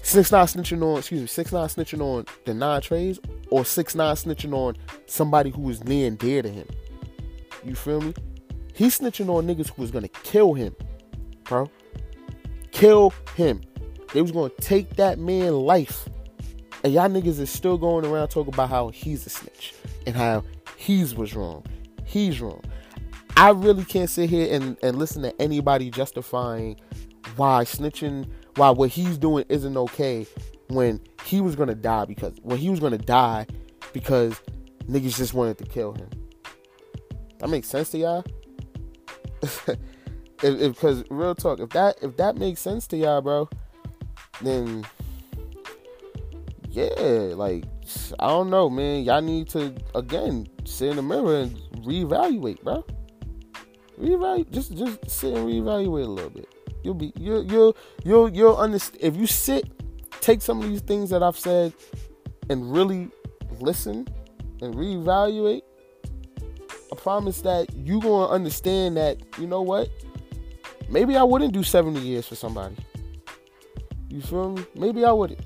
six 0.04 0.30
nine 0.30 0.46
snitching 0.46 0.84
on 0.84 0.98
excuse 0.98 1.20
me 1.20 1.26
six 1.26 1.50
nine 1.50 1.66
snitching 1.66 2.00
on 2.00 2.26
the 2.44 2.54
Nine 2.54 2.80
Treys 2.80 3.18
or 3.50 3.64
six 3.64 3.94
nine 3.94 4.14
snitching 4.14 4.52
on 4.52 4.76
somebody 5.06 5.50
who 5.50 5.68
is 5.70 5.84
near 5.84 6.06
and 6.06 6.18
dear 6.18 6.42
to 6.42 6.48
him. 6.48 6.66
You 7.64 7.74
feel 7.74 8.00
me? 8.00 8.14
He's 8.74 8.98
snitching 8.98 9.28
on 9.28 9.46
niggas 9.46 9.70
who 9.70 9.82
was 9.82 9.90
gonna 9.90 10.08
kill 10.08 10.54
him, 10.54 10.74
bro. 11.44 11.70
Kill 12.70 13.12
him. 13.34 13.60
They 14.12 14.22
was 14.22 14.32
gonna 14.32 14.50
take 14.60 14.96
that 14.96 15.18
man 15.18 15.52
life 15.54 16.08
And 16.84 16.92
y'all 16.92 17.08
niggas 17.08 17.40
is 17.40 17.50
still 17.50 17.76
going 17.76 18.06
around 18.06 18.28
talking 18.28 18.54
about 18.54 18.70
how 18.70 18.88
he's 18.88 19.26
a 19.26 19.30
snitch 19.30 19.74
and 20.06 20.14
how 20.14 20.44
he's 20.76 21.14
was 21.14 21.34
wrong. 21.34 21.64
He's 22.04 22.40
wrong. 22.40 22.62
I 23.36 23.50
really 23.50 23.84
can't 23.84 24.08
sit 24.08 24.30
here 24.30 24.54
and, 24.54 24.76
and 24.82 24.98
listen 24.98 25.22
to 25.22 25.42
anybody 25.42 25.90
justifying 25.90 26.76
why 27.36 27.64
snitching, 27.64 28.28
why 28.56 28.70
what 28.70 28.90
he's 28.90 29.18
doing 29.18 29.44
isn't 29.48 29.76
okay 29.76 30.26
when 30.68 31.00
he 31.24 31.40
was 31.40 31.56
gonna 31.56 31.74
die 31.74 32.04
because 32.04 32.34
when 32.42 32.58
he 32.58 32.70
was 32.70 32.80
gonna 32.80 32.98
die 32.98 33.46
because 33.92 34.40
niggas 34.88 35.16
just 35.16 35.34
wanted 35.34 35.58
to 35.58 35.64
kill 35.64 35.92
him. 35.92 36.08
That 37.38 37.50
makes 37.50 37.68
sense 37.68 37.90
to 37.90 37.98
y'all? 37.98 38.24
Because 40.40 41.02
real 41.10 41.34
talk, 41.34 41.58
if 41.58 41.70
that 41.70 41.96
if 42.00 42.16
that 42.18 42.36
makes 42.36 42.60
sense 42.60 42.86
to 42.88 42.96
y'all, 42.96 43.20
bro, 43.20 43.48
then 44.40 44.86
yeah, 46.70 47.34
like 47.34 47.64
I 48.20 48.28
don't 48.28 48.50
know, 48.50 48.70
man. 48.70 49.02
Y'all 49.02 49.20
need 49.20 49.48
to 49.48 49.74
again 49.96 50.46
sit 50.64 50.90
in 50.90 50.96
the 50.96 51.02
mirror 51.02 51.40
and 51.40 51.56
reevaluate, 51.84 52.62
bro. 52.62 52.84
Reevaluate, 54.00 54.50
just 54.52 54.76
just 54.76 55.10
sit 55.10 55.34
and 55.34 55.48
reevaluate 55.48 56.04
a 56.04 56.08
little 56.08 56.30
bit. 56.30 56.54
You'll 56.84 56.94
be 56.94 57.12
you'll 57.16 57.44
you'll 57.44 57.76
you'll 58.04 58.28
you'll 58.28 58.56
understand 58.56 59.02
if 59.02 59.16
you 59.16 59.26
sit, 59.26 59.68
take 60.20 60.42
some 60.42 60.62
of 60.62 60.68
these 60.68 60.80
things 60.80 61.10
that 61.10 61.22
I've 61.22 61.38
said, 61.38 61.72
and 62.48 62.72
really 62.72 63.08
listen 63.60 64.06
and 64.60 64.74
reevaluate. 64.74 65.62
I 66.90 66.96
promise 66.96 67.42
that 67.42 67.74
you 67.74 68.00
gonna 68.00 68.32
understand 68.32 68.96
that 68.96 69.18
you 69.38 69.46
know 69.46 69.62
what. 69.62 69.88
Maybe 70.88 71.16
I 71.16 71.22
wouldn't 71.22 71.52
do 71.52 71.62
70 71.62 72.00
years 72.00 72.26
for 72.26 72.34
somebody. 72.34 72.74
You 74.08 74.22
feel 74.22 74.52
me? 74.52 74.64
Maybe 74.74 75.04
I 75.04 75.12
wouldn't 75.12 75.40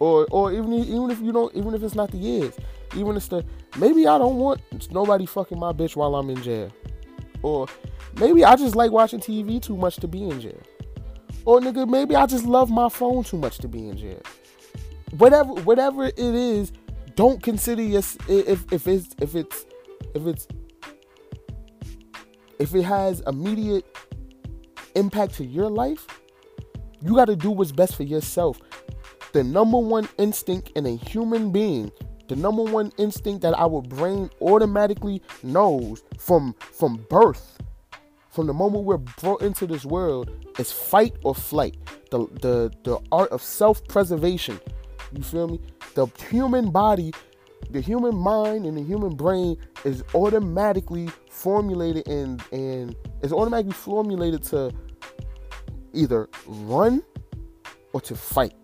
or 0.00 0.26
or 0.30 0.52
even 0.52 0.72
even 0.72 1.10
if 1.10 1.20
you 1.20 1.32
don't 1.32 1.54
even 1.54 1.74
if 1.74 1.82
it's 1.82 1.94
not 1.94 2.10
the 2.10 2.16
years 2.16 2.54
even 2.94 3.10
if 3.10 3.16
it's 3.16 3.28
the 3.28 3.44
maybe 3.78 4.06
i 4.06 4.18
don't 4.18 4.36
want 4.36 4.60
nobody 4.90 5.26
fucking 5.26 5.58
my 5.58 5.72
bitch 5.72 5.96
while 5.96 6.14
i'm 6.14 6.30
in 6.30 6.40
jail 6.42 6.70
or 7.42 7.66
maybe 8.18 8.44
i 8.44 8.54
just 8.56 8.76
like 8.76 8.90
watching 8.90 9.20
tv 9.20 9.60
too 9.60 9.76
much 9.76 9.96
to 9.96 10.08
be 10.08 10.28
in 10.28 10.40
jail 10.40 10.60
or 11.48 11.60
nigga 11.60 11.88
maybe 11.88 12.14
i 12.14 12.26
just 12.26 12.44
love 12.44 12.68
my 12.68 12.90
phone 12.90 13.24
too 13.24 13.38
much 13.38 13.56
to 13.56 13.66
be 13.66 13.88
in 13.88 13.96
jail. 13.96 14.20
Whatever 15.16 15.54
whatever 15.62 16.04
it 16.04 16.18
is 16.18 16.72
don't 17.14 17.42
consider 17.42 17.80
your 17.80 18.02
if 18.28 18.70
if 18.70 18.86
it's 18.86 19.14
if 19.18 19.34
it's 19.34 19.64
if 20.14 20.26
it's 20.26 20.46
if 22.58 22.74
it 22.74 22.82
has 22.82 23.20
immediate 23.26 23.86
impact 24.94 25.32
to 25.36 25.44
your 25.44 25.70
life 25.70 26.06
you 27.00 27.14
got 27.14 27.26
to 27.26 27.36
do 27.36 27.50
what's 27.50 27.72
best 27.72 27.96
for 27.96 28.02
yourself. 28.02 28.60
The 29.32 29.42
number 29.42 29.78
one 29.78 30.06
instinct 30.18 30.72
in 30.74 30.84
a 30.84 30.96
human 30.96 31.50
being, 31.50 31.90
the 32.28 32.36
number 32.36 32.62
one 32.62 32.92
instinct 32.98 33.40
that 33.42 33.54
our 33.54 33.80
brain 33.80 34.28
automatically 34.42 35.22
knows 35.42 36.02
from 36.18 36.54
from 36.60 37.06
birth, 37.08 37.58
from 38.28 38.46
the 38.48 38.52
moment 38.52 38.84
we're 38.84 38.98
brought 38.98 39.40
into 39.40 39.66
this 39.66 39.86
world, 39.86 40.30
is 40.58 40.72
fight 40.72 41.16
or 41.24 41.34
flight. 41.34 41.76
The 42.10 42.26
the 42.40 42.72
the 42.84 42.98
art 43.12 43.30
of 43.30 43.42
self-preservation. 43.42 44.60
You 45.12 45.22
feel 45.22 45.48
me? 45.48 45.60
The 45.94 46.06
human 46.28 46.70
body, 46.70 47.12
the 47.70 47.80
human 47.80 48.16
mind 48.16 48.66
and 48.66 48.76
the 48.76 48.82
human 48.82 49.14
brain 49.14 49.56
is 49.84 50.02
automatically 50.14 51.08
formulated 51.30 52.06
and 52.08 52.42
and 52.52 52.94
is 53.22 53.32
automatically 53.32 53.72
formulated 53.72 54.42
to 54.44 54.72
either 55.92 56.28
run 56.46 57.02
or 57.92 58.00
to 58.02 58.14
fight. 58.14 58.54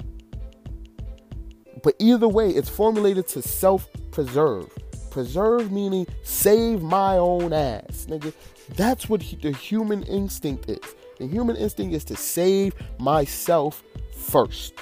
But 1.83 1.95
either 1.99 2.29
way, 2.29 2.51
it's 2.51 2.69
formulated 2.69 3.29
to 3.29 3.43
self 3.43 3.89
preserve. 4.11 4.71
Preserve 5.11 5.71
meaning 5.71 6.07
save 6.23 6.83
my 6.83 7.19
own 7.19 7.53
ass, 7.53 8.07
nigga. 8.09 8.33
That's 8.77 9.09
what 9.09 9.21
the 9.21 9.53
human 9.53 10.03
instinct 10.05 10.69
is. 10.69 10.95
The 11.19 11.27
human 11.27 11.57
instinct 11.57 11.95
is 11.95 12.05
to 12.05 12.17
save 12.17 12.75
myself 12.99 13.83
first. 14.15 14.75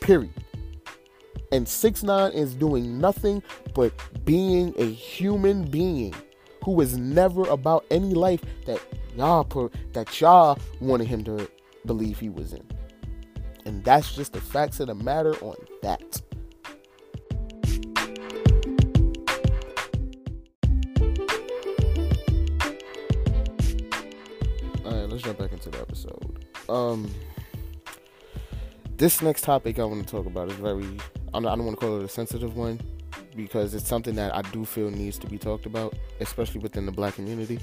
Period. 0.00 0.32
And 1.52 1.66
6 1.66 2.02
9 2.02 2.32
is 2.32 2.54
doing 2.54 2.98
nothing 2.98 3.42
but 3.74 3.92
being 4.24 4.74
a 4.78 4.84
human 4.84 5.64
being 5.64 6.14
who 6.64 6.80
is 6.80 6.96
never 6.96 7.42
about 7.48 7.84
any 7.90 8.14
life 8.14 8.42
that 8.66 8.80
y'all 9.16 9.44
put, 9.44 9.74
that 9.92 10.20
y'all 10.20 10.58
wanted 10.80 11.08
him 11.08 11.24
to 11.24 11.48
believe 11.86 12.18
he 12.18 12.28
was 12.28 12.52
in. 12.52 12.64
And 13.66 13.84
that's 13.84 14.14
just 14.14 14.32
the 14.32 14.40
facts 14.40 14.80
of 14.80 14.86
the 14.86 14.94
matter 14.94 15.34
on 15.42 15.56
that. 15.82 16.22
Um 26.70 27.10
this 28.96 29.22
next 29.22 29.42
topic 29.42 29.78
I 29.78 29.84
want 29.84 30.06
to 30.06 30.10
talk 30.10 30.26
about 30.26 30.48
is 30.48 30.54
very 30.54 30.86
I 31.32 31.40
don't 31.40 31.64
want 31.64 31.78
to 31.78 31.86
call 31.86 32.00
it 32.00 32.04
a 32.04 32.08
sensitive 32.08 32.56
one 32.56 32.80
because 33.36 33.74
it's 33.74 33.88
something 33.88 34.14
that 34.16 34.34
I 34.34 34.42
do 34.42 34.64
feel 34.64 34.90
needs 34.90 35.18
to 35.18 35.26
be 35.26 35.38
talked 35.38 35.64
about, 35.64 35.94
especially 36.20 36.60
within 36.60 36.84
the 36.86 36.92
black 36.92 37.14
community 37.14 37.58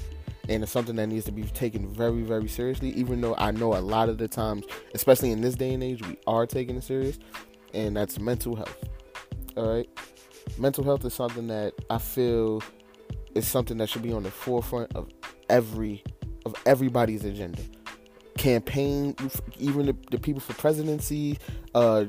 and 0.48 0.62
it's 0.62 0.72
something 0.72 0.96
that 0.96 1.06
needs 1.06 1.26
to 1.26 1.32
be 1.32 1.42
taken 1.42 1.86
very, 1.88 2.22
very 2.22 2.48
seriously. 2.48 2.90
Even 2.90 3.20
though 3.20 3.34
I 3.36 3.50
know 3.50 3.74
a 3.74 3.80
lot 3.80 4.08
of 4.08 4.18
the 4.18 4.28
times, 4.28 4.64
especially 4.94 5.30
in 5.30 5.40
this 5.40 5.54
day 5.54 5.74
and 5.74 5.82
age, 5.82 6.06
we 6.06 6.16
are 6.26 6.46
taking 6.46 6.76
it 6.76 6.84
serious, 6.84 7.18
and 7.74 7.96
that's 7.96 8.18
mental 8.18 8.56
health. 8.56 8.88
All 9.56 9.74
right, 9.74 9.88
mental 10.58 10.84
health 10.84 11.04
is 11.04 11.14
something 11.14 11.46
that 11.48 11.74
I 11.90 11.98
feel 11.98 12.62
is 13.34 13.46
something 13.46 13.76
that 13.78 13.88
should 13.88 14.02
be 14.02 14.12
on 14.12 14.22
the 14.22 14.30
forefront 14.30 14.94
of 14.94 15.08
every 15.50 16.02
of 16.46 16.54
everybody's 16.64 17.24
agenda. 17.24 17.62
Campaign, 18.38 19.14
even 19.58 19.86
the, 19.86 19.96
the 20.10 20.18
people 20.18 20.40
for 20.40 20.54
presidency, 20.54 21.38
uh, 21.74 22.06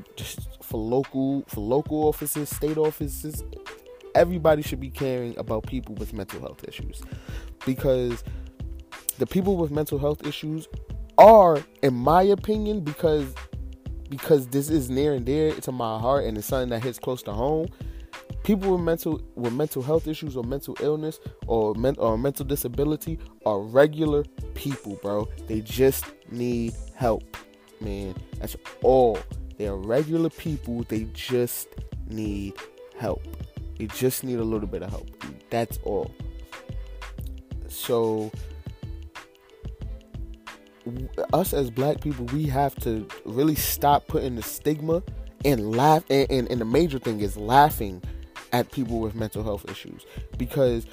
for 0.62 0.80
local 0.80 1.44
for 1.48 1.60
local 1.60 2.08
offices, 2.08 2.50
state 2.50 2.78
offices, 2.78 3.44
everybody 4.16 4.62
should 4.62 4.80
be 4.80 4.90
caring 4.90 5.38
about 5.38 5.66
people 5.66 5.96
with 5.96 6.14
mental 6.14 6.40
health 6.40 6.64
issues. 6.68 7.02
Because 7.66 8.24
the 9.18 9.28
people 9.28 9.58
with 9.58 9.72
mental 9.72 10.00
health 10.00 10.26
issues 10.26 10.68
are 11.18 11.62
in 11.82 11.94
my 11.94 12.24
opinion 12.24 12.80
because 12.80 13.34
because 14.10 14.48
this 14.48 14.70
is 14.70 14.90
near 14.90 15.14
and 15.14 15.26
dear 15.26 15.52
to 15.52 15.72
my 15.72 16.00
heart 16.00 16.24
and 16.26 16.38
it's 16.38 16.48
something 16.48 16.70
that 16.70 16.82
hits 16.82 16.98
close 16.98 17.22
to 17.22 17.34
home 17.34 17.68
people 18.44 18.72
with 18.72 18.82
mental 18.82 19.22
with 19.36 19.54
mental 19.54 19.82
health 19.82 20.08
issues 20.08 20.36
or 20.36 20.44
mental 20.44 20.76
illness 20.82 21.20
or, 21.48 21.74
men, 21.76 21.96
or 21.98 22.18
mental 22.18 22.46
disability 22.46 23.20
are 23.46 23.60
regular 23.60 24.24
people 24.54 24.98
bro. 25.02 25.28
They 25.48 25.62
just 25.62 26.06
need 26.32 26.74
help 26.96 27.38
man. 27.82 28.16
That's 28.40 28.56
all. 28.84 29.20
They 29.58 29.68
are 29.68 29.76
regular 29.76 30.30
people. 30.30 30.84
They 30.88 31.06
just 31.14 31.68
need 32.08 32.54
help. 32.98 33.24
They 33.78 33.88
just 33.88 34.24
need 34.24 34.40
a 34.40 34.44
little 34.44 34.68
bit 34.68 34.84
of 34.84 34.90
help. 34.90 35.10
That's 35.50 35.80
all. 35.84 36.12
So 37.68 38.32
us 41.34 41.54
as 41.54 41.70
black 41.70 42.02
people, 42.02 42.26
we 42.26 42.46
have 42.46 42.76
to 42.82 43.08
really 43.26 43.56
stop 43.56 44.08
putting 44.08 44.36
the 44.36 44.44
stigma 44.44 45.04
and 45.46 45.76
laugh. 45.76 46.04
And, 46.10 46.30
and, 46.32 46.52
and, 46.52 46.62
the 46.62 46.66
major 46.66 47.00
thing 47.00 47.20
is 47.20 47.38
laughing 47.38 48.02
at 48.52 48.72
people 48.72 49.00
with 49.00 49.16
mental 49.16 49.44
health 49.44 49.70
issues 49.70 50.06
because 50.38 50.86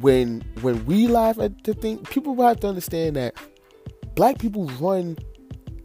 when 0.00 0.42
when 0.60 0.84
we 0.86 1.06
laugh 1.06 1.38
at 1.38 1.64
the 1.64 1.74
thing, 1.74 1.98
people 2.04 2.40
have 2.42 2.60
to 2.60 2.68
understand 2.68 3.16
that 3.16 3.34
black 4.14 4.38
people 4.38 4.66
run 4.80 5.16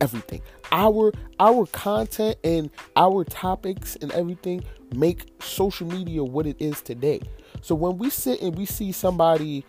everything. 0.01 0.41
Our 0.71 1.13
our 1.39 1.65
content 1.67 2.37
and 2.43 2.69
our 2.95 3.23
topics 3.23 3.95
and 3.97 4.11
everything 4.11 4.63
make 4.93 5.25
social 5.41 5.87
media 5.87 6.23
what 6.23 6.45
it 6.45 6.57
is 6.59 6.81
today. 6.81 7.21
So 7.61 7.75
when 7.75 7.97
we 7.97 8.09
sit 8.09 8.41
and 8.41 8.55
we 8.55 8.65
see 8.65 8.91
somebody 8.91 9.65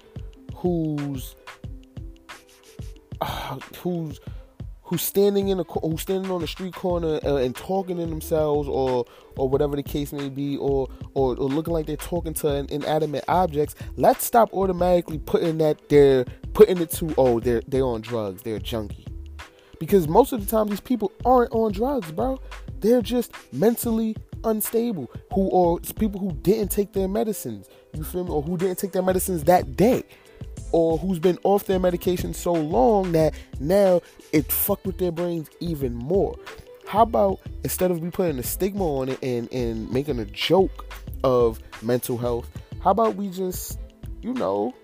who's 0.55 1.35
uh, 3.21 3.59
who's 3.79 4.21
who's 4.89 5.03
standing 5.03 5.49
in 5.49 5.61
a 5.61 5.65
who's 5.65 6.01
standing 6.01 6.31
on 6.31 6.41
the 6.41 6.47
street 6.47 6.75
corner 6.75 7.21
and, 7.23 7.39
and, 7.39 7.57
talking 7.57 7.99
to 7.99 8.07
themselves 8.07 8.67
or 8.69 9.05
or 9.37 9.49
whatever 9.49 9.77
the 9.77 9.83
case 9.83 10.13
may 10.13 10.29
be 10.31 10.57
or 10.57 10.89
or, 11.15 11.37
or 11.37 11.49
looking 11.49 11.75
like 11.75 11.87
they're 11.87 11.97
talking 11.97 12.33
to 12.33 12.49
an 12.49 12.67
inanimate 12.71 13.25
objects 13.29 13.75
let's 13.97 14.25
stop 14.25 14.53
automatically 14.55 15.19
putting 15.19 15.59
that 15.59 15.89
they're 15.91 16.25
putting 16.55 16.79
it 16.79 16.91
to 16.91 17.15
oh 17.19 17.39
they're 17.39 17.63
they're 17.69 17.85
on 17.85 18.01
drugs 18.01 18.43
they're 18.43 18.59
junkie. 18.59 19.07
Because 19.79 20.09
most 20.09 20.33
of 20.33 20.45
the 20.45 20.51
time 20.51 20.67
these 20.69 20.81
people 20.81 21.13
aren't 21.25 21.53
on 21.53 21.73
drugs 21.73 22.11
bro. 22.11 22.41
They're 22.81 23.03
just 23.03 23.33
mentally 23.53 24.17
unstable. 24.45 25.11
Who 25.35 25.49
or 25.49 25.81
people 25.81 26.21
who 26.21 26.33
didn't 26.33 26.71
take 26.71 26.93
their 26.93 27.09
medicines 27.09 27.69
you 27.93 28.05
feel 28.05 28.25
me? 28.25 28.31
Or 28.31 28.43
who 28.43 28.57
didn't 28.57 28.79
take 28.79 28.93
their 28.93 29.03
medicines 29.03 29.45
that 29.45 29.77
day 29.77 30.05
or 30.73 30.99
who's 30.99 31.19
been 31.19 31.39
off 31.45 31.65
their 31.65 31.79
medication 31.79 32.35
so 32.35 32.53
long 32.53 33.13
that 33.13 33.35
now 33.61 34.01
it 34.33 34.51
fucked 34.51 34.87
with 34.87 34.99
their 34.99 35.13
brains 35.13 35.49
even 35.61 35.95
more. 35.95 36.39
How 36.87 37.03
about 37.03 37.41
instead 37.65 37.91
of 37.91 38.01
we 38.01 38.11
putting 38.11 38.39
a 38.39 38.43
stigma 38.43 38.85
on 38.85 39.11
it 39.11 39.19
and, 39.23 39.53
and 39.53 39.91
making 39.93 40.19
a 40.19 40.25
joke 40.25 40.93
of 41.25 41.61
mental 41.83 42.17
health, 42.17 42.51
how 42.83 42.91
about 42.91 43.17
we 43.17 43.29
just, 43.29 43.79
you 44.23 44.33
know, 44.35 44.75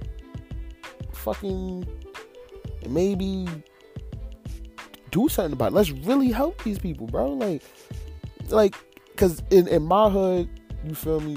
fucking 1.12 1.86
maybe 2.88 3.46
do 5.10 5.28
something 5.28 5.52
about 5.52 5.68
it. 5.68 5.74
Let's 5.74 5.90
really 5.90 6.30
help 6.30 6.62
these 6.64 6.78
people, 6.78 7.06
bro. 7.06 7.32
Like, 7.32 7.62
like, 8.48 8.74
cause 9.16 9.42
in, 9.50 9.68
in 9.68 9.82
my 9.82 10.10
hood, 10.10 10.48
you 10.84 10.94
feel 10.94 11.20
me? 11.20 11.36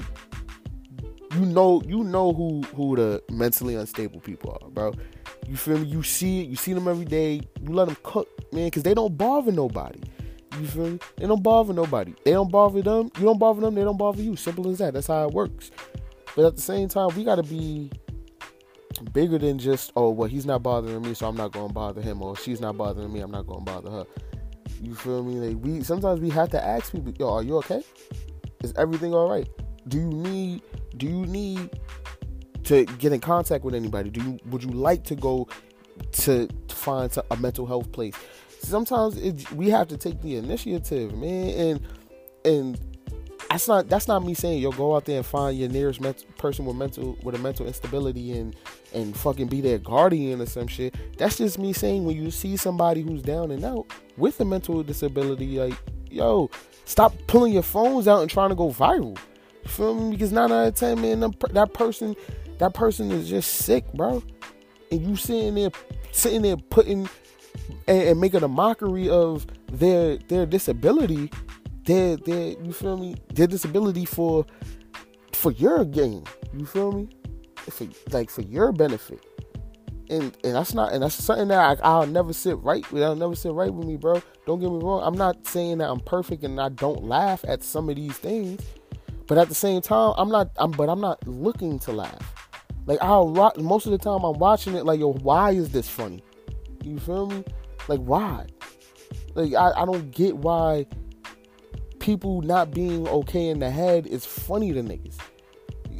You 1.34 1.44
know, 1.44 1.82
you 1.86 2.04
know 2.04 2.32
who 2.32 2.62
who 2.74 2.96
the 2.96 3.22
mentally 3.30 3.74
unstable 3.74 4.20
people 4.20 4.58
are, 4.62 4.70
bro. 4.70 4.94
You 5.46 5.56
feel 5.56 5.78
me? 5.78 5.86
You 5.86 6.02
see 6.02 6.42
it. 6.42 6.48
You 6.48 6.56
see 6.56 6.72
them 6.72 6.88
every 6.88 7.04
day. 7.04 7.42
You 7.60 7.72
let 7.72 7.86
them 7.86 7.96
cook, 8.02 8.28
man, 8.52 8.70
cause 8.70 8.82
they 8.82 8.94
don't 8.94 9.16
bother 9.16 9.52
nobody. 9.52 10.00
You 10.58 10.66
feel 10.66 10.90
me? 10.90 10.98
They 11.16 11.26
don't 11.26 11.42
bother 11.42 11.72
nobody. 11.72 12.14
They 12.24 12.32
don't 12.32 12.50
bother 12.50 12.82
them. 12.82 13.10
You 13.18 13.24
don't 13.24 13.38
bother 13.38 13.60
them. 13.60 13.74
They 13.74 13.84
don't 13.84 13.98
bother 13.98 14.22
you. 14.22 14.36
Simple 14.36 14.68
as 14.70 14.78
that. 14.78 14.94
That's 14.94 15.06
how 15.06 15.28
it 15.28 15.34
works. 15.34 15.70
But 16.34 16.46
at 16.46 16.56
the 16.56 16.62
same 16.62 16.88
time, 16.88 17.08
we 17.14 17.24
gotta 17.24 17.42
be 17.42 17.90
bigger 19.12 19.38
than 19.38 19.58
just 19.58 19.92
oh 19.94 20.10
well 20.10 20.28
he's 20.28 20.44
not 20.44 20.62
bothering 20.62 21.02
me 21.02 21.14
so 21.14 21.28
I'm 21.28 21.36
not 21.36 21.52
gonna 21.52 21.72
bother 21.72 22.00
him 22.00 22.20
or 22.20 22.36
she's 22.36 22.60
not 22.60 22.76
bothering 22.76 23.12
me 23.12 23.20
I'm 23.20 23.30
not 23.30 23.46
gonna 23.46 23.64
bother 23.64 23.90
her. 23.90 24.06
You 24.82 24.94
feel 24.94 25.22
me? 25.22 25.34
Like 25.34 25.64
we 25.64 25.82
sometimes 25.82 26.20
we 26.20 26.30
have 26.30 26.50
to 26.50 26.64
ask 26.64 26.92
people, 26.92 27.12
yo, 27.18 27.34
are 27.34 27.42
you 27.42 27.56
okay? 27.58 27.82
Is 28.62 28.72
everything 28.76 29.14
all 29.14 29.28
right? 29.28 29.48
Do 29.88 29.98
you 29.98 30.08
need 30.08 30.62
do 30.96 31.06
you 31.06 31.26
need 31.26 31.70
to 32.64 32.84
get 32.84 33.12
in 33.12 33.20
contact 33.20 33.64
with 33.64 33.74
anybody? 33.74 34.10
Do 34.10 34.22
you 34.22 34.38
would 34.46 34.62
you 34.62 34.70
like 34.70 35.04
to 35.04 35.14
go 35.14 35.48
to, 36.12 36.48
find 36.68 37.14
a 37.30 37.36
mental 37.36 37.66
health 37.66 37.90
place? 37.92 38.14
Sometimes 38.60 39.16
it, 39.16 39.50
we 39.52 39.70
have 39.70 39.88
to 39.88 39.96
take 39.96 40.20
the 40.20 40.36
initiative, 40.36 41.16
man, 41.16 41.48
and 41.48 41.86
and 42.44 42.80
that's 43.48 43.66
not 43.66 43.88
that's 43.88 44.08
not 44.08 44.24
me 44.24 44.34
saying 44.34 44.60
yo 44.60 44.70
go 44.72 44.94
out 44.94 45.06
there 45.06 45.16
and 45.16 45.26
find 45.26 45.56
your 45.56 45.70
nearest 45.70 46.00
person 46.36 46.66
with 46.66 46.76
mental 46.76 47.16
with 47.22 47.34
a 47.34 47.38
mental 47.38 47.66
instability 47.66 48.32
and 48.38 48.54
and 48.92 49.16
fucking 49.16 49.46
be 49.46 49.60
their 49.60 49.78
guardian 49.78 50.40
or 50.40 50.46
some 50.46 50.66
shit. 50.66 50.94
That's 51.16 51.38
just 51.38 51.58
me 51.58 51.72
saying 51.72 52.04
when 52.04 52.16
you 52.16 52.30
see 52.30 52.56
somebody 52.56 53.02
who's 53.02 53.22
down 53.22 53.50
and 53.50 53.64
out 53.64 53.86
with 54.16 54.40
a 54.40 54.44
mental 54.44 54.82
disability, 54.82 55.58
like 55.58 55.74
yo, 56.10 56.50
stop 56.84 57.14
pulling 57.26 57.52
your 57.52 57.62
phones 57.62 58.06
out 58.08 58.20
and 58.20 58.30
trying 58.30 58.50
to 58.50 58.54
go 58.54 58.70
viral. 58.70 59.18
Feel 59.68 59.94
me? 59.94 60.10
Because 60.12 60.32
nine 60.32 60.50
out 60.50 60.68
of 60.68 60.74
ten, 60.74 61.00
man, 61.00 61.20
that 61.20 61.70
person 61.74 62.16
that 62.58 62.74
person 62.74 63.10
is 63.10 63.28
just 63.28 63.54
sick, 63.54 63.90
bro. 63.92 64.22
And 64.90 65.06
you 65.06 65.16
sitting 65.16 65.54
there 65.54 65.70
sitting 66.12 66.42
there 66.42 66.56
putting 66.56 67.08
and, 67.86 68.02
and 68.02 68.20
making 68.20 68.42
a 68.42 68.48
mockery 68.48 69.08
of 69.08 69.46
their 69.72 70.16
their 70.28 70.46
disability 70.46 71.30
their 71.84 72.16
their 72.16 72.58
you 72.62 72.72
feel 72.72 72.96
me? 72.96 73.16
Their 73.34 73.46
disability 73.46 74.04
for 74.04 74.44
for 75.32 75.52
your 75.52 75.84
gain 75.84 76.24
you 76.52 76.66
feel 76.66 76.92
me? 76.92 77.08
For 77.70 77.86
like 78.10 78.30
for 78.30 78.42
your 78.42 78.72
benefit. 78.72 79.24
And 80.10 80.36
and 80.42 80.54
that's 80.54 80.72
not 80.74 80.92
and 80.92 81.02
that's 81.02 81.14
something 81.14 81.48
that 81.48 81.80
I, 81.82 81.98
will 81.98 82.06
never 82.06 82.32
sit 82.32 82.56
right 82.58 82.90
with 82.90 83.02
i'll 83.02 83.14
never 83.14 83.36
sit 83.36 83.52
right 83.52 83.72
with 83.72 83.86
me 83.86 83.96
bro. 83.96 84.22
Don't 84.46 84.58
get 84.58 84.70
me 84.70 84.78
wrong. 84.82 85.02
I'm 85.04 85.16
not 85.16 85.46
saying 85.46 85.78
that 85.78 85.90
i'm 85.90 86.00
perfect 86.00 86.44
and 86.44 86.58
i 86.60 86.70
don't 86.70 87.04
laugh 87.04 87.44
at 87.46 87.62
some 87.62 87.90
of 87.90 87.96
these 87.96 88.16
things 88.16 88.60
but 89.28 89.38
at 89.38 89.48
the 89.48 89.54
same 89.54 89.80
time 89.80 90.12
i'm 90.18 90.28
not 90.28 90.50
i'm 90.56 90.72
but 90.72 90.88
i'm 90.88 91.00
not 91.00 91.24
looking 91.26 91.78
to 91.78 91.92
laugh 91.92 92.34
like 92.86 92.98
i'll 93.00 93.28
most 93.58 93.86
of 93.86 93.92
the 93.92 93.98
time 93.98 94.24
i'm 94.24 94.38
watching 94.38 94.74
it 94.74 94.84
like 94.84 94.98
yo 94.98 95.12
why 95.12 95.52
is 95.52 95.70
this 95.70 95.88
funny 95.88 96.22
you 96.82 96.98
feel 96.98 97.26
me 97.26 97.44
like 97.86 98.00
why 98.00 98.44
like 99.34 99.54
i, 99.54 99.70
I 99.82 99.84
don't 99.84 100.10
get 100.10 100.36
why 100.36 100.86
people 102.08 102.40
not 102.40 102.70
being 102.70 103.06
okay 103.06 103.48
in 103.48 103.58
the 103.58 103.70
head 103.70 104.06
is 104.06 104.24
funny 104.24 104.72
to 104.72 104.82
niggas. 104.82 105.18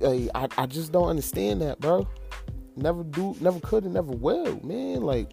Like, 0.01 0.31
I, 0.35 0.63
I 0.63 0.65
just 0.65 0.91
don't 0.91 1.09
understand 1.09 1.61
that, 1.61 1.81
bro. 1.81 2.09
Never 2.77 3.05
do, 3.05 3.37
never 3.43 3.61
could, 3.61 3.85
and 3.85 3.93
never 3.93 4.13
will, 4.13 4.59
man. 4.65 5.03
Like, 5.03 5.33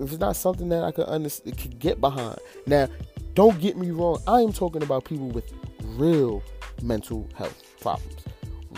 if 0.00 0.10
it's 0.10 0.18
not 0.18 0.34
something 0.34 0.70
that 0.70 0.82
I 0.82 0.90
could 0.90 1.06
understand, 1.06 1.56
could 1.56 1.78
get 1.78 2.00
behind. 2.00 2.38
Now, 2.66 2.88
don't 3.34 3.60
get 3.60 3.76
me 3.76 3.92
wrong. 3.92 4.18
I 4.26 4.40
am 4.40 4.52
talking 4.52 4.82
about 4.82 5.04
people 5.04 5.28
with 5.28 5.52
real 5.84 6.42
mental 6.82 7.28
health 7.34 7.62
problems, 7.80 8.22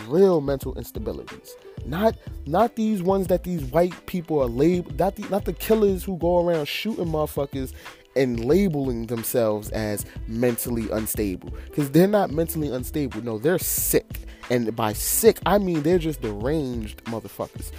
real 0.07 0.41
mental 0.41 0.75
instabilities. 0.75 1.51
Not 1.85 2.15
not 2.45 2.75
these 2.75 3.01
ones 3.01 3.27
that 3.27 3.43
these 3.43 3.63
white 3.65 4.05
people 4.05 4.41
are 4.41 4.47
labeled. 4.47 4.99
Not 4.99 5.15
the 5.15 5.23
not 5.29 5.45
the 5.45 5.53
killers 5.53 6.03
who 6.03 6.17
go 6.17 6.45
around 6.45 6.67
shooting 6.67 7.05
motherfuckers 7.05 7.73
and 8.15 8.43
labeling 8.43 9.07
themselves 9.07 9.69
as 9.69 10.05
mentally 10.27 10.89
unstable 10.91 11.49
because 11.65 11.91
they're 11.91 12.07
not 12.07 12.31
mentally 12.31 12.69
unstable. 12.69 13.21
No, 13.23 13.37
they're 13.37 13.59
sick. 13.59 14.19
And 14.49 14.75
by 14.75 14.93
sick, 14.93 15.39
I 15.45 15.57
mean 15.57 15.83
they're 15.83 15.99
just 15.99 16.21
deranged 16.21 17.03
motherfuckers. 17.05 17.71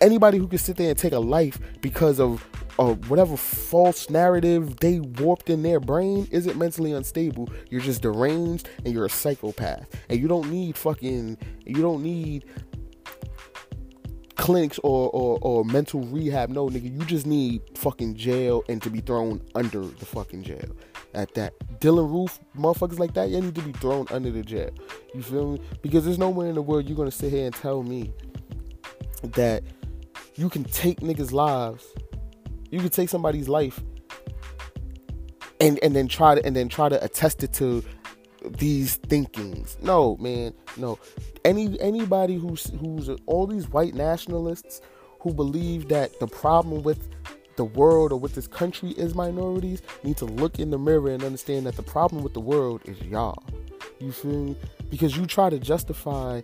Anybody 0.00 0.38
who 0.38 0.48
can 0.48 0.58
sit 0.58 0.76
there 0.76 0.90
and 0.90 0.98
take 0.98 1.12
a 1.12 1.18
life 1.18 1.58
because 1.80 2.18
of 2.18 2.44
or 2.78 2.94
whatever 2.94 3.36
false 3.36 4.08
narrative 4.10 4.76
they 4.78 5.00
warped 5.00 5.50
in 5.50 5.62
their 5.62 5.80
brain 5.80 6.26
isn't 6.30 6.56
mentally 6.56 6.92
unstable. 6.92 7.48
You're 7.70 7.80
just 7.80 8.02
deranged 8.02 8.68
and 8.84 8.94
you're 8.94 9.06
a 9.06 9.10
psychopath. 9.10 9.86
And 10.08 10.20
you 10.20 10.28
don't 10.28 10.50
need 10.50 10.76
fucking 10.76 11.38
you 11.64 11.82
don't 11.82 12.02
need 12.02 12.44
clinics 14.36 14.80
or, 14.82 15.08
or, 15.10 15.38
or 15.42 15.64
mental 15.64 16.00
rehab. 16.00 16.50
No, 16.50 16.68
nigga, 16.68 16.92
you 16.92 17.04
just 17.04 17.26
need 17.26 17.62
fucking 17.76 18.16
jail 18.16 18.64
and 18.68 18.82
to 18.82 18.90
be 18.90 19.00
thrown 19.00 19.40
under 19.54 19.80
the 19.80 20.04
fucking 20.04 20.42
jail. 20.42 20.74
At 21.14 21.32
that, 21.34 21.52
Dylann 21.78 22.10
Roof, 22.10 22.40
motherfuckers 22.56 22.98
like 22.98 23.14
that, 23.14 23.28
you 23.28 23.40
need 23.40 23.54
to 23.54 23.62
be 23.62 23.72
thrown 23.72 24.06
under 24.10 24.30
the 24.30 24.42
jail. 24.42 24.70
You 25.14 25.22
feel 25.22 25.52
me? 25.52 25.60
Because 25.82 26.04
there's 26.04 26.18
nowhere 26.18 26.48
in 26.48 26.54
the 26.54 26.62
world 26.62 26.88
you're 26.88 26.96
gonna 26.96 27.10
sit 27.10 27.30
here 27.30 27.46
and 27.46 27.54
tell 27.54 27.82
me 27.82 28.12
that 29.22 29.62
you 30.34 30.48
can 30.48 30.64
take 30.64 31.00
niggas' 31.00 31.32
lives, 31.32 31.86
you 32.72 32.80
could 32.80 32.92
take 32.92 33.08
somebody's 33.08 33.48
life, 33.48 33.80
and 35.60 35.78
and 35.82 35.94
then 35.94 36.08
try 36.08 36.34
to 36.34 36.44
and 36.44 36.56
then 36.56 36.68
try 36.68 36.88
to 36.88 37.02
attest 37.04 37.44
it 37.44 37.52
to 37.54 37.84
these 38.44 38.96
thinkings. 38.96 39.76
No, 39.80 40.16
man, 40.16 40.54
no. 40.76 40.98
Any 41.44 41.78
anybody 41.80 42.36
who's 42.36 42.70
who's 42.80 43.10
all 43.26 43.46
these 43.46 43.68
white 43.68 43.94
nationalists 43.94 44.80
who 45.20 45.32
believe 45.32 45.88
that 45.88 46.18
the 46.18 46.26
problem 46.26 46.82
with 46.82 47.08
the 47.56 47.64
world 47.64 48.10
or 48.10 48.18
with 48.18 48.34
this 48.34 48.46
country 48.46 48.90
is 48.92 49.14
minorities 49.14 49.82
need 50.02 50.16
to 50.16 50.24
look 50.24 50.58
in 50.58 50.70
the 50.70 50.78
mirror 50.78 51.10
and 51.10 51.22
understand 51.22 51.66
that 51.66 51.76
the 51.76 51.82
problem 51.82 52.22
with 52.22 52.32
the 52.32 52.40
world 52.40 52.80
is 52.86 53.00
y'all. 53.02 53.44
You 54.00 54.10
feel 54.10 54.32
me? 54.32 54.56
Because 54.90 55.16
you 55.16 55.26
try 55.26 55.50
to 55.50 55.58
justify 55.58 56.40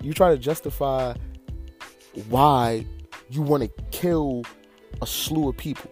you 0.00 0.12
try 0.12 0.30
to 0.30 0.38
justify 0.38 1.14
why 2.28 2.84
you 3.30 3.42
want 3.42 3.62
to 3.62 3.68
kill 3.90 4.42
a 5.02 5.06
slew 5.06 5.48
of 5.48 5.56
people 5.56 5.90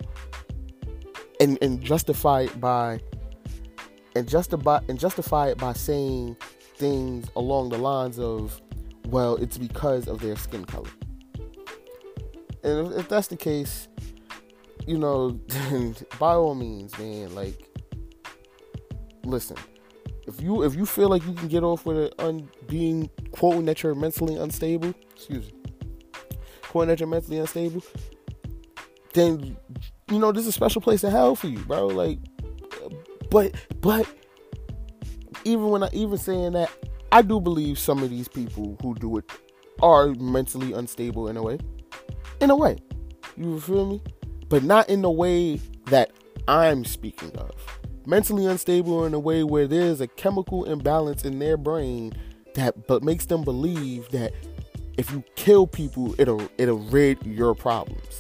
and 1.40 1.58
and 1.62 1.82
justify 1.82 2.42
it 2.42 2.60
by 2.60 3.00
and 4.16 4.28
justify 4.28 4.80
and 4.88 4.98
justify 4.98 5.48
it 5.48 5.58
by 5.58 5.72
saying 5.72 6.36
things 6.76 7.26
along 7.36 7.70
the 7.70 7.78
lines 7.78 8.18
of, 8.18 8.60
well, 9.08 9.36
it's 9.36 9.58
because 9.58 10.08
of 10.08 10.20
their 10.20 10.36
skin 10.36 10.64
color. 10.64 10.90
And 12.62 12.86
if, 12.86 12.98
if 13.00 13.08
that's 13.08 13.28
the 13.28 13.36
case, 13.36 13.88
you 14.86 14.98
know, 14.98 15.40
by 16.18 16.34
all 16.34 16.54
means, 16.54 16.96
man, 16.98 17.34
like, 17.34 17.68
listen. 19.24 19.56
If 20.26 20.40
you 20.40 20.62
if 20.62 20.74
you 20.74 20.86
feel 20.86 21.10
like 21.10 21.22
you 21.26 21.34
can 21.34 21.48
get 21.48 21.62
off 21.62 21.84
with 21.84 21.98
it 21.98 22.14
un, 22.18 22.48
being 22.66 23.10
quoting 23.32 23.66
that 23.66 23.82
you're 23.82 23.94
mentally 23.94 24.36
unstable, 24.36 24.94
excuse 25.14 25.52
me, 25.52 25.62
quoting 26.62 26.88
that 26.88 27.00
you're 27.00 27.08
mentally 27.08 27.38
unstable, 27.38 27.82
then 29.14 29.56
you 30.10 30.18
know 30.18 30.32
this 30.32 30.42
is 30.42 30.48
a 30.48 30.52
special 30.52 30.82
place 30.82 31.02
in 31.02 31.10
hell 31.10 31.34
for 31.34 31.48
you, 31.48 31.58
bro. 31.60 31.86
Like, 31.86 32.18
but 33.30 33.54
but 33.80 34.06
even 35.44 35.68
when 35.70 35.82
I 35.82 35.88
even 35.92 36.18
saying 36.18 36.52
that, 36.52 36.70
I 37.12 37.22
do 37.22 37.40
believe 37.40 37.78
some 37.78 38.02
of 38.02 38.10
these 38.10 38.28
people 38.28 38.76
who 38.82 38.94
do 38.94 39.16
it 39.16 39.30
are 39.80 40.08
mentally 40.14 40.72
unstable 40.72 41.28
in 41.28 41.36
a 41.36 41.42
way. 41.42 41.58
In 42.40 42.50
a 42.50 42.56
way. 42.56 42.78
You 43.36 43.60
feel 43.60 43.86
me? 43.86 44.02
But 44.48 44.62
not 44.62 44.88
in 44.88 45.02
the 45.02 45.10
way 45.10 45.60
that 45.86 46.12
I'm 46.48 46.84
speaking 46.84 47.34
of. 47.36 47.50
Mentally 48.06 48.46
unstable 48.46 49.04
in 49.06 49.14
a 49.14 49.18
way 49.18 49.44
where 49.44 49.66
there's 49.66 50.00
a 50.00 50.06
chemical 50.06 50.64
imbalance 50.64 51.24
in 51.24 51.38
their 51.38 51.56
brain 51.56 52.12
that 52.54 52.86
but 52.86 53.02
makes 53.02 53.26
them 53.26 53.42
believe 53.42 54.08
that 54.10 54.32
if 54.96 55.10
you 55.10 55.24
kill 55.34 55.66
people 55.66 56.14
it'll 56.20 56.48
it'll 56.58 56.78
rid 56.78 57.24
your 57.26 57.54
problems. 57.54 58.18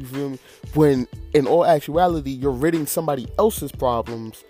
You 0.00 0.06
feel 0.06 0.30
me? 0.30 0.38
When 0.74 1.08
in 1.34 1.46
all 1.46 1.64
actuality, 1.64 2.30
you're 2.30 2.50
ridding 2.50 2.86
somebody 2.86 3.26
else's 3.38 3.72
problems 3.72 4.44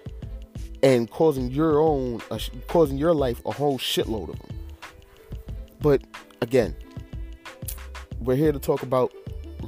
and 0.83 1.11
causing 1.11 1.51
your 1.51 1.81
own, 1.81 2.21
uh, 2.31 2.39
causing 2.69 2.99
your 2.99 3.15
life 3.15 3.41
a 3.47 3.53
whole 3.53 3.79
shitload 3.79 4.31
of 4.31 4.39
them. 4.41 4.59
But 5.81 6.03
again, 6.43 6.75
we're 8.21 8.37
here 8.37 8.53
to 8.53 8.59
talk 8.59 8.83
about 8.83 9.13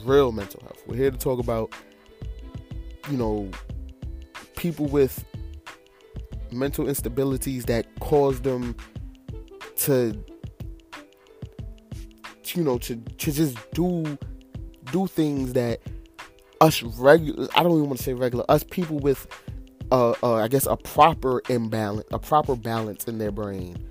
real 0.05 0.33
mental 0.33 0.61
health. 0.63 0.83
We're 0.87 0.97
here 0.97 1.11
to 1.11 1.19
talk 1.19 1.39
about, 1.39 1.73
you 3.11 3.17
know, 3.17 3.51
people 4.57 4.87
with 4.87 5.25
mental 6.51 6.87
instabilities 6.87 7.67
that 7.67 7.87
cause 8.01 8.41
them 8.41 8.75
to 9.77 10.25
you 12.55 12.65
know 12.65 12.79
to 12.79 12.97
to 12.97 13.33
just 13.33 13.57
do 13.73 14.19
do 14.93 15.07
things 15.07 15.53
that 15.55 15.81
us 16.61 16.83
regular 16.83 17.49
I 17.55 17.63
don't 17.63 17.73
even 17.73 17.87
want 17.87 17.99
to 17.99 18.05
say 18.05 18.15
regular 18.15 18.45
us 18.49 18.65
people 18.65 18.99
with 18.99 19.27
uh, 19.91 20.15
uh 20.23 20.35
I 20.35 20.49
guess 20.49 20.67
a 20.67 20.77
proper 20.77 21.43
imbalance 21.49 22.09
a 22.13 22.19
proper 22.19 22.57
balance 22.57 23.05
in 23.05 23.19
their 23.19 23.33
brain 23.33 23.89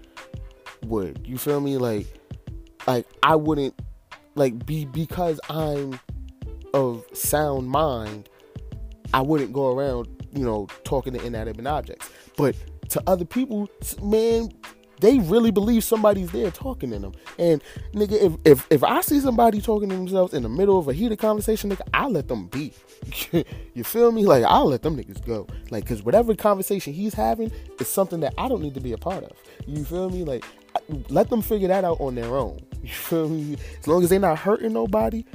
would 0.85 1.25
you 1.27 1.37
feel 1.37 1.59
me? 1.59 1.77
Like 1.77 2.07
like 2.85 3.05
I 3.23 3.35
wouldn't 3.35 3.79
like 4.35 4.65
be 4.65 4.85
because 4.85 5.39
I'm 5.49 5.99
of 6.73 7.05
sound 7.13 7.69
mind 7.69 8.29
I 9.13 9.21
wouldn't 9.21 9.53
go 9.53 9.71
around 9.71 10.07
you 10.33 10.43
know 10.43 10.67
talking 10.83 11.13
to 11.13 11.23
inanimate 11.23 11.67
objects. 11.67 12.09
But 12.35 12.55
to 12.89 13.03
other 13.07 13.25
people 13.25 13.69
man 14.01 14.49
they 14.99 15.19
really 15.19 15.51
believe 15.51 15.83
somebody's 15.83 16.31
there 16.31 16.51
talking 16.51 16.91
to 16.91 16.99
them. 16.99 17.13
And 17.37 17.61
nigga, 17.93 18.13
if 18.13 18.33
if 18.45 18.67
if 18.69 18.83
I 18.83 19.01
see 19.01 19.19
somebody 19.19 19.61
talking 19.61 19.89
to 19.89 19.95
themselves 19.95 20.33
in 20.33 20.43
the 20.43 20.49
middle 20.49 20.79
of 20.79 20.87
a 20.87 20.93
heated 20.93 21.19
conversation, 21.19 21.69
nigga, 21.69 21.87
I 21.93 22.07
let 22.07 22.27
them 22.27 22.47
be. 22.47 22.73
you 23.73 23.83
feel 23.83 24.11
me? 24.11 24.25
Like 24.25 24.43
I'll 24.43 24.67
let 24.67 24.81
them 24.81 24.97
niggas 24.97 25.25
go. 25.25 25.47
Like, 25.69 25.85
cause 25.85 26.03
whatever 26.03 26.35
conversation 26.35 26.93
he's 26.93 27.13
having 27.13 27.51
is 27.79 27.87
something 27.87 28.19
that 28.21 28.33
I 28.37 28.47
don't 28.47 28.61
need 28.61 28.73
to 28.73 28.81
be 28.81 28.93
a 28.93 28.97
part 28.97 29.23
of. 29.23 29.31
You 29.65 29.83
feel 29.85 30.09
me? 30.09 30.23
Like, 30.23 30.43
let 31.09 31.29
them 31.29 31.41
figure 31.41 31.67
that 31.67 31.83
out 31.83 31.99
on 31.99 32.15
their 32.15 32.35
own. 32.35 32.59
You 32.83 32.93
feel 32.93 33.27
me? 33.27 33.57
As 33.79 33.87
long 33.87 34.03
as 34.03 34.09
they're 34.09 34.19
not 34.19 34.37
hurting 34.37 34.71
nobody, 34.71 35.25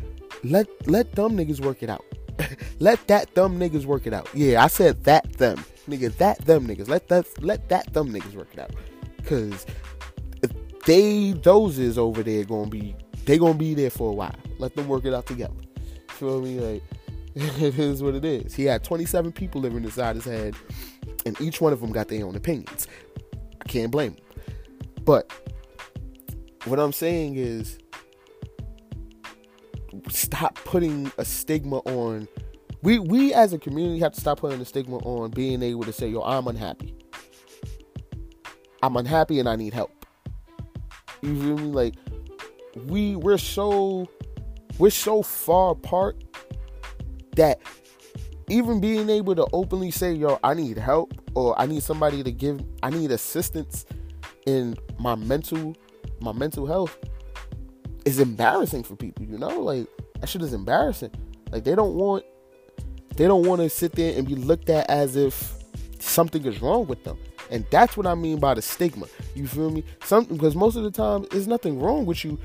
let 0.43 0.67
let 0.89 1.13
them 1.13 1.37
niggas 1.37 1.61
work 1.61 1.83
it 1.83 1.91
out. 1.91 2.05
let 2.79 3.07
that 3.09 3.35
them 3.35 3.59
niggas 3.59 3.85
work 3.85 4.07
it 4.07 4.15
out. 4.15 4.29
Yeah, 4.33 4.65
I 4.65 4.69
said 4.69 5.05
that 5.05 5.31
them. 5.35 5.63
Nigga, 5.89 6.17
that 6.17 6.39
them 6.47 6.67
niggas. 6.67 6.89
Let 6.89 7.09
that 7.09 7.27
let 7.43 7.69
that 7.69 7.93
them 7.93 8.11
niggas 8.11 8.35
work 8.35 8.49
it 8.55 8.61
out. 8.61 8.71
Cause 9.27 9.66
they 10.87 11.33
those 11.33 11.79
is 11.79 11.99
over 11.99 12.23
there 12.23 12.45
gonna 12.45 12.68
be 12.68 12.95
they 13.25 13.39
gonna 13.39 13.55
be 13.55 13.75
there 13.75 13.91
for 13.91 14.11
a 14.11 14.14
while. 14.14 14.35
Let 14.59 14.75
them 14.75 14.89
work 14.89 15.05
it 15.05 15.14
out 15.14 15.27
together. 15.27 15.55
Feel 16.09 16.41
me? 16.41 16.59
Like 16.59 16.83
it 17.35 17.79
is 17.79 18.03
what 18.03 18.14
it 18.14 18.25
is. 18.25 18.55
He 18.55 18.64
had 18.64 18.85
27 18.85 19.33
people 19.33 19.61
living 19.61 19.85
inside 19.85 20.16
his 20.16 20.25
head, 20.25 20.55
and 21.25 21.41
each 21.41 21.61
one 21.61 21.73
of 21.73 21.81
them 21.81 21.93
got 21.93 22.09
their 22.09 22.25
own 22.27 22.37
opinions. 22.37 22.87
I 23.61 23.68
can't 23.68 23.91
blame 23.91 24.14
them. 24.14 24.25
But 25.05 25.33
what 26.64 26.79
I'm 26.79 26.93
saying 26.93 27.37
is 27.37 27.79
stop 30.09 30.57
putting 30.64 31.12
a 31.18 31.25
stigma 31.25 31.79
on 31.79 32.29
we 32.83 32.99
we 32.99 33.33
as 33.33 33.53
a 33.53 33.59
community 33.59 34.01
have 34.01 34.12
to 34.12 34.20
stop 34.20 34.41
putting 34.41 34.61
a 34.61 34.64
stigma 34.64 34.97
on 34.99 35.31
being 35.31 35.62
able 35.62 35.85
to 35.85 35.93
say, 35.93 36.09
yo, 36.09 36.23
I'm 36.23 36.49
unhappy. 36.49 36.91
I'm 38.83 38.97
unhappy 38.97 39.39
and 39.39 39.49
I 39.49 39.57
need 39.57 39.72
help. 39.72 40.07
You 41.22 41.41
feel 41.41 41.57
me? 41.57 41.72
Like 41.72 41.95
we 42.87 43.16
we're 43.16 43.39
so 43.39 44.09
we're 44.78 44.91
so 44.91 45.22
far 45.22 45.72
apart 45.72 46.22
that 47.37 47.61
even 48.49 48.80
being 48.80 49.09
able 49.09 49.35
to 49.35 49.47
openly 49.53 49.91
say, 49.91 50.12
yo, 50.12 50.39
I 50.43 50.55
need 50.55 50.76
help 50.76 51.14
or 51.35 51.59
I 51.61 51.66
need 51.66 51.83
somebody 51.83 52.22
to 52.22 52.33
give 52.33 52.61
I 52.83 52.91
need 52.91 53.11
assistance 53.12 53.87
in 54.47 54.76
my 54.99 55.14
mental 55.14 55.76
my 56.20 56.33
mental 56.33 56.66
health 56.66 56.97
is 58.05 58.18
embarrassing 58.18 58.83
for 58.83 58.97
people, 58.97 59.24
you 59.24 59.39
know? 59.39 59.61
Like 59.61 59.87
that 60.20 60.28
shit 60.28 60.43
is 60.43 60.53
embarrassing. 60.53 61.12
Like 61.51 61.64
they 61.64 61.74
don't 61.74 61.95
want 61.95 62.24
they 63.16 63.26
don't 63.26 63.47
want 63.47 63.61
to 63.61 63.70
sit 63.70 63.93
there 63.93 64.16
and 64.18 64.26
be 64.26 64.35
looked 64.35 64.70
at 64.70 64.89
as 64.91 65.16
if 65.16 65.55
something 66.01 66.45
is 66.45 66.61
wrong 66.61 66.87
with 66.87 67.05
them. 67.05 67.18
And 67.53 67.67
that's 67.71 67.99
what 67.99 68.07
I 68.07 68.15
mean 68.15 68.41
by 68.41 68.55
the 68.55 68.63
stigma. 68.63 69.07
You 69.35 69.47
feel 69.47 69.71
me? 69.71 69.85
Something 70.03 70.37
because 70.39 70.57
most 70.57 70.75
of 70.75 70.85
the 70.85 70.91
time 70.91 71.27
there's 71.31 71.47
nothing 71.47 71.79
wrong 71.79 72.07
with 72.07 72.25
you. 72.25 72.39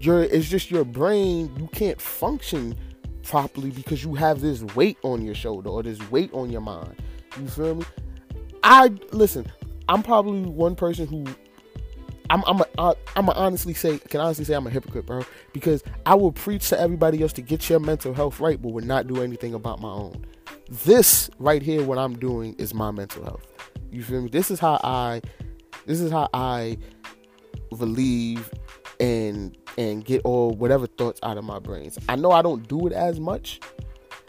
Your 0.00 0.22
it's 0.22 0.48
just 0.48 0.70
your 0.70 0.84
brain, 0.84 1.54
you 1.58 1.68
can't 1.68 2.00
function 2.00 2.74
properly 3.22 3.70
because 3.70 4.02
you 4.02 4.14
have 4.14 4.40
this 4.40 4.62
weight 4.74 4.96
on 5.02 5.22
your 5.22 5.34
shoulder 5.34 5.68
or 5.68 5.82
this 5.82 6.00
weight 6.10 6.32
on 6.32 6.50
your 6.50 6.62
mind. 6.62 6.96
You 7.38 7.46
feel 7.46 7.74
me? 7.74 7.84
I 8.62 8.88
listen, 9.12 9.46
I'm 9.88 10.02
probably 10.02 10.48
one 10.48 10.76
person 10.76 11.06
who 11.06 11.26
I'm 12.30 12.42
I'm 12.46 12.62
a, 12.78 12.94
I'm 13.14 13.28
a 13.28 13.32
honestly 13.32 13.74
say 13.74 13.98
can 13.98 14.20
honestly 14.20 14.46
say 14.46 14.54
I'm 14.54 14.66
a 14.66 14.70
hypocrite, 14.70 15.04
bro, 15.04 15.26
because 15.52 15.84
I 16.06 16.14
will 16.14 16.32
preach 16.32 16.70
to 16.70 16.80
everybody 16.80 17.20
else 17.22 17.34
to 17.34 17.42
get 17.42 17.68
your 17.68 17.80
mental 17.80 18.14
health 18.14 18.40
right, 18.40 18.60
but 18.60 18.72
would 18.72 18.86
not 18.86 19.08
do 19.08 19.22
anything 19.22 19.52
about 19.52 19.82
my 19.82 19.90
own. 19.90 20.24
This 20.70 21.28
right 21.38 21.60
here, 21.60 21.82
what 21.82 21.98
I'm 21.98 22.18
doing 22.18 22.54
is 22.54 22.72
my 22.72 22.90
mental 22.90 23.24
health. 23.24 23.46
You 23.92 24.02
feel 24.02 24.22
me? 24.22 24.30
This 24.30 24.50
is 24.50 24.58
how 24.58 24.80
I 24.82 25.20
this 25.84 26.00
is 26.00 26.10
how 26.10 26.28
I 26.32 26.78
relieve 27.70 28.50
and 28.98 29.56
and 29.76 30.04
get 30.04 30.22
all 30.24 30.52
whatever 30.52 30.86
thoughts 30.86 31.20
out 31.22 31.36
of 31.36 31.44
my 31.44 31.58
brains. 31.58 31.98
I 32.08 32.16
know 32.16 32.30
I 32.30 32.40
don't 32.40 32.66
do 32.66 32.86
it 32.86 32.94
as 32.94 33.20
much, 33.20 33.60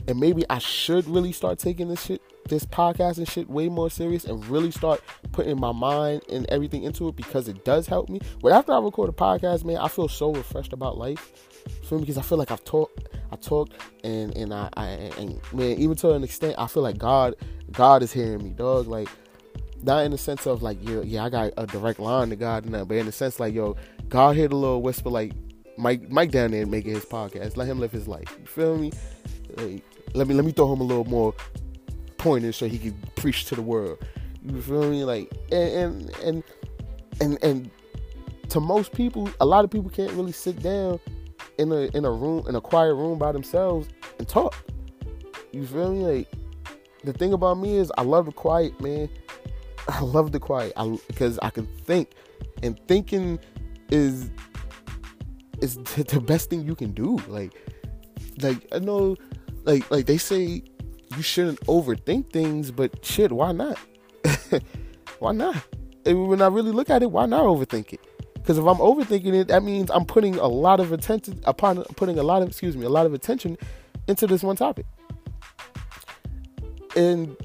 and 0.07 0.20
maybe 0.20 0.43
I 0.49 0.59
should 0.59 1.07
really 1.07 1.32
start 1.32 1.59
taking 1.59 1.88
this 1.88 2.03
shit, 2.03 2.22
this 2.49 2.66
podcast 2.66 3.18
and 3.18 3.28
shit 3.28 3.49
way 3.49 3.70
more 3.70 3.89
serious 3.89 4.26
and 4.26 4.45
really 4.47 4.72
start 4.72 5.01
putting 5.32 5.57
my 5.57 5.72
mind 5.72 6.24
and 6.30 6.45
everything 6.49 6.84
into 6.84 7.07
it 7.07 7.16
because 7.16 7.47
it 7.47 7.64
does 7.64 7.88
help 7.88 8.09
me. 8.09 8.20
But 8.41 8.51
after 8.51 8.74
I 8.74 8.80
record 8.80 9.09
a 9.09 9.14
podcast, 9.14 9.64
man, 9.64 9.78
I 9.78 9.88
feel 9.88 10.09
so 10.09 10.34
refreshed 10.34 10.74
about 10.74 10.97
life. 10.97 11.32
Feel 11.84 11.99
me? 11.99 12.03
Because 12.03 12.18
I 12.18 12.22
feel 12.22 12.38
like 12.38 12.51
I've 12.51 12.66
talked, 12.66 13.07
I 13.32 13.38
talked, 13.38 13.76
and 14.03 14.36
and 14.36 14.53
I, 14.53 14.70
I 14.76 14.88
and 15.18 15.39
man, 15.53 15.78
even 15.78 15.95
to 15.97 16.11
an 16.11 16.24
extent, 16.26 16.55
I 16.57 16.68
feel 16.68 16.84
like 16.84 16.97
God, 16.97 17.36
God 17.72 18.03
is 18.03 18.11
hearing 18.11 18.43
me, 18.43 18.49
dog. 18.49 18.88
Like 18.88 19.07
not 19.84 20.05
in 20.05 20.11
the 20.11 20.17
sense 20.17 20.45
of 20.47 20.63
like, 20.63 20.77
yeah, 20.81 21.01
yeah, 21.01 21.25
I 21.25 21.29
got 21.29 21.53
a 21.57 21.67
direct 21.67 21.99
line 21.99 22.29
to 22.29 22.36
God, 22.36 22.65
and 22.65 22.73
that, 22.73 22.88
but 22.88 22.97
in 22.97 23.05
the 23.05 23.11
sense 23.11 23.39
like, 23.39 23.53
yo, 23.53 23.75
God 24.09 24.36
hit 24.36 24.51
a 24.51 24.55
little 24.55 24.81
whisper, 24.81 25.09
like 25.09 25.34
Mike, 25.77 26.09
Mike 26.09 26.31
down 26.31 26.51
there 26.51 26.65
making 26.65 26.93
his 26.93 27.05
podcast. 27.05 27.57
Let 27.57 27.67
him 27.67 27.79
live 27.79 27.91
his 27.91 28.07
life. 28.07 28.36
You 28.39 28.45
feel 28.45 28.77
me? 28.77 28.91
Like, 29.57 29.84
let 30.13 30.27
me 30.27 30.34
let 30.34 30.45
me 30.45 30.51
throw 30.51 30.71
him 30.71 30.81
a 30.81 30.84
little 30.84 31.05
more 31.05 31.34
pointers 32.17 32.55
so 32.55 32.67
he 32.67 32.77
can 32.77 32.97
preach 33.15 33.45
to 33.45 33.55
the 33.55 33.61
world. 33.61 33.97
You 34.43 34.61
feel 34.61 34.89
me? 34.89 35.03
Like, 35.03 35.31
and 35.51 35.71
and 35.71 36.15
and 36.23 36.43
and, 37.21 37.43
and 37.43 37.71
to 38.49 38.59
most 38.59 38.93
people, 38.93 39.29
a 39.39 39.45
lot 39.45 39.65
of 39.65 39.71
people 39.71 39.89
can't 39.89 40.11
really 40.11 40.31
sit 40.31 40.61
down 40.61 40.99
in 41.57 41.71
a 41.71 41.89
in 41.95 42.05
a 42.05 42.11
room 42.11 42.45
in 42.47 42.55
a 42.55 42.61
quiet 42.61 42.93
room 42.93 43.17
by 43.17 43.31
themselves 43.31 43.88
and 44.19 44.27
talk. 44.27 44.55
You 45.51 45.65
feel 45.65 45.93
me? 45.93 46.03
Like 46.03 46.27
the 47.03 47.13
thing 47.13 47.34
about 47.34 47.55
me 47.59 47.77
is 47.77 47.91
I 47.97 48.03
love 48.03 48.25
the 48.25 48.31
quiet, 48.31 48.79
man. 48.81 49.09
I 49.88 50.01
love 50.01 50.31
the 50.31 50.39
quiet 50.39 50.73
I, 50.77 50.97
because 51.07 51.39
I 51.41 51.49
can 51.49 51.67
think, 51.86 52.11
and 52.61 52.79
thinking 52.88 53.39
is 53.89 54.31
is 55.61 55.75
the 55.75 56.21
best 56.21 56.49
thing 56.49 56.65
you 56.65 56.75
can 56.75 56.91
do. 56.91 57.17
Like, 57.27 57.53
like 58.41 58.67
I 58.71 58.79
know, 58.79 59.15
like 59.63 59.89
like 59.91 60.05
they 60.05 60.17
say 60.17 60.63
you 61.15 61.21
shouldn't 61.21 61.59
overthink 61.61 62.31
things, 62.31 62.71
but 62.71 63.05
shit, 63.05 63.31
why 63.31 63.51
not? 63.51 63.77
why 65.19 65.31
not? 65.31 65.55
And 66.05 66.27
when 66.27 66.41
I 66.41 66.47
really 66.47 66.71
look 66.71 66.89
at 66.89 67.03
it, 67.03 67.11
why 67.11 67.25
not 67.25 67.43
overthink 67.43 67.93
it? 67.93 68.01
Because 68.34 68.57
if 68.57 68.65
I'm 68.65 68.77
overthinking 68.77 69.34
it, 69.34 69.47
that 69.47 69.63
means 69.63 69.89
I'm 69.89 70.05
putting 70.05 70.36
a 70.36 70.47
lot 70.47 70.79
of 70.79 70.91
attention 70.91 71.39
upon 71.45 71.84
putting 71.95 72.19
a 72.19 72.23
lot 72.23 72.41
of 72.41 72.49
excuse 72.49 72.75
me 72.75 72.86
a 72.86 72.89
lot 72.89 73.05
of 73.05 73.13
attention 73.13 73.57
into 74.07 74.27
this 74.27 74.43
one 74.43 74.55
topic. 74.55 74.86
And 76.95 77.36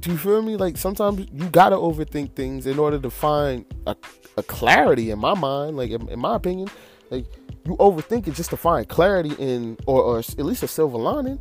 do 0.00 0.10
you 0.10 0.18
feel 0.18 0.42
me? 0.42 0.56
Like 0.56 0.76
sometimes 0.76 1.26
you 1.32 1.48
gotta 1.50 1.76
overthink 1.76 2.34
things 2.34 2.66
in 2.66 2.78
order 2.78 2.98
to 2.98 3.10
find 3.10 3.64
a, 3.86 3.94
a 4.36 4.42
clarity 4.42 5.10
in 5.10 5.18
my 5.18 5.34
mind. 5.34 5.76
Like 5.76 5.90
in, 5.90 6.08
in, 6.08 6.18
my 6.18 6.36
opinion, 6.36 6.68
like 7.10 7.26
you 7.66 7.76
overthink 7.76 8.26
it 8.26 8.34
just 8.34 8.50
to 8.50 8.56
find 8.56 8.88
clarity 8.88 9.34
in, 9.38 9.76
or, 9.86 10.02
or 10.02 10.18
at 10.18 10.38
least 10.38 10.62
a 10.62 10.68
silver 10.68 10.96
lining. 10.96 11.38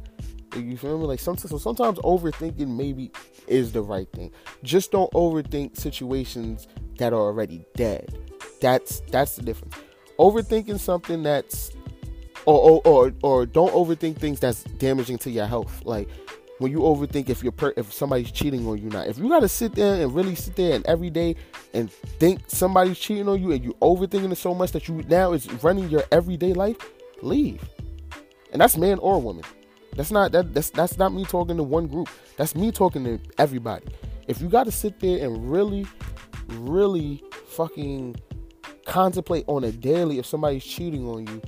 You 0.56 0.78
feel 0.78 0.98
me? 0.98 1.06
Like 1.06 1.20
sometimes, 1.20 1.52
so 1.52 1.58
sometimes 1.58 2.00
overthinking 2.00 2.68
maybe 2.68 3.12
is 3.48 3.72
the 3.72 3.82
right 3.82 4.12
thing. 4.12 4.32
Just 4.64 4.92
don't 4.92 5.12
overthink 5.14 5.78
situations 5.78 6.68
that 6.98 7.14
are 7.14 7.22
already 7.22 7.64
dead. 7.76 8.18
That's 8.60 9.00
that's 9.12 9.36
the 9.36 9.44
difference. 9.44 9.76
Overthinking 10.18 10.80
something 10.80 11.24
that's, 11.24 11.72
or 12.46 12.60
or 12.60 12.82
or, 12.84 13.14
or 13.24 13.46
don't 13.46 13.72
overthink 13.74 14.18
things 14.18 14.40
that's 14.40 14.64
damaging 14.64 15.20
to 15.20 15.30
your 15.30 15.46
health. 15.46 15.86
Like 15.86 16.10
when 16.60 16.72
you 16.72 16.80
overthink 16.80 17.30
if 17.30 17.42
you're 17.42 17.52
per- 17.52 17.74
if 17.76 17.92
somebody's 17.92 18.32
cheating 18.32 18.68
on 18.68 18.78
you 18.78 18.90
not. 18.90 19.08
If 19.08 19.18
you 19.18 19.28
got 19.28 19.40
to 19.40 19.48
sit 19.48 19.74
there 19.74 20.02
and 20.02 20.14
really 20.14 20.36
sit 20.36 20.56
there 20.56 20.76
and 20.76 20.86
every 20.86 21.10
day 21.10 21.36
and 21.74 21.92
think 21.92 22.42
somebody's 22.48 23.00
cheating 23.00 23.28
on 23.28 23.42
you 23.42 23.52
and 23.52 23.64
you 23.64 23.76
overthinking 23.82 24.32
it 24.32 24.38
so 24.38 24.54
much 24.54 24.72
that 24.74 24.88
you 24.88 25.04
now 25.08 25.32
is 25.32 25.52
running 25.64 25.90
your 25.90 26.04
everyday 26.12 26.54
life, 26.54 26.78
leave. 27.22 27.68
And 28.52 28.62
that's 28.62 28.78
man 28.78 29.00
or 29.00 29.22
woman. 29.22 29.44
That's 29.96 30.12
not 30.12 30.32
that 30.34 30.54
that's 30.54 30.70
that's 30.70 30.98
not 30.98 31.14
me 31.14 31.26
talking 31.26 31.58
to 31.58 31.64
one 31.64 31.88
group. 31.88 32.10
That's 32.38 32.56
me 32.56 32.72
talking 32.72 33.04
to 33.06 33.20
everybody. 33.38 33.88
If 34.28 34.42
you 34.42 34.50
got 34.50 34.66
to 34.66 34.72
sit 34.72 35.00
there 35.00 35.26
and 35.26 35.50
really 35.50 35.88
really 36.48 37.24
fucking 37.48 38.16
contemplate 38.86 39.46
on 39.48 39.64
a 39.64 39.72
daily 39.72 40.18
if 40.20 40.26
somebody's 40.26 40.66
cheating 40.66 41.08
on 41.08 41.28
you 41.28 41.42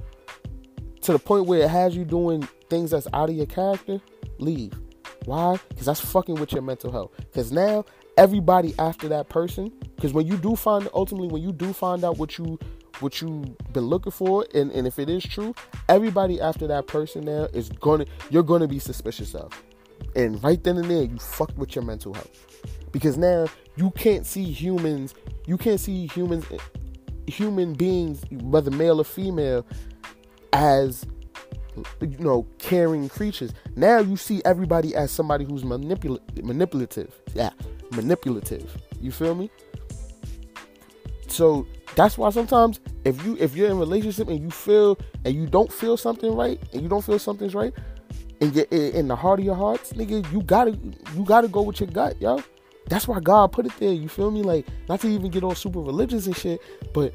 to 1.02 1.12
the 1.12 1.20
point 1.20 1.48
where 1.48 1.62
it 1.62 1.70
has 1.70 1.96
you 1.96 2.06
doing 2.06 2.48
things 2.70 2.92
that's 2.92 3.08
out 3.14 3.30
of 3.30 3.36
your 3.36 3.48
character, 3.48 4.00
leave 4.38 4.72
Why? 5.26 5.60
Because 5.70 5.86
that's 5.86 6.00
fucking 6.00 6.36
with 6.36 6.52
your 6.52 6.62
mental 6.62 6.92
health. 6.92 7.12
Because 7.18 7.52
now 7.52 7.86
everybody 8.18 8.74
after 8.80 9.08
that 9.10 9.30
person, 9.30 9.72
because 9.96 10.14
when 10.14 10.28
you 10.28 10.38
do 10.38 10.56
find 10.56 10.88
ultimately 10.94 11.28
when 11.28 11.42
you 11.42 11.52
do 11.52 11.74
find 11.74 12.04
out 12.04 12.18
what 12.18 12.38
you 12.38 12.60
what 13.00 13.20
you've 13.20 13.58
been 13.74 13.86
looking 13.86 14.12
for, 14.12 14.46
and, 14.54 14.72
and 14.72 14.86
if 14.86 15.00
it 15.00 15.10
is 15.10 15.24
true, 15.24 15.56
everybody 15.90 16.40
after 16.40 16.68
that 16.68 16.88
person 16.88 17.26
now 17.26 17.48
is 17.54 17.70
gonna 17.70 18.06
you're 18.30 18.44
gonna 18.44 18.68
be 18.68 18.80
suspicious 18.80 19.36
of. 19.36 19.52
And 20.16 20.44
right 20.44 20.62
then 20.64 20.78
and 20.78 20.90
there, 20.90 21.04
you 21.04 21.18
fucked 21.18 21.58
with 21.58 21.76
your 21.76 21.84
mental 21.86 22.14
health. 22.14 22.48
Because 22.92 23.18
now 23.18 23.48
you 23.76 23.92
can't 23.92 24.26
see 24.26 24.44
humans, 24.44 25.16
you 25.46 25.58
can't 25.58 25.80
see 25.80 26.08
humans 26.08 26.46
human 27.28 27.74
beings, 27.74 28.24
whether 28.32 28.72
male 28.72 29.02
or 29.02 29.04
female, 29.04 29.66
as 30.54 31.06
you 32.02 32.18
know, 32.20 32.46
caring 32.58 33.10
creatures. 33.10 33.54
Now 33.76 34.00
you 34.00 34.18
see 34.18 34.42
everybody 34.46 34.96
as 34.96 35.12
somebody 35.12 35.46
who's 35.46 35.64
manipul- 35.64 36.20
manipulative. 36.44 37.14
Yeah, 37.34 37.52
manipulative. 37.92 38.76
You 39.00 39.12
feel 39.12 39.36
me? 39.36 39.50
So 41.28 41.66
that's 41.96 42.18
why 42.18 42.30
sometimes 42.30 42.80
if 43.06 43.24
you 43.26 43.38
if 43.40 43.56
you're 43.56 43.68
in 43.68 43.74
a 43.74 43.76
relationship 43.76 44.28
and 44.28 44.40
you 44.40 44.50
feel 44.50 44.98
and 45.26 45.34
you 45.34 45.48
don't 45.48 45.72
feel 45.72 45.98
something 45.98 46.36
right 46.36 46.62
and 46.74 46.82
you 46.82 46.90
don't 46.90 47.04
feel 47.04 47.20
something's 47.20 47.56
right 47.56 47.74
and 48.42 48.56
you're 48.56 48.66
in 48.66 49.08
the 49.08 49.16
heart 49.16 49.40
of 49.40 49.46
your 49.46 49.56
hearts, 49.56 49.94
nigga, 49.94 50.30
you 50.32 50.42
gotta 50.44 50.78
you 51.16 51.24
gotta 51.26 51.48
go 51.48 51.62
with 51.62 51.80
your 51.80 51.90
gut, 51.90 52.22
yo. 52.22 52.42
That's 52.88 53.08
why 53.08 53.20
God 53.22 53.52
put 53.54 53.66
it 53.66 53.72
there. 53.80 53.94
You 53.94 54.10
feel 54.10 54.32
me? 54.32 54.42
Like 54.42 54.68
not 54.90 55.00
to 55.02 55.08
even 55.08 55.32
get 55.32 55.44
all 55.44 55.56
super 55.56 55.80
religious 55.80 56.26
and 56.26 56.36
shit, 56.36 56.60
but 56.94 57.14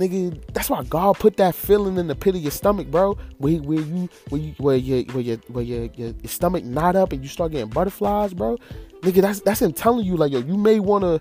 nigga, 0.00 0.42
that's 0.52 0.70
why 0.70 0.82
God 0.84 1.18
put 1.18 1.36
that 1.36 1.54
feeling 1.54 1.98
in 1.98 2.06
the 2.06 2.14
pit 2.14 2.34
of 2.34 2.40
your 2.40 2.50
stomach, 2.50 2.90
bro. 2.90 3.18
Where, 3.38 3.58
where 3.58 3.80
you 3.80 4.08
where 4.30 4.40
you 4.40 4.54
where 4.58 4.76
your 4.76 5.02
where 5.12 5.22
your 5.22 5.36
where 5.48 5.64
your, 5.64 5.84
your, 5.94 6.08
your 6.08 6.28
stomach 6.28 6.64
knot 6.64 6.96
up 6.96 7.12
and 7.12 7.22
you 7.22 7.28
start 7.28 7.52
getting 7.52 7.68
butterflies, 7.68 8.32
bro. 8.32 8.56
Nigga, 9.02 9.20
that's 9.20 9.40
that's 9.40 9.62
him 9.62 9.72
telling 9.72 10.06
you 10.06 10.16
like 10.16 10.32
yo, 10.32 10.40
you 10.40 10.56
may 10.56 10.80
wanna, 10.80 11.20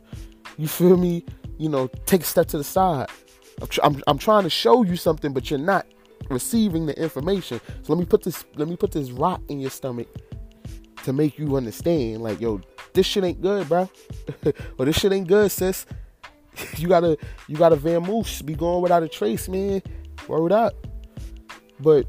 you 0.58 0.68
feel 0.68 0.98
me? 0.98 1.26
You 1.58 1.68
know, 1.68 1.88
take 2.06 2.22
a 2.22 2.26
step 2.26 2.48
to 2.48 2.58
the 2.58 2.64
side. 2.64 3.10
I'm, 3.62 3.68
tr- 3.68 3.82
I'm, 3.84 4.02
I'm 4.08 4.18
trying 4.18 4.44
to 4.44 4.50
show 4.50 4.84
you 4.84 4.96
something, 4.96 5.34
but 5.34 5.50
you're 5.50 5.60
not 5.60 5.86
receiving 6.30 6.86
the 6.86 6.98
information. 6.98 7.60
So 7.84 7.94
let 7.94 8.00
me 8.00 8.06
put 8.06 8.24
this 8.24 8.46
let 8.56 8.70
me 8.70 8.78
put 8.78 8.92
this 8.92 9.12
rock 9.12 9.42
in 9.50 9.60
your 9.60 9.72
stomach 9.72 10.08
to 11.04 11.12
make 11.12 11.38
you 11.38 11.58
understand. 11.58 12.22
Like 12.22 12.40
yo, 12.40 12.62
this 12.94 13.06
shit 13.06 13.24
ain't 13.26 13.42
good, 13.42 13.68
bro. 13.68 13.90
or 14.78 14.86
this 14.86 14.98
shit 14.98 15.12
ain't 15.12 15.28
good, 15.28 15.52
sis. 15.52 15.86
you 16.78 16.88
gotta 16.88 17.18
you 17.48 17.58
gotta 17.58 17.78
vamoose, 17.78 18.46
be 18.46 18.54
going 18.54 18.82
without 18.82 19.04
a 19.04 19.08
trace, 19.08 19.48
man. 19.48 19.82
Word 20.28 20.52
up. 20.52 20.74
But 21.80 22.06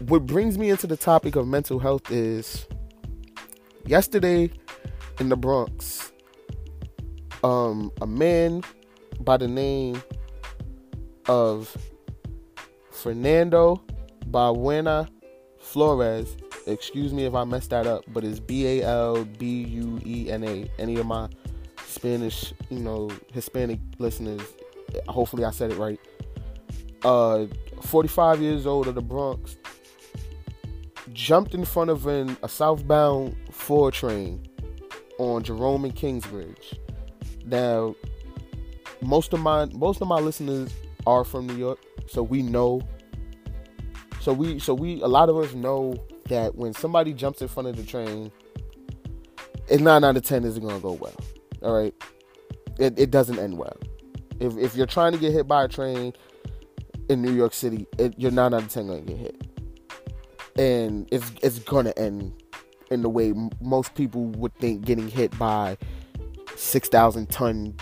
what 0.00 0.26
brings 0.26 0.56
me 0.56 0.70
into 0.70 0.86
the 0.86 0.96
topic 0.96 1.36
of 1.36 1.46
mental 1.46 1.78
health 1.78 2.10
is 2.10 2.66
yesterday 3.86 4.50
in 5.18 5.28
the 5.28 5.36
Bronx, 5.36 6.12
um, 7.44 7.92
a 8.00 8.06
man 8.06 8.62
by 9.20 9.36
the 9.36 9.48
name 9.48 10.02
of 11.26 11.76
Fernando 12.90 13.82
Balbuena 14.30 15.08
Flores. 15.58 16.36
Excuse 16.66 17.12
me 17.12 17.24
if 17.24 17.34
I 17.34 17.44
messed 17.44 17.70
that 17.70 17.86
up, 17.86 18.04
but 18.08 18.24
it's 18.24 18.40
B 18.40 18.66
A 18.66 18.82
L 18.84 19.24
B 19.24 19.64
U 19.64 20.00
E 20.04 20.30
N 20.30 20.44
A. 20.44 20.70
Any 20.78 20.96
of 20.96 21.06
my 21.06 21.28
Spanish, 21.90 22.54
you 22.70 22.78
know, 22.78 23.10
Hispanic 23.32 23.80
listeners, 23.98 24.40
hopefully 25.08 25.44
I 25.44 25.50
said 25.50 25.72
it 25.72 25.76
right. 25.76 26.00
Uh, 27.04 27.46
45 27.82 28.40
years 28.40 28.66
old 28.66 28.86
of 28.86 28.94
the 28.94 29.02
Bronx, 29.02 29.56
jumped 31.12 31.54
in 31.54 31.64
front 31.64 31.90
of 31.90 32.06
an, 32.06 32.36
a 32.42 32.48
southbound 32.48 33.36
4 33.50 33.90
train 33.90 34.46
on 35.18 35.42
Jerome 35.42 35.84
and 35.84 35.94
Kingsbridge. 35.94 36.78
Now, 37.44 37.94
most 39.02 39.32
of 39.32 39.40
my 39.40 39.64
most 39.66 40.00
of 40.00 40.08
my 40.08 40.18
listeners 40.18 40.72
are 41.06 41.24
from 41.24 41.46
New 41.46 41.56
York, 41.56 41.78
so 42.06 42.22
we 42.22 42.42
know. 42.42 42.82
So 44.20 44.32
we 44.32 44.58
so 44.58 44.74
we 44.74 45.00
a 45.00 45.06
lot 45.06 45.28
of 45.28 45.36
us 45.36 45.54
know 45.54 45.94
that 46.28 46.54
when 46.54 46.74
somebody 46.74 47.12
jumps 47.12 47.40
in 47.40 47.48
front 47.48 47.68
of 47.68 47.76
the 47.76 47.82
train, 47.82 48.30
it's 49.68 49.80
nine 49.80 50.04
out 50.04 50.16
of 50.16 50.22
ten 50.22 50.44
isn't 50.44 50.62
gonna 50.62 50.80
go 50.80 50.92
well. 50.92 51.16
All 51.62 51.72
right, 51.72 51.94
it, 52.78 52.98
it 52.98 53.10
doesn't 53.10 53.38
end 53.38 53.58
well. 53.58 53.76
If 54.38 54.56
if 54.56 54.76
you're 54.76 54.86
trying 54.86 55.12
to 55.12 55.18
get 55.18 55.32
hit 55.32 55.46
by 55.46 55.64
a 55.64 55.68
train 55.68 56.12
in 57.08 57.22
New 57.22 57.32
York 57.32 57.52
City, 57.52 57.86
it, 57.98 58.14
you're 58.16 58.30
nine 58.30 58.54
out 58.54 58.62
of 58.62 58.68
ten 58.68 58.86
gonna 58.86 59.00
get 59.02 59.16
hit, 59.16 59.46
and 60.56 61.08
it's 61.12 61.30
it's 61.42 61.58
gonna 61.60 61.92
end 61.96 62.32
in 62.90 63.02
the 63.02 63.08
way 63.08 63.32
most 63.60 63.94
people 63.94 64.24
would 64.26 64.54
think 64.56 64.84
getting 64.84 65.08
hit 65.08 65.36
by 65.38 65.76
six 66.56 66.88
thousand 66.88 67.30
ton 67.30 67.76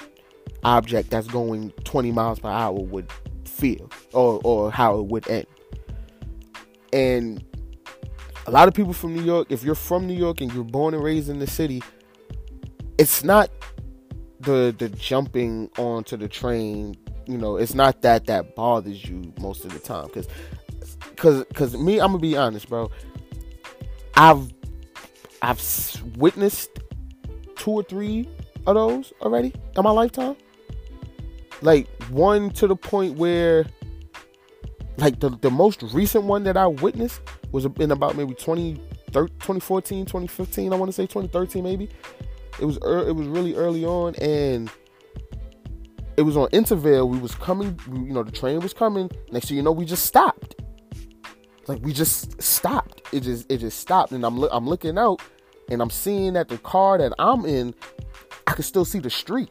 object 0.64 1.11
that's 1.11 1.29
going 1.29 1.70
20 1.85 2.11
miles 2.12 2.41
per 2.41 2.49
hour 2.49 2.74
would 2.74 3.11
feel 3.45 3.91
or 4.12 4.41
or 4.45 4.70
how 4.70 4.99
it 4.99 5.07
would 5.07 5.29
end. 5.29 5.47
And 6.93 7.45
a 8.47 8.51
lot 8.51 8.66
of 8.66 8.74
people 8.74 8.93
from 8.93 9.14
New 9.14 9.22
York, 9.22 9.49
if 9.51 9.62
you're 9.62 9.74
from 9.74 10.07
New 10.07 10.14
York 10.14 10.41
and 10.41 10.53
you're 10.53 10.64
born 10.64 10.95
and 10.95 11.03
raised 11.03 11.29
in 11.29 11.39
the 11.39 11.47
city, 11.47 11.83
it's 12.99 13.22
not 13.24 13.51
the 14.40 14.74
the 14.78 14.88
jumping 14.90 15.70
onto 15.78 16.16
the 16.16 16.28
train 16.28 16.96
you 17.26 17.38
know 17.38 17.57
it's 17.57 17.74
not 17.74 18.03
that 18.03 18.26
that 18.26 18.55
bothers 18.55 19.05
you 19.05 19.32
most 19.40 19.64
of 19.64 19.72
the 19.72 19.78
time. 19.78 20.07
Because 20.07 20.26
because 21.11 21.44
because 21.44 21.76
me 21.76 22.01
i'm 22.01 22.09
gonna 22.09 22.18
be 22.18 22.36
honest 22.36 22.68
bro. 22.68 22.90
I've 24.14 24.53
i've 25.42 25.61
witnessed 26.16 26.70
two 27.57 27.70
or 27.70 27.82
three 27.82 28.28
of 28.66 28.74
those 28.74 29.12
already 29.20 29.55
in 29.76 29.82
my 29.82 29.90
lifetime. 29.90 30.36
Like 31.61 31.88
one 32.05 32.51
to 32.51 32.66
the 32.66 32.76
point 32.76 33.16
where 33.16 33.66
like 34.96 35.20
the, 35.20 35.30
the 35.30 35.51
most 35.51 35.82
recent 35.94 36.24
one 36.24 36.42
that 36.44 36.57
i 36.57 36.66
witnessed 36.66 37.20
was 37.53 37.64
in 37.64 37.90
about 37.92 38.16
maybe 38.16 38.34
20 38.34 38.74
2014 39.12 40.05
2015 40.05 40.72
i 40.72 40.76
want 40.76 40.88
to 40.88 40.92
say 40.92 41.05
2013 41.05 41.62
maybe 41.62 41.88
it 42.59 42.64
was 42.64 42.76
it 42.76 43.14
was 43.14 43.26
really 43.26 43.54
early 43.54 43.84
on, 43.84 44.14
and 44.16 44.70
it 46.16 46.22
was 46.22 46.36
on 46.36 46.48
Intervale. 46.52 47.09
We 47.09 47.18
was 47.18 47.34
coming, 47.34 47.78
you 47.92 48.12
know, 48.12 48.22
the 48.22 48.32
train 48.32 48.61
was 48.61 48.74
coming. 48.74 49.11
Next 49.30 49.48
thing 49.48 49.56
you 49.56 49.62
know, 49.62 49.72
we 49.72 49.84
just 49.84 50.06
stopped. 50.06 50.56
Like 51.68 51.80
we 51.82 51.92
just 51.92 52.40
stopped. 52.42 53.02
It 53.12 53.20
just 53.20 53.50
it 53.50 53.59
just 53.59 53.78
stopped, 53.78 54.12
and 54.12 54.24
I'm 54.24 54.42
I'm 54.44 54.66
looking 54.66 54.98
out, 54.98 55.22
and 55.70 55.80
I'm 55.80 55.90
seeing 55.90 56.32
that 56.32 56.48
the 56.48 56.59
car 56.59 56.98
that 56.98 57.12
I'm 57.18 57.44
in, 57.44 57.74
I 58.46 58.52
can 58.52 58.64
still 58.64 58.84
see 58.84 58.98
the 58.98 59.11
street. 59.11 59.50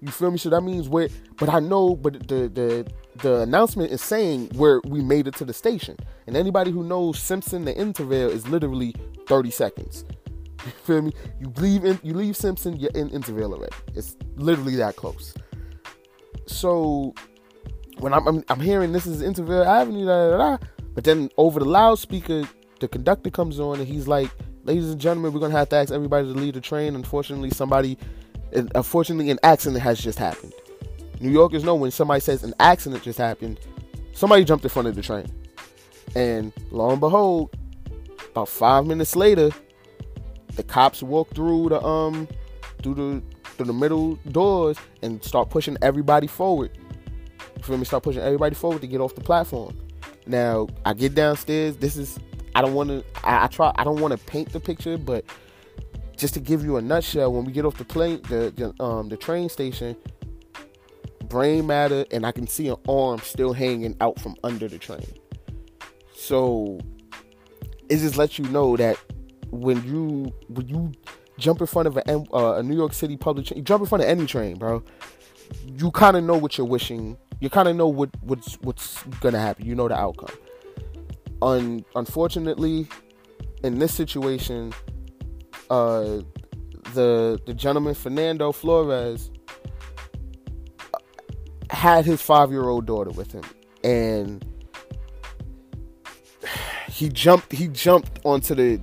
You 0.00 0.10
feel 0.10 0.30
me? 0.30 0.38
So 0.38 0.50
that 0.50 0.62
means 0.62 0.88
where, 0.88 1.08
but 1.38 1.48
I 1.48 1.60
know, 1.60 1.94
but 1.94 2.28
the 2.28 2.48
the 2.48 2.92
the 3.22 3.40
announcement 3.40 3.92
is 3.92 4.02
saying 4.02 4.50
where 4.54 4.80
we 4.84 5.02
made 5.02 5.26
it 5.26 5.34
to 5.36 5.44
the 5.44 5.52
station. 5.52 5.96
And 6.26 6.36
anybody 6.36 6.70
who 6.70 6.84
knows 6.84 7.18
Simpson, 7.18 7.64
the 7.64 7.76
Intervale 7.76 8.30
is 8.30 8.48
literally 8.48 8.94
30 9.26 9.50
seconds. 9.50 10.04
You 10.64 10.72
feel 10.84 11.02
me? 11.02 11.12
You 11.40 11.52
leave 11.56 11.84
in, 11.84 11.98
you 12.02 12.14
leave 12.14 12.36
Simpson, 12.36 12.76
you're 12.76 12.90
in 12.94 13.08
Intervale 13.10 13.54
already. 13.54 13.74
It's 13.94 14.16
literally 14.36 14.76
that 14.76 14.96
close. 14.96 15.34
So 16.46 17.14
when 17.98 18.12
I'm, 18.12 18.26
I'm, 18.26 18.44
I'm 18.48 18.60
hearing 18.60 18.92
this 18.92 19.06
is 19.06 19.22
Intervale 19.22 19.64
Avenue, 19.64 20.04
da, 20.04 20.30
da, 20.30 20.36
da, 20.36 20.66
but 20.94 21.04
then 21.04 21.30
over 21.36 21.60
the 21.60 21.66
loudspeaker, 21.66 22.48
the 22.80 22.88
conductor 22.88 23.30
comes 23.30 23.60
on 23.60 23.78
and 23.78 23.86
he's 23.86 24.08
like, 24.08 24.30
"Ladies 24.64 24.90
and 24.90 25.00
gentlemen, 25.00 25.32
we're 25.32 25.40
gonna 25.40 25.56
have 25.56 25.68
to 25.70 25.76
ask 25.76 25.92
everybody 25.92 26.26
to 26.26 26.38
leave 26.38 26.54
the 26.54 26.60
train. 26.60 26.94
Unfortunately, 26.94 27.50
somebody, 27.50 27.98
unfortunately, 28.52 29.30
an 29.30 29.38
accident 29.42 29.82
has 29.82 30.00
just 30.00 30.18
happened. 30.18 30.52
New 31.20 31.30
Yorkers 31.30 31.62
know 31.62 31.74
when 31.74 31.90
somebody 31.90 32.20
says 32.20 32.42
an 32.42 32.54
accident 32.60 33.02
just 33.02 33.18
happened, 33.18 33.60
somebody 34.12 34.44
jumped 34.44 34.64
in 34.64 34.70
front 34.70 34.88
of 34.88 34.96
the 34.96 35.02
train, 35.02 35.30
and 36.14 36.52
lo 36.70 36.90
and 36.90 37.00
behold, 37.00 37.54
about 38.30 38.48
five 38.48 38.86
minutes 38.86 39.14
later, 39.14 39.50
the 40.56 40.62
cops 40.62 41.02
walk 41.02 41.34
through 41.34 41.68
the 41.70 41.82
um 41.82 42.28
through 42.82 42.94
the 42.94 43.22
through 43.56 43.66
the 43.66 43.72
middle 43.72 44.16
doors 44.30 44.76
and 45.02 45.22
start 45.22 45.50
pushing 45.50 45.76
everybody 45.82 46.26
forward. 46.26 46.76
You 47.56 47.62
feel 47.62 47.76
me? 47.76 47.84
Start 47.84 48.02
pushing 48.02 48.22
everybody 48.22 48.54
forward 48.54 48.80
to 48.80 48.86
get 48.86 49.00
off 49.00 49.14
the 49.14 49.20
platform. 49.20 49.78
Now 50.26 50.68
I 50.84 50.94
get 50.94 51.14
downstairs. 51.14 51.76
This 51.76 51.96
is 51.96 52.18
I 52.54 52.62
don't 52.62 52.74
want 52.74 52.90
to. 52.90 53.04
I, 53.24 53.44
I, 53.44 53.46
try. 53.46 53.72
I 53.76 53.84
don't 53.84 54.00
want 54.00 54.12
to 54.12 54.18
paint 54.26 54.52
the 54.52 54.60
picture, 54.60 54.98
but 54.98 55.24
just 56.16 56.34
to 56.34 56.40
give 56.40 56.64
you 56.64 56.76
a 56.76 56.82
nutshell, 56.82 57.32
when 57.32 57.44
we 57.44 57.52
get 57.52 57.64
off 57.64 57.76
the 57.76 57.84
plane, 57.84 58.20
the, 58.28 58.52
the 58.56 58.82
um 58.82 59.08
the 59.08 59.16
train 59.16 59.48
station, 59.48 59.96
brain 61.28 61.66
matter, 61.66 62.04
and 62.10 62.26
I 62.26 62.32
can 62.32 62.46
see 62.46 62.68
an 62.68 62.76
arm 62.88 63.20
still 63.20 63.52
hanging 63.52 63.96
out 64.00 64.18
from 64.20 64.36
under 64.42 64.68
the 64.68 64.78
train. 64.78 65.06
So 66.14 66.80
it 67.88 67.98
just 67.98 68.16
lets 68.16 68.38
you 68.38 68.44
know 68.46 68.76
that 68.76 68.98
when 69.50 69.82
you 69.84 70.32
when 70.48 70.68
you 70.68 70.92
jump 71.38 71.60
in 71.60 71.66
front 71.66 71.88
of 71.88 71.96
a, 71.96 72.24
uh, 72.34 72.58
a 72.58 72.62
New 72.62 72.76
York 72.76 72.92
City 72.92 73.16
public 73.16 73.46
train, 73.46 73.58
you 73.58 73.64
jump 73.64 73.80
in 73.82 73.88
front 73.88 74.04
of 74.04 74.10
any 74.10 74.26
train, 74.26 74.56
bro. 74.56 74.82
You 75.66 75.90
kind 75.90 76.16
of 76.16 76.24
know 76.24 76.36
what 76.36 76.56
you're 76.56 76.66
wishing. 76.66 77.16
You 77.40 77.50
kind 77.50 77.68
of 77.68 77.76
know 77.76 77.88
what 77.88 78.10
what's 78.22 78.54
what's 78.60 79.02
gonna 79.20 79.40
happen. 79.40 79.66
You 79.66 79.74
know 79.74 79.88
the 79.88 79.98
outcome. 79.98 80.36
Un, 81.42 81.84
unfortunately, 81.96 82.86
in 83.64 83.78
this 83.78 83.92
situation, 83.94 84.72
uh, 85.70 86.20
the 86.94 87.40
the 87.46 87.54
gentleman 87.54 87.94
Fernando 87.94 88.52
Flores 88.52 89.30
uh, 90.94 90.98
had 91.70 92.04
his 92.04 92.22
five 92.22 92.50
year 92.50 92.68
old 92.68 92.86
daughter 92.86 93.10
with 93.10 93.32
him, 93.32 93.44
and 93.82 94.44
he 96.88 97.08
jumped 97.08 97.50
he 97.50 97.66
jumped 97.68 98.20
onto 98.24 98.54
the 98.54 98.80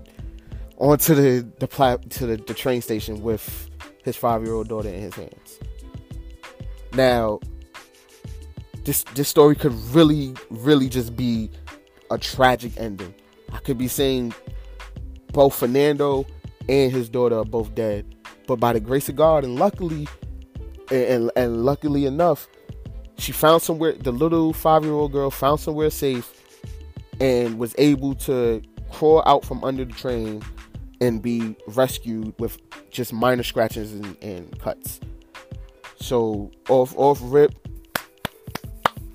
onto 0.77 1.15
the 1.15 1.47
the 1.59 1.67
plat 1.67 2.09
to 2.11 2.25
the, 2.25 2.37
the 2.37 2.53
train 2.53 2.81
station 2.81 3.21
with 3.21 3.69
his 4.03 4.15
five 4.15 4.43
year 4.43 4.53
old 4.53 4.69
daughter 4.69 4.89
in 4.89 5.01
his 5.01 5.15
hands. 5.15 5.59
Now, 6.93 7.39
this 8.83 9.03
this 9.15 9.27
story 9.27 9.55
could 9.55 9.73
really 9.93 10.35
really 10.49 10.89
just 10.89 11.15
be 11.15 11.49
a 12.11 12.17
tragic 12.17 12.73
ending. 12.77 13.13
I 13.51 13.57
could 13.59 13.77
be 13.77 13.87
saying 13.87 14.33
both 15.33 15.55
Fernando 15.55 16.25
and 16.69 16.91
his 16.91 17.09
daughter 17.09 17.39
are 17.39 17.45
both 17.45 17.73
dead, 17.75 18.15
but 18.45 18.57
by 18.57 18.73
the 18.73 18.79
grace 18.79 19.09
of 19.09 19.15
God 19.15 19.43
and 19.43 19.55
luckily 19.55 20.07
and, 20.91 21.03
and, 21.03 21.31
and 21.35 21.65
luckily 21.65 22.05
enough, 22.05 22.47
she 23.17 23.31
found 23.31 23.61
somewhere. 23.61 23.93
The 23.93 24.11
little 24.11 24.53
five 24.53 24.83
year 24.83 24.93
old 24.93 25.11
girl 25.11 25.31
found 25.31 25.59
somewhere 25.59 25.89
safe 25.89 26.33
and 27.19 27.57
was 27.57 27.73
able 27.77 28.13
to 28.15 28.61
crawl 28.91 29.23
out 29.25 29.43
from 29.43 29.63
under 29.63 29.83
the 29.83 29.93
train 29.93 30.41
and 31.01 31.21
be 31.21 31.55
rescued 31.67 32.33
with 32.39 32.59
just 32.89 33.13
minor 33.13 33.43
scratches 33.43 33.93
and, 33.93 34.17
and 34.21 34.59
cuts. 34.59 34.99
So 35.99 36.51
off 36.69 36.95
off 36.97 37.19
rip, 37.23 37.53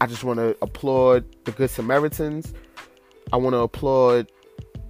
I 0.00 0.06
just 0.06 0.24
want 0.24 0.38
to 0.38 0.56
applaud 0.62 1.24
the 1.44 1.52
Good 1.52 1.70
Samaritans. 1.70 2.54
I 3.32 3.36
want 3.36 3.54
to 3.54 3.60
applaud 3.60 4.30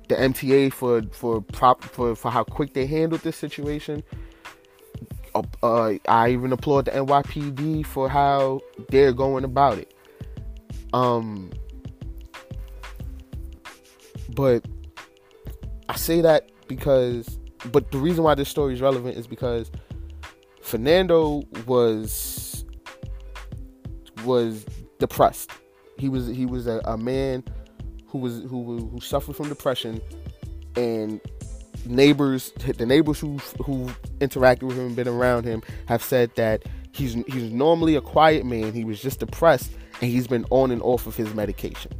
the 0.08 0.14
MTA 0.16 0.72
for 0.72 1.02
for 1.12 1.40
prop 1.40 1.82
for, 1.84 2.14
for 2.14 2.30
how 2.30 2.44
quick 2.44 2.74
they 2.74 2.86
handled 2.86 3.22
this 3.22 3.36
situation. 3.36 4.02
Uh, 5.34 5.94
I 6.08 6.30
even 6.30 6.52
applaud 6.52 6.86
the 6.86 6.90
NYPD 6.90 7.86
for 7.86 8.08
how 8.08 8.60
they're 8.90 9.14
going 9.14 9.44
about 9.44 9.78
it. 9.78 9.94
Um, 10.92 11.50
but 14.34 14.64
I 15.88 15.96
say 15.96 16.20
that 16.20 16.51
because, 16.68 17.38
but 17.70 17.90
the 17.90 17.98
reason 17.98 18.24
why 18.24 18.34
this 18.34 18.48
story 18.48 18.74
is 18.74 18.80
relevant 18.80 19.16
is 19.16 19.26
because 19.26 19.70
Fernando 20.62 21.42
was 21.66 22.64
was 24.24 24.64
depressed. 24.98 25.50
He 25.98 26.08
was 26.08 26.26
he 26.26 26.46
was 26.46 26.66
a, 26.66 26.80
a 26.84 26.96
man 26.96 27.44
who 28.06 28.18
was 28.18 28.42
who 28.42 28.88
who 28.88 29.00
suffered 29.00 29.36
from 29.36 29.48
depression, 29.48 30.00
and 30.76 31.20
neighbors 31.86 32.52
the 32.76 32.86
neighbors 32.86 33.18
who 33.18 33.38
who 33.64 33.86
interacted 34.20 34.62
with 34.62 34.76
him 34.76 34.86
and 34.86 34.96
been 34.96 35.08
around 35.08 35.44
him 35.44 35.62
have 35.86 36.02
said 36.02 36.30
that 36.36 36.62
he's 36.92 37.14
he's 37.14 37.52
normally 37.52 37.96
a 37.96 38.00
quiet 38.00 38.44
man. 38.46 38.72
He 38.72 38.84
was 38.84 39.00
just 39.00 39.20
depressed, 39.20 39.72
and 40.00 40.10
he's 40.10 40.26
been 40.26 40.46
on 40.50 40.70
and 40.70 40.82
off 40.82 41.06
of 41.06 41.16
his 41.16 41.34
medication. 41.34 41.92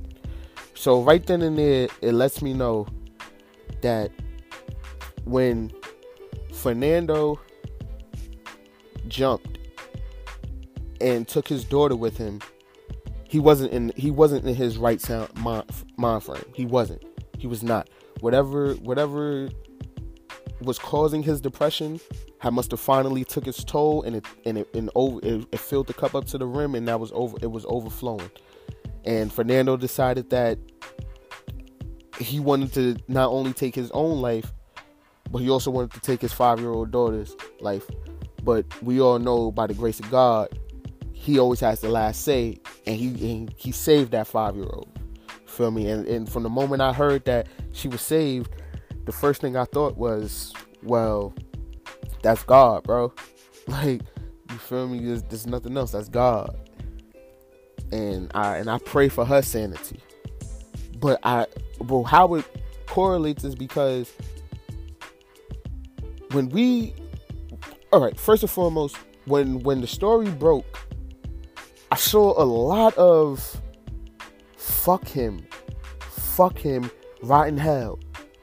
So 0.75 1.03
right 1.03 1.25
then 1.25 1.43
and 1.43 1.59
there, 1.59 1.89
it 2.01 2.13
lets 2.13 2.43
me 2.43 2.53
know 2.55 2.87
that 3.83 4.11
when 5.25 5.73
Fernando 6.53 7.41
jumped 9.09 9.59
and 11.01 11.27
took 11.27 11.49
his 11.49 11.65
daughter 11.65 11.97
with 11.97 12.17
him, 12.17 12.41
he 13.29 13.39
wasn't 13.39 13.73
in 13.73 13.93
he 13.97 14.11
wasn't 14.11 14.45
in 14.45 14.55
his 14.55 14.77
right 14.77 15.01
sound 15.01 15.35
mind, 15.37 15.65
mind 15.97 16.23
frame. 16.23 16.45
He 16.55 16.67
wasn't. 16.67 17.03
He 17.39 17.47
was 17.47 17.63
not. 17.63 17.89
Whatever 18.21 18.75
whatever 18.75 19.49
was 20.61 20.79
causing 20.79 21.23
his 21.23 21.41
depression 21.41 21.99
had 22.39 22.53
must 22.53 22.71
have 22.71 22.81
finally 22.81 23.25
took 23.25 23.47
its 23.47 23.65
toll 23.65 24.03
and 24.03 24.17
it 24.17 24.27
and 24.45 24.59
it 24.59 24.69
and 24.75 24.91
over 24.95 25.19
it, 25.23 25.47
it 25.51 25.61
filled 25.61 25.87
the 25.87 25.95
cup 25.95 26.15
up 26.15 26.27
to 26.27 26.39
the 26.39 26.47
rim 26.47 26.75
and 26.75 26.87
that 26.89 27.01
was 27.01 27.11
over 27.15 27.37
it 27.41 27.51
was 27.51 27.65
overflowing. 27.69 28.31
And 29.05 29.33
Fernando 29.33 29.77
decided 29.77 30.31
that 30.31 30.59
he 32.19 32.39
wanted 32.39 32.73
to 32.75 32.97
not 33.09 33.31
only 33.31 33.53
take 33.53 33.75
his 33.75 33.91
own 33.93 34.21
life, 34.21 34.53
but 35.33 35.41
he 35.41 35.49
also 35.49 35.71
wanted 35.71 35.91
to 35.93 36.01
take 36.01 36.21
his 36.21 36.33
five 36.33 36.61
year 36.61 36.71
old 36.71 36.91
daughter's 36.91 37.35
life. 37.61 37.89
But 38.45 38.67
we 38.83 39.01
all 39.01 39.19
know 39.19 39.51
by 39.51 39.67
the 39.67 39.75
grace 39.75 39.99
of 39.99 40.11
God, 40.11 40.59
he 41.13 41.39
always 41.39 41.61
has 41.61 41.81
the 41.81 41.89
last 41.89 42.23
say, 42.23 42.61
and 42.87 42.97
he 42.97 43.33
and 43.33 43.55
he 43.57 43.73
saved 43.73 44.13
that 44.13 44.27
five 44.27 44.55
year 44.55 44.67
old. 44.67 44.89
Feel 45.47 45.71
me? 45.71 45.89
And, 45.89 46.07
and 46.07 46.31
from 46.31 46.43
the 46.43 46.51
moment 46.51 46.83
I 46.83 46.93
heard 46.93 47.25
that 47.25 47.47
she 47.73 47.89
was 47.89 48.03
saved, 48.03 48.51
the 49.05 49.13
first 49.13 49.41
thing 49.41 49.57
I 49.57 49.65
thought 49.65 49.97
was, 49.97 50.53
well, 50.83 51.35
that's 52.23 52.43
God, 52.45 52.85
bro. 52.85 53.13
Like, 53.69 54.01
you 54.51 54.59
feel 54.59 54.89
me? 54.89 54.99
There's, 54.99 55.23
there's 55.23 55.47
nothing 55.47 55.77
else. 55.77 55.93
That's 55.93 56.09
God. 56.09 56.69
And 57.93 58.29
I 58.35 58.57
and 58.57 58.69
I 58.69 58.79
pray 58.79 59.09
for 59.09 59.25
her 59.25 59.41
sanity. 59.41 60.01
But 60.99 61.21
I 61.23 61.47
well, 61.79 62.03
how 62.03 62.35
it 62.35 62.45
correlates 62.87 63.45
is 63.45 63.55
because 63.55 64.13
when 66.33 66.49
we 66.49 66.95
all 67.93 68.01
right 68.01 68.19
first 68.19 68.43
and 68.43 68.51
foremost 68.51 68.97
when 69.27 69.61
when 69.61 69.81
the 69.81 69.87
story 69.87 70.29
broke 70.31 70.81
i 71.91 71.97
saw 71.97 72.41
a 72.43 72.45
lot 72.45 72.97
of 72.97 73.61
fuck 74.57 75.07
him 75.07 75.47
fuck 76.33 76.59
him 76.59 76.91
right 77.23 77.49
in 77.49 77.57
hell. 77.57 77.99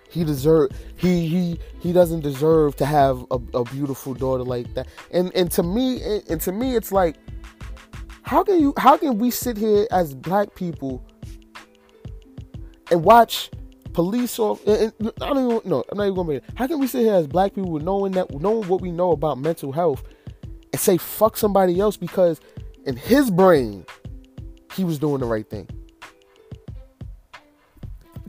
He 0.09 0.23
deserve 0.23 0.71
he 0.95 1.27
he 1.27 1.59
he 1.79 1.93
doesn't 1.93 2.21
deserve 2.21 2.75
to 2.77 2.85
have 2.85 3.25
a, 3.31 3.39
a 3.53 3.63
beautiful 3.65 4.13
daughter 4.13 4.43
like 4.43 4.73
that. 4.73 4.87
And 5.11 5.33
and 5.35 5.51
to 5.51 5.63
me 5.63 6.21
and 6.29 6.41
to 6.41 6.51
me 6.51 6.75
it's 6.75 6.91
like 6.91 7.17
how 8.23 8.43
can 8.43 8.59
you 8.59 8.73
how 8.77 8.97
can 8.97 9.17
we 9.19 9.29
sit 9.31 9.57
here 9.57 9.87
as 9.91 10.15
black 10.15 10.55
people 10.55 11.03
and 12.89 13.03
watch 13.03 13.51
police 13.93 14.37
and 14.39 14.93
I 15.21 15.33
don't 15.33 15.51
even 15.51 15.69
no, 15.69 15.83
I'm 15.91 15.97
not 15.97 16.03
even 16.05 16.15
gonna 16.15 16.27
make 16.29 16.43
it. 16.43 16.49
How 16.55 16.67
can 16.67 16.79
we 16.79 16.87
sit 16.87 17.01
here 17.01 17.15
as 17.15 17.27
black 17.27 17.55
people 17.55 17.79
knowing 17.79 18.13
that 18.13 18.31
knowing 18.39 18.67
what 18.67 18.81
we 18.81 18.91
know 18.91 19.11
about 19.11 19.37
mental 19.37 19.71
health 19.71 20.03
and 20.43 20.79
say 20.79 20.97
fuck 20.97 21.37
somebody 21.37 21.79
else 21.79 21.97
because 21.97 22.39
in 22.85 22.95
his 22.95 23.29
brain 23.29 23.85
he 24.73 24.83
was 24.83 24.99
doing 24.99 25.19
the 25.19 25.25
right 25.25 25.49
thing? 25.49 25.67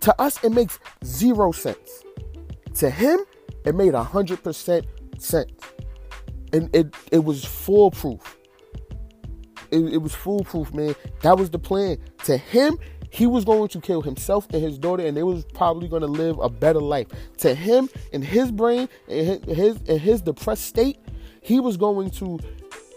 To 0.00 0.20
us 0.20 0.42
it 0.42 0.50
makes 0.50 0.78
zero 1.04 1.52
sense. 1.52 2.04
To 2.76 2.88
him, 2.88 3.20
it 3.64 3.74
made 3.74 3.94
a 3.94 4.02
hundred 4.02 4.42
percent 4.42 4.86
sense. 5.18 5.52
And 6.52 6.74
it 6.74 6.94
it 7.12 7.24
was 7.24 7.44
foolproof. 7.44 8.38
It, 9.70 9.78
it 9.78 9.98
was 9.98 10.14
foolproof, 10.14 10.72
man. 10.74 10.94
That 11.22 11.38
was 11.38 11.50
the 11.50 11.58
plan. 11.58 11.98
To 12.24 12.36
him, 12.36 12.78
he 13.10 13.26
was 13.26 13.44
going 13.44 13.68
to 13.68 13.80
kill 13.80 14.02
himself 14.02 14.46
and 14.52 14.62
his 14.62 14.78
daughter, 14.78 15.04
and 15.04 15.16
they 15.16 15.22
was 15.22 15.44
probably 15.52 15.88
going 15.88 16.02
to 16.02 16.08
live 16.08 16.38
a 16.38 16.48
better 16.48 16.80
life. 16.80 17.08
To 17.38 17.54
him, 17.54 17.88
in 18.12 18.22
his 18.22 18.50
brain, 18.50 18.88
in 19.08 19.42
his 19.42 19.76
in 19.82 19.98
his 19.98 20.22
depressed 20.22 20.64
state, 20.64 20.98
he 21.42 21.60
was 21.60 21.76
going 21.76 22.10
to 22.12 22.38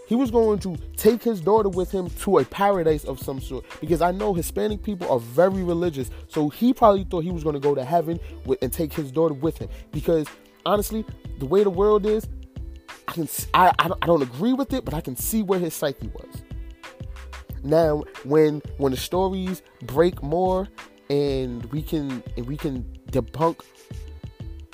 he 0.06 0.14
was 0.14 0.30
going 0.30 0.58
to 0.60 0.76
take 0.96 1.22
his 1.22 1.40
daughter 1.40 1.68
with 1.68 1.90
him 1.90 2.10
to 2.10 2.38
a 2.38 2.44
paradise 2.44 3.04
of 3.04 3.18
some 3.18 3.40
sort 3.40 3.64
because 3.80 4.02
I 4.02 4.12
know 4.12 4.34
Hispanic 4.34 4.82
people 4.82 5.10
are 5.10 5.18
very 5.18 5.62
religious. 5.62 6.10
So 6.28 6.48
he 6.48 6.72
probably 6.72 7.04
thought 7.04 7.24
he 7.24 7.30
was 7.30 7.42
going 7.42 7.54
to 7.54 7.60
go 7.60 7.74
to 7.74 7.84
heaven 7.84 8.20
with, 8.44 8.62
and 8.62 8.72
take 8.72 8.92
his 8.92 9.10
daughter 9.10 9.34
with 9.34 9.58
him 9.58 9.68
because 9.92 10.26
honestly, 10.66 11.04
the 11.38 11.46
way 11.46 11.64
the 11.64 11.70
world 11.70 12.06
is, 12.06 12.28
I 13.08 13.12
can 13.12 13.28
I, 13.54 13.72
I 13.78 13.88
don't, 13.88 13.98
I 14.02 14.06
don't 14.06 14.22
agree 14.22 14.52
with 14.52 14.72
it, 14.72 14.84
but 14.84 14.94
I 14.94 15.00
can 15.00 15.16
see 15.16 15.42
where 15.42 15.58
his 15.58 15.74
psyche 15.74 16.08
was. 16.08 16.42
Now, 17.64 18.04
when 18.24 18.60
when 18.76 18.92
the 18.92 18.98
stories 18.98 19.62
break 19.82 20.22
more 20.22 20.68
and 21.08 21.64
we 21.72 21.82
can 21.82 22.22
and 22.36 22.46
we 22.46 22.58
can 22.58 22.84
debunk 23.10 23.60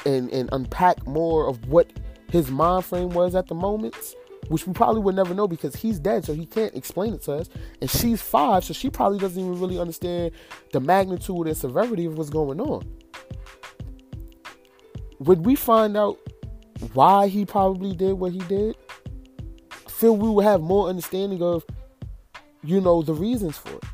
and 0.04 0.28
and 0.30 0.48
unpack 0.52 1.06
more 1.06 1.48
of 1.48 1.66
what 1.68 1.92
his 2.30 2.50
mind 2.50 2.84
frame 2.84 3.10
was 3.10 3.36
at 3.36 3.46
the 3.46 3.54
moments, 3.54 4.16
which 4.48 4.66
we 4.66 4.72
probably 4.72 5.00
would 5.02 5.14
never 5.14 5.34
know 5.34 5.46
because 5.46 5.76
he's 5.76 6.00
dead, 6.00 6.24
so 6.24 6.34
he 6.34 6.46
can't 6.46 6.74
explain 6.74 7.14
it 7.14 7.22
to 7.22 7.34
us. 7.34 7.48
And 7.80 7.88
she's 7.88 8.20
five, 8.20 8.64
so 8.64 8.72
she 8.72 8.90
probably 8.90 9.20
doesn't 9.20 9.40
even 9.40 9.60
really 9.60 9.78
understand 9.78 10.32
the 10.72 10.80
magnitude 10.80 11.46
and 11.46 11.56
severity 11.56 12.06
of 12.06 12.18
what's 12.18 12.30
going 12.30 12.60
on. 12.60 12.82
Would 15.20 15.46
we 15.46 15.54
find 15.54 15.96
out 15.96 16.18
why 16.94 17.28
he 17.28 17.44
probably 17.44 17.94
did 17.94 18.14
what 18.14 18.32
he 18.32 18.38
did? 18.40 18.74
I 19.86 19.90
feel 19.90 20.16
we 20.16 20.28
would 20.28 20.44
have 20.44 20.60
more 20.60 20.88
understanding 20.88 21.42
of 21.42 21.64
you 22.62 22.80
know 22.80 23.02
the 23.02 23.14
reasons 23.14 23.56
for 23.58 23.72
it 23.76 23.84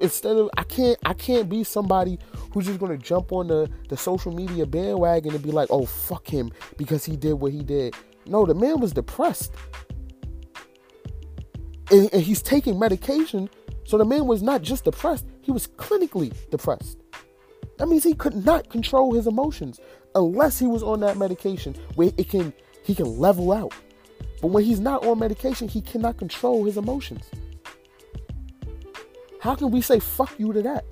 instead 0.00 0.36
of 0.36 0.50
i 0.56 0.62
can't 0.64 0.98
i 1.06 1.14
can't 1.14 1.48
be 1.48 1.64
somebody 1.64 2.18
who's 2.52 2.66
just 2.66 2.78
gonna 2.78 2.98
jump 2.98 3.32
on 3.32 3.46
the 3.46 3.70
the 3.88 3.96
social 3.96 4.32
media 4.32 4.66
bandwagon 4.66 5.32
and 5.32 5.42
be 5.42 5.50
like 5.50 5.68
oh 5.70 5.86
fuck 5.86 6.26
him 6.26 6.50
because 6.76 7.04
he 7.04 7.16
did 7.16 7.34
what 7.34 7.52
he 7.52 7.62
did 7.62 7.94
no 8.26 8.44
the 8.44 8.54
man 8.54 8.78
was 8.80 8.92
depressed 8.92 9.52
and, 11.90 12.12
and 12.12 12.22
he's 12.22 12.42
taking 12.42 12.78
medication 12.78 13.48
so 13.84 13.96
the 13.96 14.04
man 14.04 14.26
was 14.26 14.42
not 14.42 14.62
just 14.62 14.84
depressed 14.84 15.26
he 15.42 15.50
was 15.50 15.66
clinically 15.66 16.32
depressed 16.50 16.98
That 17.78 17.88
means 17.88 18.04
he 18.04 18.14
could 18.14 18.44
not 18.44 18.68
control 18.70 19.14
his 19.14 19.26
emotions 19.26 19.80
unless 20.14 20.58
he 20.58 20.66
was 20.66 20.82
on 20.82 21.00
that 21.00 21.16
medication 21.16 21.74
where 21.94 22.10
it 22.16 22.28
can 22.28 22.52
he 22.84 22.94
can 22.94 23.18
level 23.18 23.52
out. 23.52 23.72
But 24.40 24.48
when 24.48 24.64
he's 24.64 24.80
not 24.80 25.04
on 25.04 25.18
medication, 25.18 25.68
he 25.68 25.80
cannot 25.80 26.18
control 26.18 26.64
his 26.64 26.76
emotions. 26.76 27.28
How 29.46 29.54
can 29.54 29.70
we 29.70 29.80
say 29.80 30.00
fuck 30.00 30.34
you 30.40 30.52
to 30.52 30.60
that? 30.62 30.84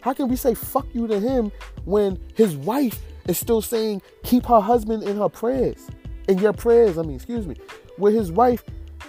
How 0.00 0.14
can 0.14 0.28
we 0.28 0.36
say 0.36 0.54
fuck 0.54 0.86
you 0.94 1.06
to 1.06 1.20
him 1.20 1.52
when 1.84 2.18
his 2.34 2.56
wife 2.56 2.98
is 3.28 3.36
still 3.36 3.60
saying 3.60 4.00
keep 4.22 4.46
her 4.46 4.58
husband 4.58 5.02
in 5.02 5.18
her 5.18 5.28
prayers? 5.28 5.86
In 6.28 6.38
your 6.38 6.54
prayers, 6.54 6.96
I 6.96 7.02
mean, 7.02 7.16
excuse 7.16 7.46
me. 7.46 7.56
Where 7.98 8.10
his 8.10 8.32
wife 8.32 8.64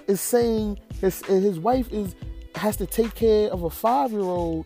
is 0.08 0.20
saying 0.20 0.78
his 1.00 1.26
his 1.26 1.58
wife 1.58 1.90
is 1.94 2.16
has 2.56 2.76
to 2.78 2.86
take 2.86 3.16
care 3.16 3.50
of 3.50 3.64
a 3.64 3.70
five 3.70 4.12
year 4.12 4.20
old. 4.20 4.66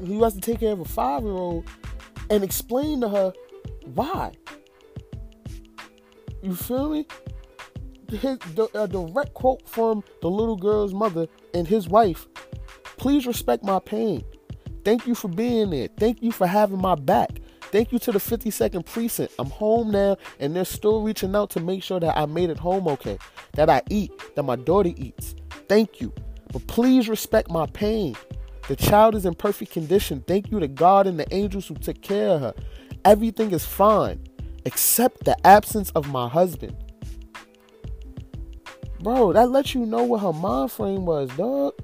He 0.00 0.20
has 0.20 0.34
to 0.34 0.40
take 0.40 0.60
care 0.60 0.70
of 0.70 0.78
a 0.78 0.84
five 0.84 1.24
year 1.24 1.32
old 1.32 1.68
and 2.30 2.44
explain 2.44 3.00
to 3.00 3.08
her 3.08 3.32
why. 3.92 4.34
You 6.42 6.54
feel 6.54 6.90
me? 6.90 7.08
His, 8.08 8.38
the, 8.54 8.68
a 8.74 8.86
direct 8.86 9.34
quote 9.34 9.68
from 9.68 10.04
the 10.20 10.30
little 10.30 10.56
girl's 10.56 10.94
mother 10.94 11.26
and 11.54 11.66
his 11.66 11.88
wife. 11.88 12.28
Please 13.02 13.26
respect 13.26 13.64
my 13.64 13.80
pain. 13.80 14.22
Thank 14.84 15.08
you 15.08 15.16
for 15.16 15.26
being 15.26 15.70
there. 15.70 15.88
Thank 15.96 16.22
you 16.22 16.30
for 16.30 16.46
having 16.46 16.80
my 16.80 16.94
back. 16.94 17.30
Thank 17.62 17.90
you 17.90 17.98
to 17.98 18.12
the 18.12 18.20
52nd 18.20 18.86
precinct. 18.86 19.34
I'm 19.40 19.50
home 19.50 19.90
now 19.90 20.18
and 20.38 20.54
they're 20.54 20.64
still 20.64 21.02
reaching 21.02 21.34
out 21.34 21.50
to 21.50 21.60
make 21.60 21.82
sure 21.82 21.98
that 21.98 22.16
I 22.16 22.26
made 22.26 22.48
it 22.48 22.58
home 22.58 22.86
okay. 22.86 23.18
That 23.54 23.68
I 23.68 23.82
eat, 23.90 24.12
that 24.36 24.44
my 24.44 24.54
daughter 24.54 24.92
eats. 24.94 25.34
Thank 25.68 26.00
you. 26.00 26.12
But 26.52 26.64
please 26.68 27.08
respect 27.08 27.50
my 27.50 27.66
pain. 27.66 28.14
The 28.68 28.76
child 28.76 29.16
is 29.16 29.26
in 29.26 29.34
perfect 29.34 29.72
condition. 29.72 30.22
Thank 30.28 30.52
you 30.52 30.60
to 30.60 30.68
God 30.68 31.08
and 31.08 31.18
the 31.18 31.26
angels 31.34 31.66
who 31.66 31.74
took 31.74 32.02
care 32.02 32.28
of 32.28 32.40
her. 32.42 32.54
Everything 33.04 33.50
is 33.50 33.66
fine 33.66 34.22
except 34.64 35.24
the 35.24 35.36
absence 35.44 35.90
of 35.96 36.08
my 36.08 36.28
husband. 36.28 36.76
Bro, 39.00 39.32
that 39.32 39.50
lets 39.50 39.74
you 39.74 39.86
know 39.86 40.04
what 40.04 40.20
her 40.20 40.32
mind 40.32 40.70
frame 40.70 41.04
was, 41.04 41.28
dog. 41.30 41.74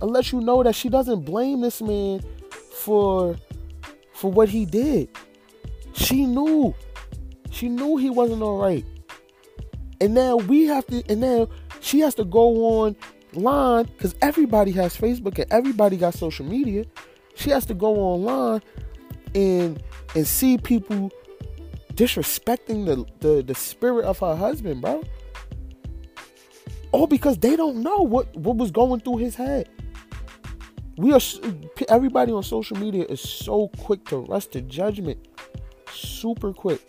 It 0.00 0.06
lets 0.06 0.32
you 0.32 0.40
know 0.40 0.62
that 0.62 0.74
she 0.74 0.88
doesn't 0.88 1.24
blame 1.24 1.60
this 1.60 1.80
man 1.82 2.22
for 2.72 3.36
for 4.14 4.30
what 4.30 4.48
he 4.48 4.64
did. 4.64 5.08
She 5.92 6.26
knew. 6.26 6.74
She 7.50 7.68
knew 7.68 7.96
he 7.96 8.10
wasn't 8.10 8.42
all 8.42 8.58
right. 8.58 8.84
And 10.00 10.14
now 10.14 10.36
we 10.36 10.64
have 10.64 10.86
to 10.86 11.02
and 11.10 11.20
now 11.20 11.48
she 11.80 12.00
has 12.00 12.14
to 12.16 12.24
go 12.24 12.94
online 12.94 13.84
because 13.84 14.14
everybody 14.22 14.72
has 14.72 14.96
Facebook 14.96 15.38
and 15.38 15.52
everybody 15.52 15.96
got 15.96 16.14
social 16.14 16.46
media. 16.46 16.84
She 17.34 17.50
has 17.50 17.66
to 17.66 17.74
go 17.74 17.96
online 17.96 18.62
and 19.34 19.82
and 20.14 20.26
see 20.26 20.58
people 20.58 21.10
disrespecting 21.94 22.86
the, 22.86 23.04
the, 23.20 23.42
the 23.42 23.54
spirit 23.54 24.04
of 24.04 24.18
her 24.20 24.34
husband, 24.34 24.80
bro. 24.80 25.04
All 26.92 27.06
because 27.06 27.38
they 27.38 27.56
don't 27.56 27.82
know 27.82 27.98
what, 27.98 28.34
what 28.36 28.56
was 28.56 28.70
going 28.70 29.00
through 29.00 29.18
his 29.18 29.34
head. 29.34 29.68
We 31.00 31.14
are 31.14 31.20
everybody 31.88 32.30
on 32.30 32.42
social 32.42 32.76
media 32.76 33.06
is 33.08 33.22
so 33.22 33.68
quick 33.78 34.04
to 34.08 34.18
rush 34.18 34.48
to 34.48 34.60
judgment. 34.60 35.18
Super 35.90 36.52
quick. 36.52 36.82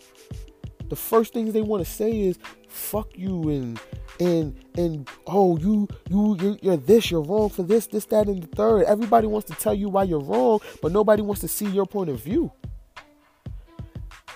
The 0.90 0.96
first 0.96 1.32
things 1.32 1.54
they 1.54 1.62
want 1.62 1.82
to 1.82 1.90
say 1.90 2.20
is 2.20 2.38
fuck 2.68 3.16
you 3.16 3.48
and 3.48 3.80
and 4.20 4.54
and 4.76 5.08
oh 5.26 5.56
you 5.56 5.88
you 6.10 6.36
you're, 6.38 6.58
you're, 6.60 6.76
this 6.76 7.10
you're 7.10 7.22
wrong 7.22 7.48
for 7.48 7.62
this 7.62 7.86
this 7.86 8.04
that 8.06 8.28
and 8.28 8.42
the 8.42 8.46
third 8.48 8.82
everybody 8.82 9.26
wants 9.26 9.48
to 9.48 9.54
tell 9.54 9.72
you 9.72 9.88
why 9.88 10.02
you're 10.02 10.20
wrong 10.20 10.60
but 10.82 10.92
nobody 10.92 11.22
wants 11.22 11.40
to 11.40 11.48
see 11.48 11.66
your 11.66 11.86
point 11.86 12.10
of 12.10 12.22
view 12.22 12.52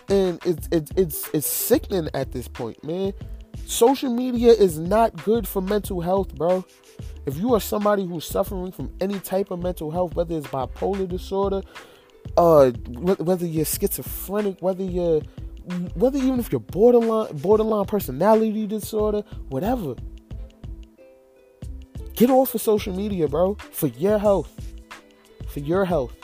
and 0.08 0.40
it's 0.44 0.68
it's 0.72 0.90
it's 0.96 1.30
it's 1.34 1.46
sickening 1.46 2.08
at 2.14 2.32
this 2.32 2.48
point, 2.48 2.82
man. 2.84 3.12
Social 3.66 4.14
media 4.14 4.52
is 4.52 4.78
not 4.78 5.24
good 5.24 5.46
for 5.46 5.60
mental 5.60 6.00
health, 6.00 6.32
bro. 6.36 6.64
If 7.26 7.36
you 7.36 7.52
are 7.54 7.60
somebody 7.60 8.06
who's 8.06 8.24
suffering 8.24 8.70
from 8.70 8.92
any 9.00 9.18
type 9.18 9.50
of 9.50 9.60
mental 9.60 9.90
health, 9.90 10.14
whether 10.14 10.36
it's 10.36 10.46
bipolar 10.46 11.08
disorder, 11.08 11.62
uh, 12.36 12.70
whether 12.70 13.44
you're 13.44 13.64
schizophrenic, 13.64 14.58
whether 14.60 14.84
you're 14.84 15.20
whether 15.94 16.16
even 16.16 16.38
if 16.38 16.52
you're 16.52 16.60
borderline 16.60 17.36
borderline 17.38 17.86
personality 17.86 18.68
disorder, 18.68 19.24
whatever. 19.48 19.96
Get 22.14 22.30
off 22.30 22.54
of 22.54 22.62
social 22.62 22.94
media, 22.94 23.26
bro, 23.26 23.56
for 23.72 23.88
your 23.88 24.20
health. 24.20 24.48
For 25.48 25.58
your 25.58 25.84
health. 25.84 26.14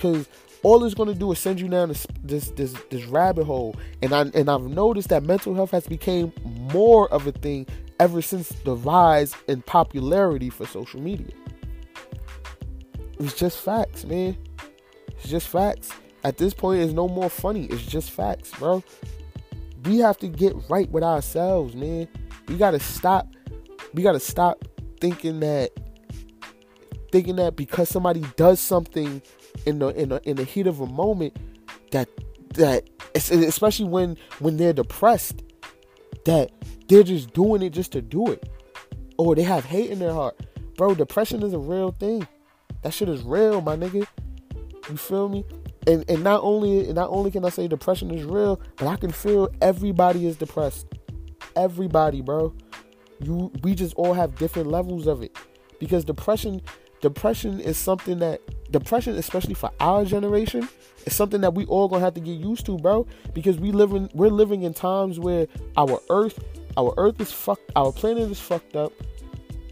Cause 0.00 0.28
all 0.62 0.84
it's 0.84 0.94
going 0.94 1.08
to 1.08 1.14
do 1.14 1.32
is 1.32 1.38
send 1.38 1.60
you 1.60 1.68
down 1.68 1.88
this, 1.88 2.06
this 2.22 2.50
this 2.50 2.74
this 2.90 3.04
rabbit 3.04 3.44
hole 3.44 3.76
and 4.02 4.12
I 4.12 4.22
and 4.34 4.48
I've 4.48 4.62
noticed 4.62 5.08
that 5.10 5.22
mental 5.22 5.54
health 5.54 5.70
has 5.70 5.86
become 5.86 6.32
more 6.44 7.12
of 7.12 7.26
a 7.26 7.32
thing 7.32 7.66
ever 8.00 8.20
since 8.20 8.50
the 8.64 8.76
rise 8.76 9.34
in 9.48 9.62
popularity 9.62 10.50
for 10.50 10.66
social 10.66 11.00
media. 11.00 11.32
It's 13.18 13.34
just 13.34 13.58
facts, 13.58 14.04
man. 14.04 14.36
It's 15.08 15.28
just 15.28 15.48
facts. 15.48 15.90
At 16.24 16.38
this 16.38 16.52
point, 16.52 16.82
it's 16.82 16.92
no 16.92 17.08
more 17.08 17.30
funny. 17.30 17.66
It's 17.66 17.86
just 17.86 18.10
facts, 18.10 18.50
bro. 18.58 18.82
We 19.84 19.98
have 19.98 20.18
to 20.18 20.28
get 20.28 20.54
right 20.68 20.90
with 20.90 21.04
ourselves, 21.04 21.74
man. 21.74 22.08
We 22.48 22.56
gotta 22.56 22.80
stop. 22.80 23.28
We 23.94 24.02
gotta 24.02 24.20
stop 24.20 24.64
thinking 25.00 25.40
that 25.40 25.70
thinking 27.12 27.36
that 27.36 27.56
because 27.56 27.88
somebody 27.88 28.24
does 28.36 28.60
something 28.60 29.22
in 29.64 29.78
the 29.78 29.88
in 29.88 30.10
the, 30.10 30.20
in 30.28 30.36
the 30.36 30.44
heat 30.44 30.66
of 30.66 30.80
a 30.80 30.86
moment 30.86 31.36
that 31.92 32.08
that 32.54 32.88
especially 33.14 33.86
when 33.86 34.16
when 34.38 34.56
they're 34.56 34.72
depressed 34.72 35.42
that 36.26 36.50
they're 36.88 37.02
just 37.02 37.32
doing 37.32 37.62
it 37.62 37.70
just 37.70 37.92
to 37.92 38.02
do 38.02 38.30
it. 38.30 38.48
Or 39.18 39.34
they 39.34 39.42
have 39.42 39.64
hate 39.64 39.90
in 39.90 39.98
their 39.98 40.12
heart. 40.12 40.38
Bro 40.76 40.96
depression 40.96 41.42
is 41.42 41.54
a 41.54 41.58
real 41.58 41.92
thing. 41.92 42.28
That 42.82 42.92
shit 42.92 43.08
is 43.08 43.22
real 43.22 43.62
my 43.62 43.76
nigga. 43.76 44.06
You 44.90 44.96
feel 44.96 45.28
me? 45.28 45.44
And 45.86 46.04
and 46.08 46.22
not 46.22 46.42
only 46.42 46.92
not 46.92 47.08
only 47.10 47.30
can 47.30 47.44
i 47.44 47.48
say 47.48 47.66
depression 47.66 48.10
is 48.10 48.24
real 48.24 48.60
but 48.76 48.86
i 48.86 48.96
can 48.96 49.10
feel 49.10 49.48
everybody 49.62 50.26
is 50.26 50.36
depressed. 50.36 50.86
Everybody 51.56 52.20
bro. 52.20 52.54
You 53.20 53.50
we 53.62 53.74
just 53.74 53.94
all 53.94 54.12
have 54.12 54.36
different 54.36 54.68
levels 54.68 55.06
of 55.06 55.22
it. 55.22 55.36
Because 55.80 56.04
depression 56.04 56.60
depression 57.00 57.60
is 57.60 57.76
something 57.76 58.18
that 58.18 58.40
depression, 58.70 59.16
especially 59.16 59.54
for 59.54 59.70
our 59.80 60.04
generation, 60.04 60.68
is 61.04 61.14
something 61.14 61.40
that 61.40 61.54
we 61.54 61.64
all 61.66 61.88
gonna 61.88 62.04
have 62.04 62.14
to 62.14 62.20
get 62.20 62.38
used 62.38 62.66
to, 62.66 62.78
bro. 62.78 63.06
Because 63.32 63.58
we 63.58 63.72
live 63.72 63.92
in 63.92 64.10
we're 64.14 64.28
living 64.28 64.62
in 64.62 64.74
times 64.74 65.18
where 65.18 65.46
our 65.76 66.00
earth, 66.10 66.42
our 66.76 66.94
earth 66.96 67.20
is 67.20 67.32
fucked, 67.32 67.70
our 67.76 67.92
planet 67.92 68.30
is 68.30 68.40
fucked 68.40 68.76
up, 68.76 68.92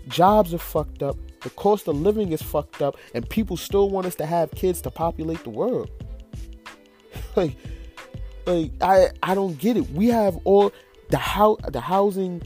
jobs 0.08 0.54
are 0.54 0.58
fucked 0.58 1.02
up, 1.02 1.16
the 1.40 1.50
cost 1.50 1.88
of 1.88 2.00
living 2.00 2.32
is 2.32 2.42
fucked 2.42 2.82
up, 2.82 2.96
and 3.14 3.28
people 3.28 3.56
still 3.56 3.90
want 3.90 4.06
us 4.06 4.14
to 4.16 4.26
have 4.26 4.50
kids 4.52 4.80
to 4.82 4.90
populate 4.90 5.42
the 5.44 5.50
world. 5.50 5.90
like, 7.36 7.56
like 8.46 8.72
I 8.80 9.10
I 9.22 9.34
don't 9.34 9.58
get 9.58 9.76
it. 9.76 9.88
We 9.90 10.08
have 10.08 10.38
all 10.44 10.72
the 11.10 11.18
how 11.18 11.56
the 11.68 11.80
housing 11.80 12.42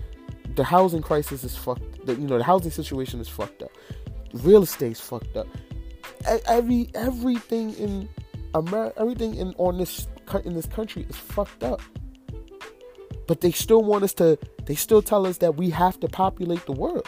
the 0.55 0.65
housing 0.65 1.03
crisis 1.03 1.45
is 1.45 1.57
fucked. 1.57 2.05
The, 2.07 2.15
you 2.15 2.27
know 2.27 2.39
the 2.39 2.45
housing 2.45 2.71
situation 2.71 3.21
is 3.21 3.29
fucked 3.29 3.63
up. 3.63 3.71
Real 4.33 4.63
estate's 4.63 5.01
fucked 5.01 5.37
up 5.37 5.47
every 6.47 6.91
everything 6.95 7.75
in 7.75 8.09
America, 8.55 9.01
everything 9.01 9.35
in 9.35 9.55
on 9.59 9.79
this 9.79 10.09
in 10.45 10.55
this 10.55 10.67
country 10.67 11.07
is 11.09 11.17
fucked 11.17 11.63
up. 11.63 11.81
But 13.27 13.41
they 13.41 13.53
still 13.53 13.83
want 13.83 14.05
us 14.05 14.15
to. 14.15 14.39
They 14.65 14.75
still 14.75 15.03
tell 15.03 15.27
us 15.27 15.39
that 15.39 15.57
we 15.57 15.71
have 15.71 15.99
to 16.01 16.09
populate 16.09 16.65
the 16.67 16.73
world. 16.73 17.07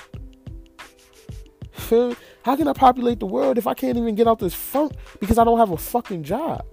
How 2.42 2.56
can 2.56 2.68
I 2.68 2.72
populate 2.72 3.20
the 3.20 3.26
world 3.26 3.58
if 3.58 3.66
I 3.66 3.74
can't 3.74 3.98
even 3.98 4.14
get 4.14 4.28
out 4.28 4.38
this 4.38 4.54
funk 4.54 4.92
because 5.18 5.38
I 5.38 5.44
don't 5.44 5.58
have 5.58 5.70
a 5.70 5.76
fucking 5.76 6.22
job? 6.22 6.64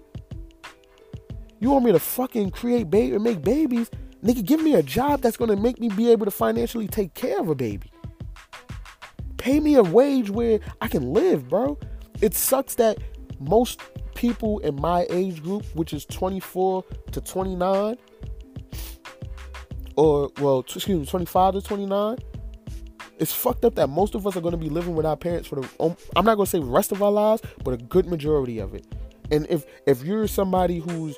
You 1.60 1.72
want 1.72 1.86
me 1.86 1.92
to 1.92 2.00
fucking 2.00 2.52
create 2.52 2.90
baby 2.90 3.18
make 3.18 3.42
babies? 3.42 3.90
Nigga, 4.24 4.46
give 4.46 4.62
me 4.62 4.76
a 4.76 4.84
job 4.84 5.22
that's 5.22 5.38
gonna 5.38 5.56
make 5.56 5.80
me 5.80 5.90
be 5.90 6.12
able 6.12 6.26
to 6.26 6.32
financially 6.32 6.88
take 6.88 7.14
care 7.14 7.40
of 7.40 7.50
a 7.50 7.56
baby. 7.56 7.92
Pay 9.38 9.60
me 9.60 9.76
a 9.76 9.84
wage 9.84 10.30
where 10.30 10.60
I 10.82 10.88
can 10.88 11.14
live, 11.14 11.50
bro 11.50 11.78
it 12.22 12.34
sucks 12.34 12.76
that 12.76 12.98
most 13.40 13.82
people 14.16 14.60
in 14.60 14.76
my 14.76 15.06
age 15.10 15.44
group, 15.44 15.66
which 15.76 15.94
is 15.94 16.06
24 16.06 16.84
to 17.12 17.22
29, 17.22 17.98
or 19.96 20.32
well, 20.40 20.60
excuse 20.60 20.88
me, 20.88 21.06
25 21.06 21.54
to 21.56 21.62
29, 21.62 22.18
it's 23.20 23.34
fucked 23.34 23.66
up 23.66 23.76
that 23.76 23.88
most 23.88 24.16
of 24.16 24.28
us 24.28 24.36
are 24.36 24.42
going 24.42 24.52
to 24.52 24.58
be 24.58 24.70
living 24.70 24.96
with 24.96 25.06
our 25.06 25.18
parents 25.18 25.48
for 25.48 25.56
the 25.56 25.70
um, 25.80 25.96
I'm 26.16 26.26
not 26.26 26.36
going 26.36 26.46
to 26.46 26.52
say 26.52 26.60
rest 26.60 26.92
of 26.92 27.02
our 27.02 27.12
lives, 27.12 27.42
but 27.64 27.74
a 27.74 27.78
good 27.78 28.08
majority 28.08 28.60
of 28.60 28.74
it. 28.74 28.86
And 29.32 29.48
if 29.50 29.66
if 29.86 30.04
you're 30.04 30.28
somebody 30.28 30.80
who's 30.80 31.18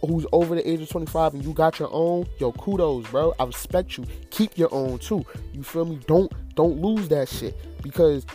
who's 0.00 0.26
over 0.32 0.54
the 0.54 0.68
age 0.68 0.80
of 0.80 0.88
25 0.88 1.34
and 1.34 1.44
you 1.44 1.52
got 1.52 1.78
your 1.78 1.88
own, 1.92 2.26
yo, 2.38 2.52
kudos, 2.52 3.08
bro. 3.08 3.34
I 3.38 3.44
respect 3.44 3.96
you. 3.96 4.04
Keep 4.30 4.56
your 4.58 4.72
own 4.72 4.98
too. 4.98 5.24
You 5.52 5.62
feel 5.62 5.84
me? 5.84 6.00
Don't 6.06 6.32
don't 6.54 6.80
lose 6.80 7.08
that 7.08 7.28
shit 7.28 7.56
because 7.82 8.26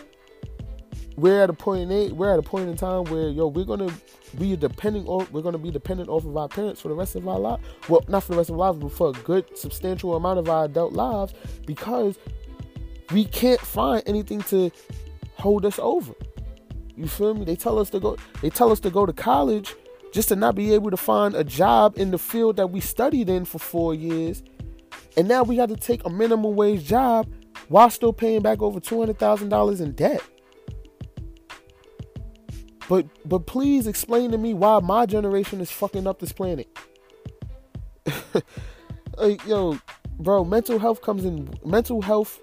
we're 1.15 1.43
at 1.43 1.49
a 1.49 1.53
point 1.53 1.83
in 1.83 1.91
eight. 1.91 2.11
we're 2.11 2.31
at 2.33 2.39
a 2.39 2.43
point 2.43 2.69
in 2.69 2.75
time 2.75 3.03
where 3.05 3.29
yo 3.29 3.47
we're 3.47 3.65
gonna 3.65 3.93
be 4.39 4.55
depending 4.55 5.05
on 5.05 5.27
we're 5.31 5.41
gonna 5.41 5.57
be 5.57 5.69
dependent 5.69 6.09
off 6.09 6.25
of 6.25 6.35
our 6.35 6.47
parents 6.47 6.81
for 6.81 6.87
the 6.87 6.95
rest 6.95 7.15
of 7.15 7.27
our 7.27 7.39
life. 7.39 7.61
Well, 7.87 8.03
not 8.07 8.23
for 8.23 8.31
the 8.31 8.37
rest 8.37 8.49
of 8.49 8.59
our 8.59 8.71
lives, 8.71 8.79
but 8.79 8.91
for 8.91 9.09
a 9.09 9.13
good 9.23 9.57
substantial 9.57 10.15
amount 10.15 10.39
of 10.39 10.49
our 10.49 10.65
adult 10.65 10.93
lives 10.93 11.33
because 11.65 12.17
we 13.11 13.25
can't 13.25 13.59
find 13.59 14.01
anything 14.05 14.41
to 14.43 14.71
hold 15.35 15.65
us 15.65 15.77
over. 15.79 16.13
You 16.95 17.07
feel 17.07 17.33
me? 17.33 17.45
They 17.45 17.55
tell 17.55 17.79
us 17.79 17.89
to 17.91 17.99
go. 17.99 18.17
They 18.41 18.49
tell 18.49 18.71
us 18.71 18.79
to 18.81 18.89
go 18.89 19.05
to 19.05 19.13
college 19.13 19.75
just 20.13 20.29
to 20.29 20.35
not 20.35 20.55
be 20.55 20.73
able 20.73 20.91
to 20.91 20.97
find 20.97 21.35
a 21.35 21.43
job 21.43 21.97
in 21.97 22.11
the 22.11 22.19
field 22.19 22.55
that 22.57 22.67
we 22.67 22.79
studied 22.79 23.27
in 23.27 23.45
for 23.45 23.57
four 23.57 23.95
years, 23.95 24.43
and 25.17 25.27
now 25.27 25.43
we 25.43 25.55
got 25.57 25.69
to 25.69 25.75
take 25.75 26.05
a 26.05 26.09
minimum 26.09 26.55
wage 26.55 26.85
job 26.85 27.27
while 27.67 27.89
still 27.89 28.13
paying 28.13 28.41
back 28.41 28.61
over 28.61 28.79
two 28.79 28.99
hundred 28.99 29.17
thousand 29.17 29.49
dollars 29.49 29.81
in 29.81 29.91
debt. 29.93 30.21
But 32.87 33.07
but 33.27 33.47
please 33.47 33.87
explain 33.87 34.31
to 34.31 34.37
me 34.37 34.53
why 34.53 34.79
my 34.79 35.07
generation 35.07 35.59
is 35.59 35.71
fucking 35.71 36.05
up 36.05 36.19
this 36.19 36.31
planet. 36.31 36.67
like 39.17 39.43
yo, 39.47 39.79
bro, 40.19 40.45
mental 40.45 40.77
health 40.77 41.01
comes 41.01 41.25
in 41.25 41.51
mental 41.65 42.03
health 42.03 42.39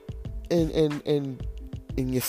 and 0.50 0.72
and 0.72 1.06
and 1.06 1.46
and 1.96 2.12
your 2.14 2.22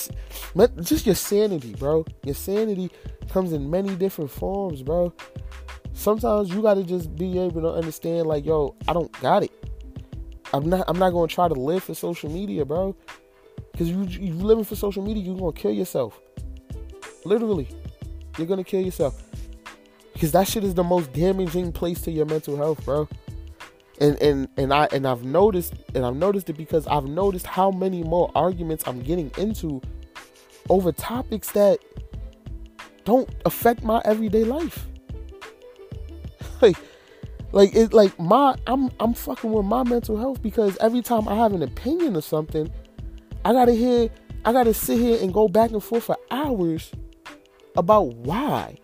just 0.81 1.05
your 1.05 1.15
sanity, 1.15 1.73
bro. 1.75 2.05
Your 2.23 2.35
sanity 2.35 2.91
comes 3.29 3.53
in 3.53 3.69
many 3.69 3.95
different 3.95 4.31
forms, 4.31 4.81
bro. 4.81 5.13
Sometimes 5.93 6.49
you 6.49 6.61
gotta 6.61 6.83
just 6.83 7.15
be 7.15 7.37
able 7.39 7.61
to 7.61 7.69
understand, 7.69 8.27
like, 8.27 8.45
yo, 8.45 8.75
I 8.87 8.93
don't 8.93 9.11
got 9.21 9.43
it. 9.43 9.51
I'm 10.53 10.69
not. 10.69 10.85
I'm 10.87 10.99
not 10.99 11.11
gonna 11.11 11.27
try 11.27 11.47
to 11.47 11.53
live 11.53 11.83
for 11.83 11.93
social 11.93 12.29
media, 12.29 12.65
bro. 12.65 12.95
Cause 13.77 13.87
you 13.87 14.03
you 14.03 14.33
living 14.33 14.63
for 14.63 14.75
social 14.75 15.03
media, 15.03 15.23
you're 15.23 15.37
gonna 15.37 15.53
kill 15.53 15.71
yourself. 15.71 16.19
Literally, 17.23 17.67
you're 18.37 18.47
gonna 18.47 18.63
kill 18.63 18.81
yourself. 18.81 19.21
Because 20.13 20.33
that 20.33 20.47
shit 20.47 20.63
is 20.63 20.73
the 20.73 20.83
most 20.83 21.13
damaging 21.13 21.71
place 21.71 22.01
to 22.01 22.11
your 22.11 22.25
mental 22.25 22.57
health, 22.57 22.83
bro. 22.83 23.07
And 24.01 24.19
and 24.21 24.47
and 24.57 24.73
I 24.73 24.87
and 24.91 25.07
I've 25.07 25.23
noticed 25.23 25.75
and 25.95 26.05
I've 26.05 26.15
noticed 26.15 26.49
it 26.49 26.57
because 26.57 26.87
I've 26.87 27.05
noticed 27.05 27.45
how 27.45 27.71
many 27.71 28.03
more 28.03 28.31
arguments 28.35 28.83
I'm 28.87 28.99
getting 28.99 29.31
into 29.37 29.81
over 30.69 30.91
topics 30.91 31.51
that 31.51 31.79
don't 33.05 33.29
affect 33.45 33.83
my 33.83 34.01
everyday 34.03 34.43
life. 34.43 34.87
like 36.61 36.77
like 37.51 37.75
it 37.75 37.93
like 37.93 38.17
my 38.19 38.55
I'm 38.65 38.89
I'm 38.99 39.13
fucking 39.13 39.51
with 39.51 39.65
my 39.65 39.83
mental 39.83 40.17
health 40.17 40.41
because 40.41 40.77
every 40.79 41.01
time 41.01 41.27
I 41.27 41.35
have 41.35 41.53
an 41.53 41.61
opinion 41.61 42.15
of 42.15 42.23
something, 42.23 42.71
I 43.45 43.53
gotta 43.53 43.73
hear 43.73 44.09
I 44.45 44.51
gotta 44.51 44.73
sit 44.73 44.99
here 44.99 45.21
and 45.21 45.33
go 45.33 45.47
back 45.47 45.71
and 45.71 45.83
forth 45.83 46.05
for 46.05 46.17
hours 46.31 46.91
about 47.75 48.15
why 48.15 48.77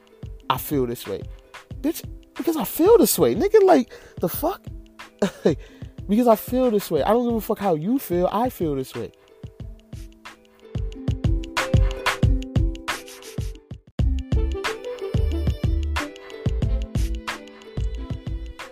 I 0.50 0.58
feel 0.58 0.86
this 0.86 1.08
way. 1.08 1.24
Bitch, 1.82 2.04
because 2.36 2.56
I 2.56 2.64
feel 2.64 2.98
this 2.98 3.18
way. 3.18 3.36
Nigga, 3.36 3.64
like 3.64 3.92
the 4.20 4.30
fuck? 4.30 4.62
because 6.08 6.28
I 6.28 6.36
feel 6.36 6.72
this 6.72 6.90
way. 6.92 7.04
I 7.04 7.10
don't 7.10 7.26
give 7.26 7.36
a 7.36 7.42
fuck 7.42 7.60
how 7.60 7.76
you 7.76 8.00
feel. 8.00 8.30
I 8.32 8.50
feel 8.50 8.76
this 8.76 8.94
way. 8.94 9.12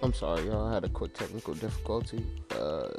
I'm 0.01 0.13
sorry, 0.13 0.45
y'all. 0.45 0.67
I 0.67 0.73
had 0.73 0.83
a 0.83 0.89
quick 0.89 1.13
technical 1.13 1.55
difficulty, 1.55 2.23
uh, 2.51 2.89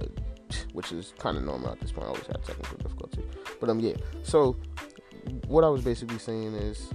which 0.72 0.90
is 0.90 1.14
kind 1.18 1.36
of 1.36 1.44
normal 1.44 1.70
at 1.70 1.80
this 1.80 1.92
point. 1.92 2.06
I 2.06 2.08
always 2.08 2.26
have 2.26 2.44
technical 2.44 2.78
difficulty, 2.78 3.22
but 3.60 3.70
um, 3.70 3.78
yeah. 3.78 3.94
So, 4.24 4.56
what 5.46 5.62
I 5.62 5.68
was 5.68 5.82
basically 5.82 6.18
saying 6.18 6.54
is, 6.54 6.90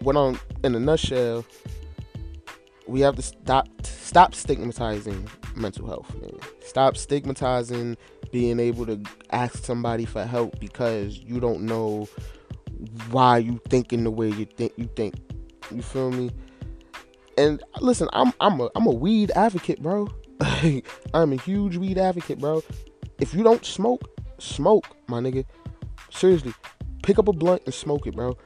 what 0.00 0.14
on 0.14 0.38
in 0.62 0.76
a 0.76 0.78
nutshell, 0.78 1.44
we 2.86 3.00
have 3.00 3.16
to 3.16 3.22
stop 3.22 3.66
stop 3.82 4.36
stigmatizing 4.36 5.28
mental 5.56 5.86
health. 5.86 6.14
Man. 6.20 6.38
Stop 6.64 6.96
stigmatizing 6.96 7.96
being 8.32 8.60
able 8.60 8.86
to 8.86 9.00
ask 9.30 9.64
somebody 9.64 10.04
for 10.04 10.24
help 10.24 10.58
because 10.60 11.18
you 11.18 11.40
don't 11.40 11.62
know 11.62 12.08
why 13.10 13.38
you 13.38 13.60
think 13.68 13.92
in 13.92 14.04
the 14.04 14.10
way 14.10 14.28
you 14.28 14.44
think 14.44 14.72
you 14.76 14.88
think. 14.96 15.14
You 15.70 15.82
feel 15.82 16.10
me? 16.10 16.30
And 17.38 17.62
listen, 17.80 18.08
I'm 18.12 18.32
I'm 18.40 18.60
a 18.60 18.70
I'm 18.74 18.86
a 18.86 18.92
weed 18.92 19.30
advocate, 19.34 19.82
bro. 19.82 20.08
I'm 21.14 21.32
a 21.32 21.36
huge 21.36 21.76
weed 21.76 21.98
advocate, 21.98 22.38
bro. 22.38 22.62
If 23.18 23.34
you 23.34 23.42
don't 23.42 23.64
smoke, 23.64 24.02
smoke, 24.38 24.86
my 25.06 25.20
nigga. 25.20 25.44
Seriously, 26.10 26.54
pick 27.02 27.18
up 27.18 27.28
a 27.28 27.32
blunt 27.32 27.62
and 27.66 27.74
smoke 27.74 28.06
it, 28.06 28.16
bro. 28.16 28.36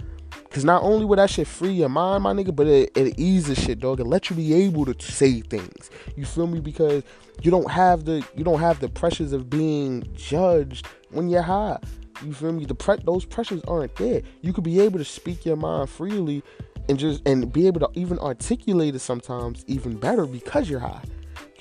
Cause 0.55 0.65
not 0.65 0.85
only 0.85 1.05
will 1.05 1.17
that 1.17 1.31
shit 1.31 1.49
free 1.49 1.73
your 1.73 1.89
mind, 1.89 2.23
my 2.23 2.33
nigga, 2.33 2.55
but 2.55 2.69
it, 2.69 2.97
it 2.97 3.19
eases 3.19 3.59
shit, 3.59 3.81
dog. 3.81 3.99
It 3.99 4.05
let 4.05 4.31
you 4.31 4.37
be 4.37 4.55
able 4.55 4.85
to 4.85 5.03
say 5.03 5.41
things. 5.41 5.91
You 6.15 6.25
feel 6.25 6.47
me? 6.47 6.61
Because 6.61 7.03
you 7.43 7.51
don't 7.51 7.69
have 7.69 8.05
the 8.05 8.25
you 8.37 8.45
don't 8.45 8.61
have 8.61 8.79
the 8.79 8.89
pressures 8.89 9.33
of 9.33 9.51
being 9.51 10.09
judged 10.15 10.87
when 11.11 11.29
you're 11.29 11.43
high. 11.43 11.81
You 12.25 12.33
feel 12.33 12.53
me? 12.53 12.67
The 12.67 12.75
pre- 12.77 13.03
those 13.05 13.25
pressures 13.25 13.63
aren't 13.67 13.97
there. 13.97 14.23
You 14.43 14.53
could 14.53 14.63
be 14.63 14.79
able 14.79 15.01
to 15.01 15.05
speak 15.05 15.45
your 15.45 15.57
mind 15.57 15.91
freely 15.91 16.45
and 16.89 17.01
just 17.01 17.27
and 17.27 17.53
be 17.53 17.67
able 17.67 17.81
to 17.81 17.91
even 17.99 18.21
articulate 18.21 18.95
it 18.95 19.01
sometimes 19.01 19.65
even 19.67 19.97
better 19.97 20.25
because 20.25 20.71
you're 20.71 20.79
high 20.79 21.03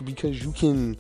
because 0.03 0.43
you 0.43 0.51
can 0.51 0.97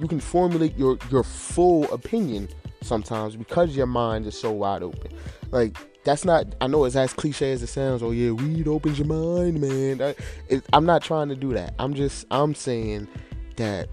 you 0.00 0.08
can 0.08 0.18
formulate 0.18 0.76
your 0.76 0.98
your 1.10 1.22
full 1.22 1.84
opinion 1.92 2.48
sometimes 2.82 3.36
because 3.36 3.76
your 3.76 3.86
mind 3.86 4.26
is 4.26 4.36
so 4.36 4.50
wide 4.50 4.82
open 4.82 5.12
like 5.50 5.76
that's 6.06 6.24
not 6.24 6.46
i 6.62 6.66
know 6.66 6.84
it's 6.84 6.96
as 6.96 7.12
cliche 7.12 7.52
as 7.52 7.62
it 7.62 7.66
sounds 7.66 8.02
oh 8.02 8.10
yeah 8.10 8.30
weed 8.30 8.66
opens 8.66 8.98
your 8.98 9.08
mind 9.08 9.60
man 9.60 10.00
I, 10.00 10.14
it, 10.48 10.64
i'm 10.72 10.86
not 10.86 11.02
trying 11.02 11.28
to 11.28 11.36
do 11.36 11.52
that 11.52 11.74
i'm 11.78 11.92
just 11.92 12.24
i'm 12.30 12.54
saying 12.54 13.08
that 13.56 13.88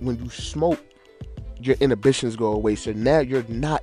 when 0.00 0.22
you 0.22 0.28
smoke 0.28 0.84
your 1.58 1.76
inhibitions 1.80 2.36
go 2.36 2.52
away 2.52 2.74
so 2.74 2.92
now 2.92 3.20
you're 3.20 3.44
not 3.48 3.82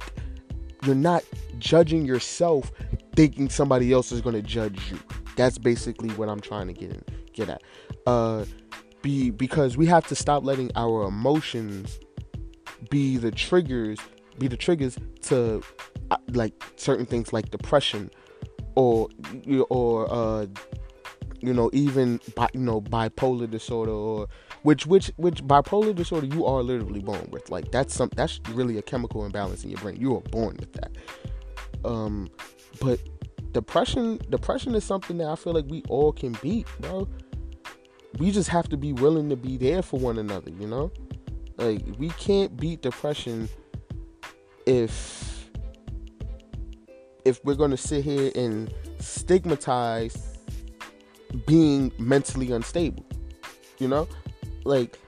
you're 0.83 0.95
not 0.95 1.23
judging 1.59 2.05
yourself 2.05 2.71
thinking 3.15 3.49
somebody 3.49 3.91
else 3.91 4.11
is 4.11 4.21
going 4.21 4.35
to 4.35 4.41
judge 4.41 4.91
you. 4.91 4.99
That's 5.35 5.57
basically 5.57 6.09
what 6.11 6.29
I'm 6.29 6.39
trying 6.39 6.67
to 6.67 6.73
get 6.73 6.91
in, 6.91 7.03
get 7.33 7.49
at. 7.49 7.61
Uh, 8.05 8.45
be 9.01 9.29
because 9.29 9.77
we 9.77 9.85
have 9.87 10.07
to 10.07 10.15
stop 10.15 10.43
letting 10.43 10.71
our 10.75 11.03
emotions 11.03 11.99
be 12.89 13.17
the 13.17 13.31
triggers, 13.31 13.99
be 14.39 14.47
the 14.47 14.57
triggers 14.57 14.97
to 15.21 15.61
uh, 16.11 16.17
like 16.29 16.53
certain 16.75 17.05
things 17.05 17.33
like 17.33 17.49
depression 17.49 18.09
or 18.75 19.09
or 19.69 20.11
uh, 20.11 20.45
you 21.39 21.53
know 21.53 21.69
even 21.73 22.19
bi- 22.35 22.49
you 22.53 22.59
know 22.59 22.81
bipolar 22.81 23.49
disorder 23.49 23.91
or 23.91 24.27
which 24.63 24.85
which 24.85 25.11
which 25.17 25.43
bipolar 25.43 25.93
disorder 25.93 26.27
you 26.27 26.45
are 26.45 26.61
literally 26.61 27.01
born 27.01 27.27
with 27.31 27.49
like 27.49 27.71
that's 27.71 27.93
some 27.93 28.09
that's 28.15 28.39
really 28.51 28.77
a 28.77 28.81
chemical 28.81 29.25
imbalance 29.25 29.63
in 29.63 29.69
your 29.69 29.79
brain 29.79 29.95
you 29.99 30.15
are 30.15 30.21
born 30.21 30.55
with 30.59 30.73
that 30.73 30.91
um 31.85 32.29
but 32.79 32.99
depression, 33.57 34.19
depression 34.29 34.75
is 34.75 34.83
something 34.83 35.17
that 35.17 35.27
I 35.27 35.35
feel 35.35 35.53
like 35.53 35.65
we 35.67 35.81
all 35.89 36.11
can 36.11 36.37
beat, 36.43 36.67
bro. 36.79 37.07
We 38.19 38.31
just 38.31 38.49
have 38.49 38.69
to 38.69 38.77
be 38.77 38.93
willing 38.93 39.29
to 39.29 39.35
be 39.35 39.57
there 39.57 39.81
for 39.81 39.99
one 39.99 40.19
another, 40.19 40.51
you 40.51 40.67
know? 40.67 40.91
Like 41.57 41.81
we 41.97 42.09
can't 42.09 42.55
beat 42.55 42.81
depression 42.81 43.49
if 44.67 45.49
if 47.25 47.43
we're 47.43 47.55
going 47.55 47.71
to 47.71 47.77
sit 47.77 48.03
here 48.03 48.31
and 48.35 48.73
stigmatize 48.99 50.37
being 51.45 51.91
mentally 51.97 52.51
unstable. 52.51 53.05
You 53.79 53.87
know? 53.87 54.07
Like 54.63 54.99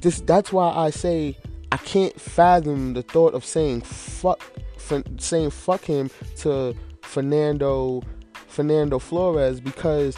this 0.00 0.20
that's 0.20 0.52
why 0.52 0.70
I 0.70 0.90
say 0.90 1.36
I 1.72 1.76
can't 1.78 2.18
fathom 2.20 2.94
the 2.94 3.02
thought 3.02 3.34
of 3.34 3.44
saying 3.44 3.82
fuck 3.82 4.42
saying 5.18 5.50
fuck 5.50 5.84
him 5.84 6.10
to 6.36 6.74
Fernando 7.02 8.02
Fernando 8.46 8.98
Flores 8.98 9.60
because 9.60 10.16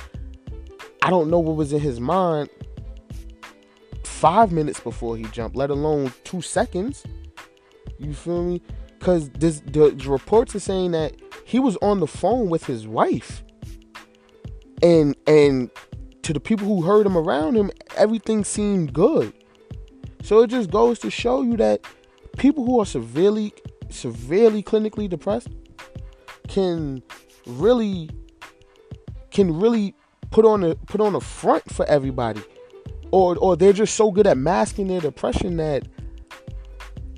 I 1.02 1.10
don't 1.10 1.30
know 1.30 1.38
what 1.38 1.56
was 1.56 1.72
in 1.72 1.80
his 1.80 2.00
mind 2.00 2.50
five 4.04 4.52
minutes 4.52 4.80
before 4.80 5.16
he 5.16 5.24
jumped, 5.24 5.56
let 5.56 5.70
alone 5.70 6.12
two 6.24 6.42
seconds. 6.42 7.04
You 7.98 8.12
feel 8.12 8.44
me? 8.44 8.62
Because 9.00 9.30
this 9.30 9.60
the, 9.60 9.90
the 9.90 10.08
reports 10.08 10.54
are 10.54 10.60
saying 10.60 10.92
that 10.92 11.16
he 11.44 11.58
was 11.58 11.76
on 11.82 11.98
the 11.98 12.06
phone 12.06 12.50
with 12.50 12.66
his 12.66 12.86
wife, 12.86 13.42
and 14.82 15.16
and 15.26 15.70
to 16.22 16.32
the 16.34 16.38
people 16.38 16.66
who 16.66 16.82
heard 16.82 17.06
him 17.06 17.16
around 17.16 17.56
him, 17.56 17.70
everything 17.96 18.44
seemed 18.44 18.92
good. 18.92 19.32
So 20.22 20.42
it 20.42 20.50
just 20.50 20.70
goes 20.70 20.98
to 20.98 21.10
show 21.10 21.40
you 21.40 21.56
that 21.56 21.84
people 22.36 22.64
who 22.64 22.78
are 22.78 22.86
severely 22.86 23.54
severely 23.88 24.62
clinically 24.62 25.08
depressed 25.08 25.48
can 26.46 27.02
really 27.46 28.10
can 29.30 29.58
really 29.58 29.94
put 30.30 30.44
on 30.44 30.62
a 30.62 30.74
put 30.74 31.00
on 31.00 31.14
a 31.14 31.20
front 31.20 31.68
for 31.72 31.86
everybody 31.86 32.42
or 33.10 33.36
or 33.38 33.56
they're 33.56 33.72
just 33.72 33.94
so 33.94 34.10
good 34.10 34.26
at 34.26 34.36
masking 34.36 34.88
their 34.88 35.00
depression 35.00 35.56
that 35.56 35.88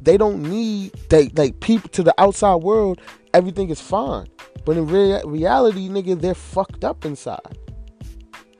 they 0.04 0.16
don't 0.16 0.42
need 0.42 0.92
they 1.08 1.28
like 1.30 1.60
people 1.60 1.88
to 1.90 2.02
the 2.02 2.14
outside 2.18 2.56
world 2.56 3.00
everything 3.34 3.70
is 3.70 3.80
fine. 3.80 4.26
But 4.64 4.76
in 4.76 4.86
rea- 4.86 5.22
reality, 5.24 5.88
nigga, 5.88 6.20
they're 6.20 6.34
fucked 6.34 6.84
up 6.84 7.04
inside. 7.04 7.58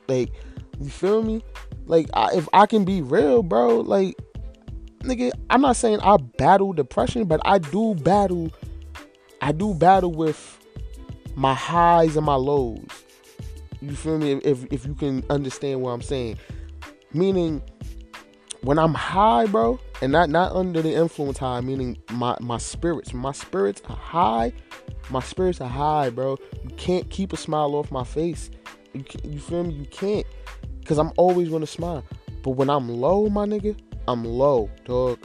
Like, 0.07 0.31
you 0.79 0.89
feel 0.89 1.23
me? 1.23 1.41
Like, 1.85 2.09
I, 2.13 2.29
if 2.33 2.47
I 2.53 2.65
can 2.65 2.85
be 2.85 3.01
real, 3.01 3.43
bro, 3.43 3.79
like, 3.79 4.15
nigga, 4.99 5.31
I'm 5.49 5.61
not 5.61 5.75
saying 5.75 5.99
I 6.01 6.17
battle 6.17 6.73
depression, 6.73 7.25
but 7.25 7.41
I 7.45 7.59
do 7.59 7.95
battle. 7.95 8.51
I 9.41 9.51
do 9.51 9.73
battle 9.73 10.11
with 10.11 10.59
my 11.35 11.53
highs 11.53 12.15
and 12.15 12.25
my 12.25 12.35
lows. 12.35 12.85
You 13.81 13.95
feel 13.95 14.17
me? 14.17 14.33
If 14.43 14.65
if 14.71 14.85
you 14.85 14.95
can 14.95 15.25
understand 15.29 15.81
what 15.81 15.91
I'm 15.91 16.01
saying, 16.01 16.37
meaning 17.11 17.61
when 18.61 18.79
I'm 18.79 18.93
high, 18.93 19.45
bro, 19.45 19.77
and 20.01 20.11
not 20.11 20.29
not 20.29 20.51
under 20.53 20.81
the 20.81 20.93
influence 20.93 21.37
high, 21.37 21.61
meaning 21.61 21.97
my 22.11 22.35
my 22.39 22.57
spirits, 22.57 23.13
my 23.13 23.31
spirits 23.31 23.81
are 23.89 23.95
high, 23.95 24.53
my 25.09 25.21
spirits 25.21 25.61
are 25.61 25.69
high, 25.69 26.09
bro. 26.09 26.37
You 26.63 26.69
can't 26.75 27.09
keep 27.09 27.33
a 27.33 27.37
smile 27.37 27.75
off 27.75 27.91
my 27.91 28.03
face. 28.03 28.49
You 28.93 29.03
you 29.23 29.39
feel 29.39 29.63
me? 29.63 29.73
You 29.73 29.85
can't, 29.85 30.25
cause 30.85 30.97
I'm 30.97 31.11
always 31.17 31.49
gonna 31.49 31.67
smile. 31.67 32.03
But 32.41 32.51
when 32.51 32.69
I'm 32.69 32.89
low, 32.89 33.29
my 33.29 33.45
nigga, 33.45 33.77
I'm 34.07 34.25
low, 34.25 34.69
dog. 34.85 35.19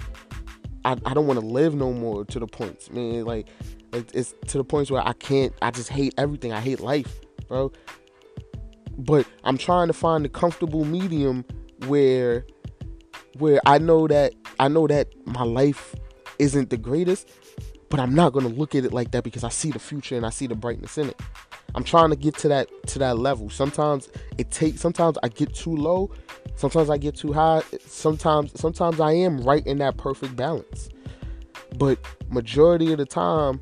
I, 0.85 0.93
I 1.05 1.15
don't 1.15 1.27
want 1.27 1.40
to 1.40 1.45
live 1.45 1.74
no 1.74 1.93
more 1.93 2.24
to 2.24 2.39
the 2.39 2.47
points, 2.47 2.90
man. 2.90 3.24
Like, 3.24 3.49
it's 3.93 4.35
to 4.47 4.59
the 4.59 4.65
points 4.65 4.90
where 4.90 5.07
I 5.07 5.12
can't. 5.15 5.53
I 5.61 5.70
just 5.70 5.89
hate 5.89 6.15
everything. 6.16 6.53
I 6.53 6.61
hate 6.61 6.81
life, 6.81 7.20
bro. 7.49 7.73
But 8.97 9.27
I'm 9.45 9.59
trying 9.59 9.89
to 9.89 9.93
find 9.93 10.24
the 10.24 10.28
comfortable 10.28 10.85
medium 10.85 11.45
where 11.86 12.47
where 13.39 13.60
I 13.66 13.78
know 13.78 14.06
that 14.09 14.35
I 14.59 14.69
know 14.69 14.86
that 14.86 15.09
my 15.27 15.43
life 15.43 15.94
isn't 16.39 16.70
the 16.70 16.77
greatest, 16.77 17.28
but 17.89 18.01
I'm 18.01 18.15
not 18.15 18.32
gonna 18.32 18.48
look 18.48 18.74
at 18.74 18.85
it 18.85 18.93
like 18.93 19.10
that 19.12 19.24
because 19.24 19.44
I 19.44 19.48
see 19.48 19.70
the 19.70 19.78
future 19.78 20.16
and 20.16 20.27
I 20.27 20.31
see 20.31 20.47
the 20.47 20.55
brightness 20.55 20.98
in 20.98 21.09
it. 21.10 21.20
I'm 21.74 21.85
trying 21.85 22.10
to 22.10 22.16
get 22.16 22.36
to 22.39 22.48
that 22.48 22.69
to 22.89 22.98
that 22.98 23.19
level. 23.19 23.51
Sometimes 23.51 24.09
it 24.39 24.51
takes 24.51 24.81
sometimes 24.81 25.19
I 25.23 25.28
get 25.28 25.55
too 25.55 25.77
low, 25.77 26.10
sometimes 26.56 26.90
I 26.90 26.98
get 26.98 27.16
too 27.16 27.32
high, 27.32 27.62
sometimes 27.86 28.59
sometimes 28.59 29.01
I 29.01 29.12
am 29.12 29.39
right 29.40 29.66
in 29.66 29.78
that 29.78 29.97
perfect 29.97 30.36
balance. 30.36 30.89
But 31.77 31.98
majority 32.31 32.93
of 32.93 32.98
the 32.98 33.06
time 33.06 33.60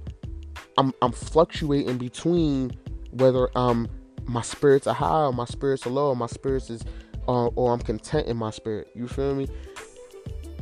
I'm 0.79 0.93
I'm 1.03 1.13
fluctuating 1.13 1.99
between 1.99 2.73
whether 3.11 3.49
um 3.57 3.89
my 4.27 4.43
spirits 4.43 4.87
are 4.87 4.95
high 4.95 5.25
or 5.25 5.33
my 5.33 5.45
spirits 5.45 5.87
are 5.87 5.91
low 5.91 6.09
or 6.09 6.17
my 6.17 6.27
spirits 6.27 6.71
is 6.71 6.85
uh, 7.29 7.47
or 7.49 7.73
I'm 7.73 7.81
content 7.81 8.27
in 8.27 8.37
my 8.37 8.51
spirit. 8.51 8.89
You 8.95 9.09
feel 9.09 9.35
me? 9.35 9.49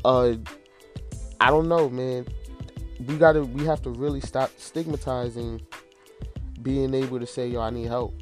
Uh, 0.05 0.35
I 1.41 1.51
don't 1.51 1.69
know, 1.69 1.89
man. 1.89 2.27
We 3.07 3.17
gotta, 3.17 3.43
we 3.43 3.65
have 3.65 3.83
to 3.83 3.91
really 3.91 4.21
stop 4.21 4.51
stigmatizing 4.57 5.61
being 6.63 6.95
able 6.95 7.21
to 7.21 7.27
say, 7.27 7.49
"Yo, 7.49 7.61
I 7.61 7.71
need 7.71 7.87
help." 7.87 8.15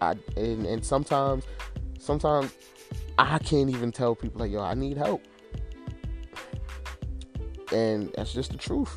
I 0.00 0.14
and 0.36 0.66
and 0.66 0.84
sometimes, 0.84 1.44
sometimes 1.98 2.52
I 3.18 3.38
can't 3.38 3.70
even 3.70 3.92
tell 3.92 4.14
people 4.14 4.40
like, 4.40 4.52
"Yo, 4.52 4.60
I 4.60 4.74
need 4.74 4.96
help," 4.96 5.22
and 7.72 8.12
that's 8.14 8.32
just 8.32 8.52
the 8.52 8.58
truth. 8.58 8.96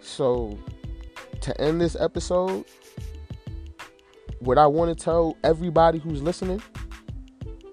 So, 0.00 0.58
to 1.40 1.60
end 1.60 1.80
this 1.80 1.96
episode, 1.98 2.64
what 4.42 4.58
I 4.58 4.66
want 4.66 4.96
to 4.96 5.04
tell 5.04 5.36
everybody 5.44 5.98
who's 5.98 6.20
listening 6.20 6.60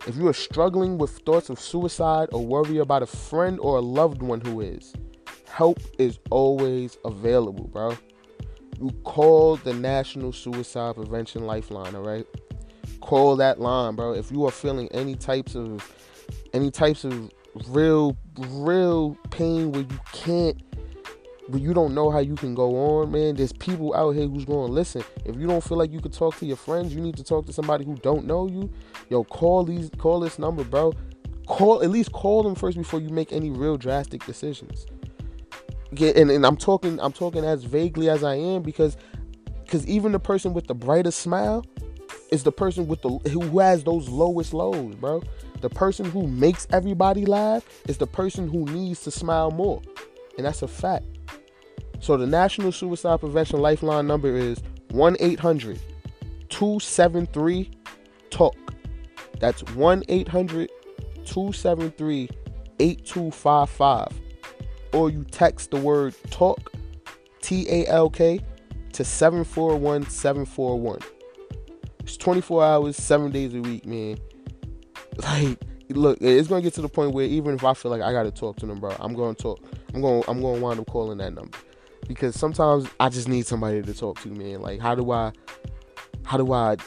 if 0.08 0.16
you 0.16 0.28
are 0.28 0.34
struggling 0.34 0.98
with 0.98 1.12
thoughts 1.20 1.50
of 1.50 1.60
suicide 1.60 2.30
or 2.32 2.46
worry 2.46 2.78
about 2.78 3.04
a 3.04 3.06
friend 3.06 3.60
or 3.60 3.78
a 3.78 3.82
loved 3.82 4.22
one 4.22 4.40
who 4.42 4.62
is, 4.62 4.94
help 5.46 5.80
is 5.98 6.20
always 6.30 6.98
available, 7.06 7.68
bro. 7.68 7.98
You 8.80 8.92
call 9.04 9.58
the 9.58 9.74
National 9.74 10.32
Suicide 10.32 10.96
Prevention 10.96 11.46
Lifeline, 11.46 11.96
all 11.96 12.04
right? 12.04 12.26
Call 13.02 13.36
that 13.36 13.60
line, 13.60 13.96
bro. 13.96 14.14
If 14.14 14.32
you 14.32 14.46
are 14.46 14.52
feeling 14.52 14.88
any 14.94 15.16
types 15.16 15.56
of 15.56 15.84
any 16.54 16.72
types 16.72 17.04
of 17.04 17.32
real 17.68 18.16
real 18.38 19.16
pain 19.32 19.72
where 19.72 19.82
you 19.82 20.00
can't 20.14 20.62
but 21.50 21.62
you 21.62 21.74
don't 21.74 21.96
know 21.96 22.12
how 22.12 22.20
you 22.20 22.36
can 22.36 22.54
go 22.54 23.02
on, 23.02 23.12
man. 23.12 23.36
There's 23.36 23.54
people 23.54 23.96
out 23.96 24.12
here 24.12 24.28
who's 24.28 24.46
going 24.46 24.68
to 24.68 24.74
listen. 24.74 25.04
If 25.26 25.36
you 25.36 25.48
don't 25.48 25.64
feel 25.64 25.78
like 25.78 25.92
you 25.92 26.00
could 26.00 26.14
talk 26.14 26.38
to 26.38 26.46
your 26.46 26.58
friends, 26.58 26.94
you 26.94 27.02
need 27.02 27.18
to 27.18 27.24
talk 27.24 27.46
to 27.48 27.54
somebody 27.54 27.86
who 27.86 27.96
don't 27.96 28.26
know 28.26 28.48
you. 28.48 28.70
Yo, 29.10 29.24
call 29.24 29.64
these, 29.64 29.90
call 29.98 30.20
this 30.20 30.38
number, 30.38 30.64
bro. 30.64 30.94
Call 31.48 31.82
at 31.82 31.90
least 31.90 32.12
call 32.12 32.44
them 32.44 32.54
first 32.54 32.78
before 32.78 33.02
you 33.02 33.10
make 33.10 33.34
any 33.34 33.50
real 33.50 33.78
drastic 33.78 34.24
decisions. 34.26 34.86
Yeah, 35.92 36.12
and, 36.16 36.30
and 36.30 36.46
I'm 36.46 36.58
talking, 36.58 37.00
I'm 37.00 37.14
talking 37.14 37.44
as 37.44 37.64
vaguely 37.64 38.10
as 38.10 38.24
I 38.24 38.36
am 38.36 38.62
because, 38.62 38.96
because 39.66 39.88
even 39.88 40.12
the 40.12 40.20
person 40.20 40.54
with 40.54 40.68
the 40.68 40.76
brightest 40.76 41.20
smile 41.20 41.66
is 42.32 42.44
the 42.44 42.52
person 42.52 42.88
with 42.88 43.02
the 43.02 43.10
who 43.30 43.58
has 43.58 43.84
those 43.84 44.08
lowest 44.08 44.54
lows, 44.54 44.94
bro. 44.96 45.24
The 45.62 45.70
person 45.70 46.06
who 46.06 46.28
makes 46.28 46.68
everybody 46.72 47.26
laugh 47.26 47.66
is 47.88 47.98
the 47.98 48.08
person 48.08 48.48
who 48.48 48.66
needs 48.66 49.02
to 49.02 49.12
smile 49.12 49.50
more, 49.50 49.82
and 50.38 50.46
that's 50.46 50.62
a 50.62 50.68
fact. 50.68 51.06
So 52.00 52.16
the 52.16 52.26
National 52.26 52.72
Suicide 52.72 53.20
Prevention 53.20 53.60
Lifeline 53.60 54.08
number 54.08 54.34
is 54.36 54.62
1 54.92 55.18
800 55.20 55.80
273 56.50 57.72
TALK. 58.30 58.56
That's 59.40 59.64
1 59.74 60.04
800 60.08 60.70
273 61.26 62.30
8255. 62.80 64.08
Or 64.94 65.10
you 65.10 65.24
text 65.26 65.72
the 65.72 65.78
word 65.78 66.16
TALK, 66.30 66.72
T 67.42 67.68
A 67.70 67.86
L 67.88 68.10
K, 68.10 68.40
to 68.94 69.04
741 69.04 70.10
741. 70.10 71.00
It's 72.00 72.18
24 72.18 72.64
hours, 72.64 72.96
seven 72.96 73.32
days 73.32 73.54
a 73.54 73.62
week, 73.62 73.86
man. 73.86 74.18
Like, 75.18 75.60
look, 75.90 76.18
it's 76.22 76.48
gonna 76.48 76.62
get 76.62 76.74
to 76.76 76.82
the 76.82 76.90
point 76.90 77.12
where 77.12 77.26
even 77.26 77.56
if 77.56 77.64
I 77.64 77.74
feel 77.74 77.92
like 77.92 78.02
I 78.02 78.14
gotta 78.14 78.32
talk 78.32 78.56
to 78.58 78.66
them, 78.66 78.80
bro, 78.80 78.96
I'm 79.00 79.14
gonna 79.14 79.36
talk. 79.36 79.60
I'm 79.94 80.02
gonna 80.02 80.24
I'm 80.28 80.40
to 80.40 80.48
wind 80.48 80.80
up 80.80 80.88
calling 80.88 81.18
that 81.18 81.34
number 81.34 81.58
because 82.08 82.36
sometimes 82.36 82.88
I 83.00 83.10
just 83.10 83.28
need 83.28 83.46
somebody 83.46 83.82
to 83.82 83.94
talk 83.94 84.22
to, 84.22 84.30
man. 84.30 84.62
Like, 84.62 84.80
how 84.80 84.96
do 84.96 85.12
I, 85.12 85.32
how 86.24 86.38
do 86.38 86.54
I, 86.54 86.78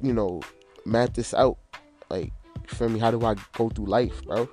you 0.00 0.12
know, 0.12 0.40
map 0.84 1.14
this 1.14 1.34
out? 1.34 1.58
Like, 2.08 2.32
for 2.66 2.88
me, 2.88 2.98
how 2.98 3.10
do 3.10 3.24
I 3.24 3.34
go 3.54 3.68
through 3.68 3.86
life, 3.86 4.24
bro? 4.24 4.48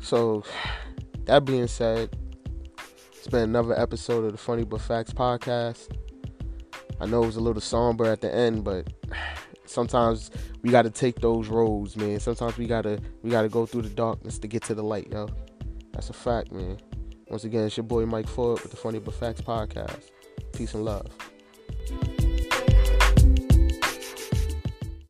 So, 0.00 0.44
that 1.24 1.44
being 1.44 1.66
said, 1.66 2.16
it's 3.16 3.26
been 3.26 3.42
another 3.42 3.78
episode 3.78 4.24
of 4.24 4.32
the 4.32 4.38
Funny 4.38 4.64
But 4.64 4.80
Facts 4.80 5.12
podcast. 5.12 5.88
I 7.00 7.06
know 7.06 7.22
it 7.22 7.26
was 7.26 7.36
a 7.36 7.40
little 7.40 7.60
somber 7.60 8.06
at 8.06 8.20
the 8.20 8.32
end, 8.32 8.64
but 8.64 8.92
sometimes 9.64 10.30
we 10.62 10.70
got 10.70 10.82
to 10.82 10.90
take 10.90 11.20
those 11.20 11.48
roads, 11.48 11.96
man. 11.96 12.20
Sometimes 12.20 12.56
we 12.56 12.66
gotta 12.66 13.00
we 13.22 13.30
gotta 13.30 13.48
go 13.48 13.66
through 13.66 13.82
the 13.82 13.90
darkness 13.90 14.38
to 14.38 14.48
get 14.48 14.62
to 14.64 14.74
the 14.74 14.82
light, 14.82 15.08
yo. 15.12 15.28
That's 15.92 16.10
a 16.10 16.14
fact, 16.14 16.52
man. 16.52 16.78
Once 17.28 17.44
again, 17.44 17.64
it's 17.64 17.76
your 17.76 17.84
boy 17.84 18.06
Mike 18.06 18.28
Ford 18.28 18.60
with 18.60 18.70
the 18.70 18.76
Funny 18.76 19.00
But 19.00 19.14
Facts 19.14 19.40
Podcast. 19.40 20.10
Peace 20.52 20.74
and 20.74 20.84
love. 20.84 21.06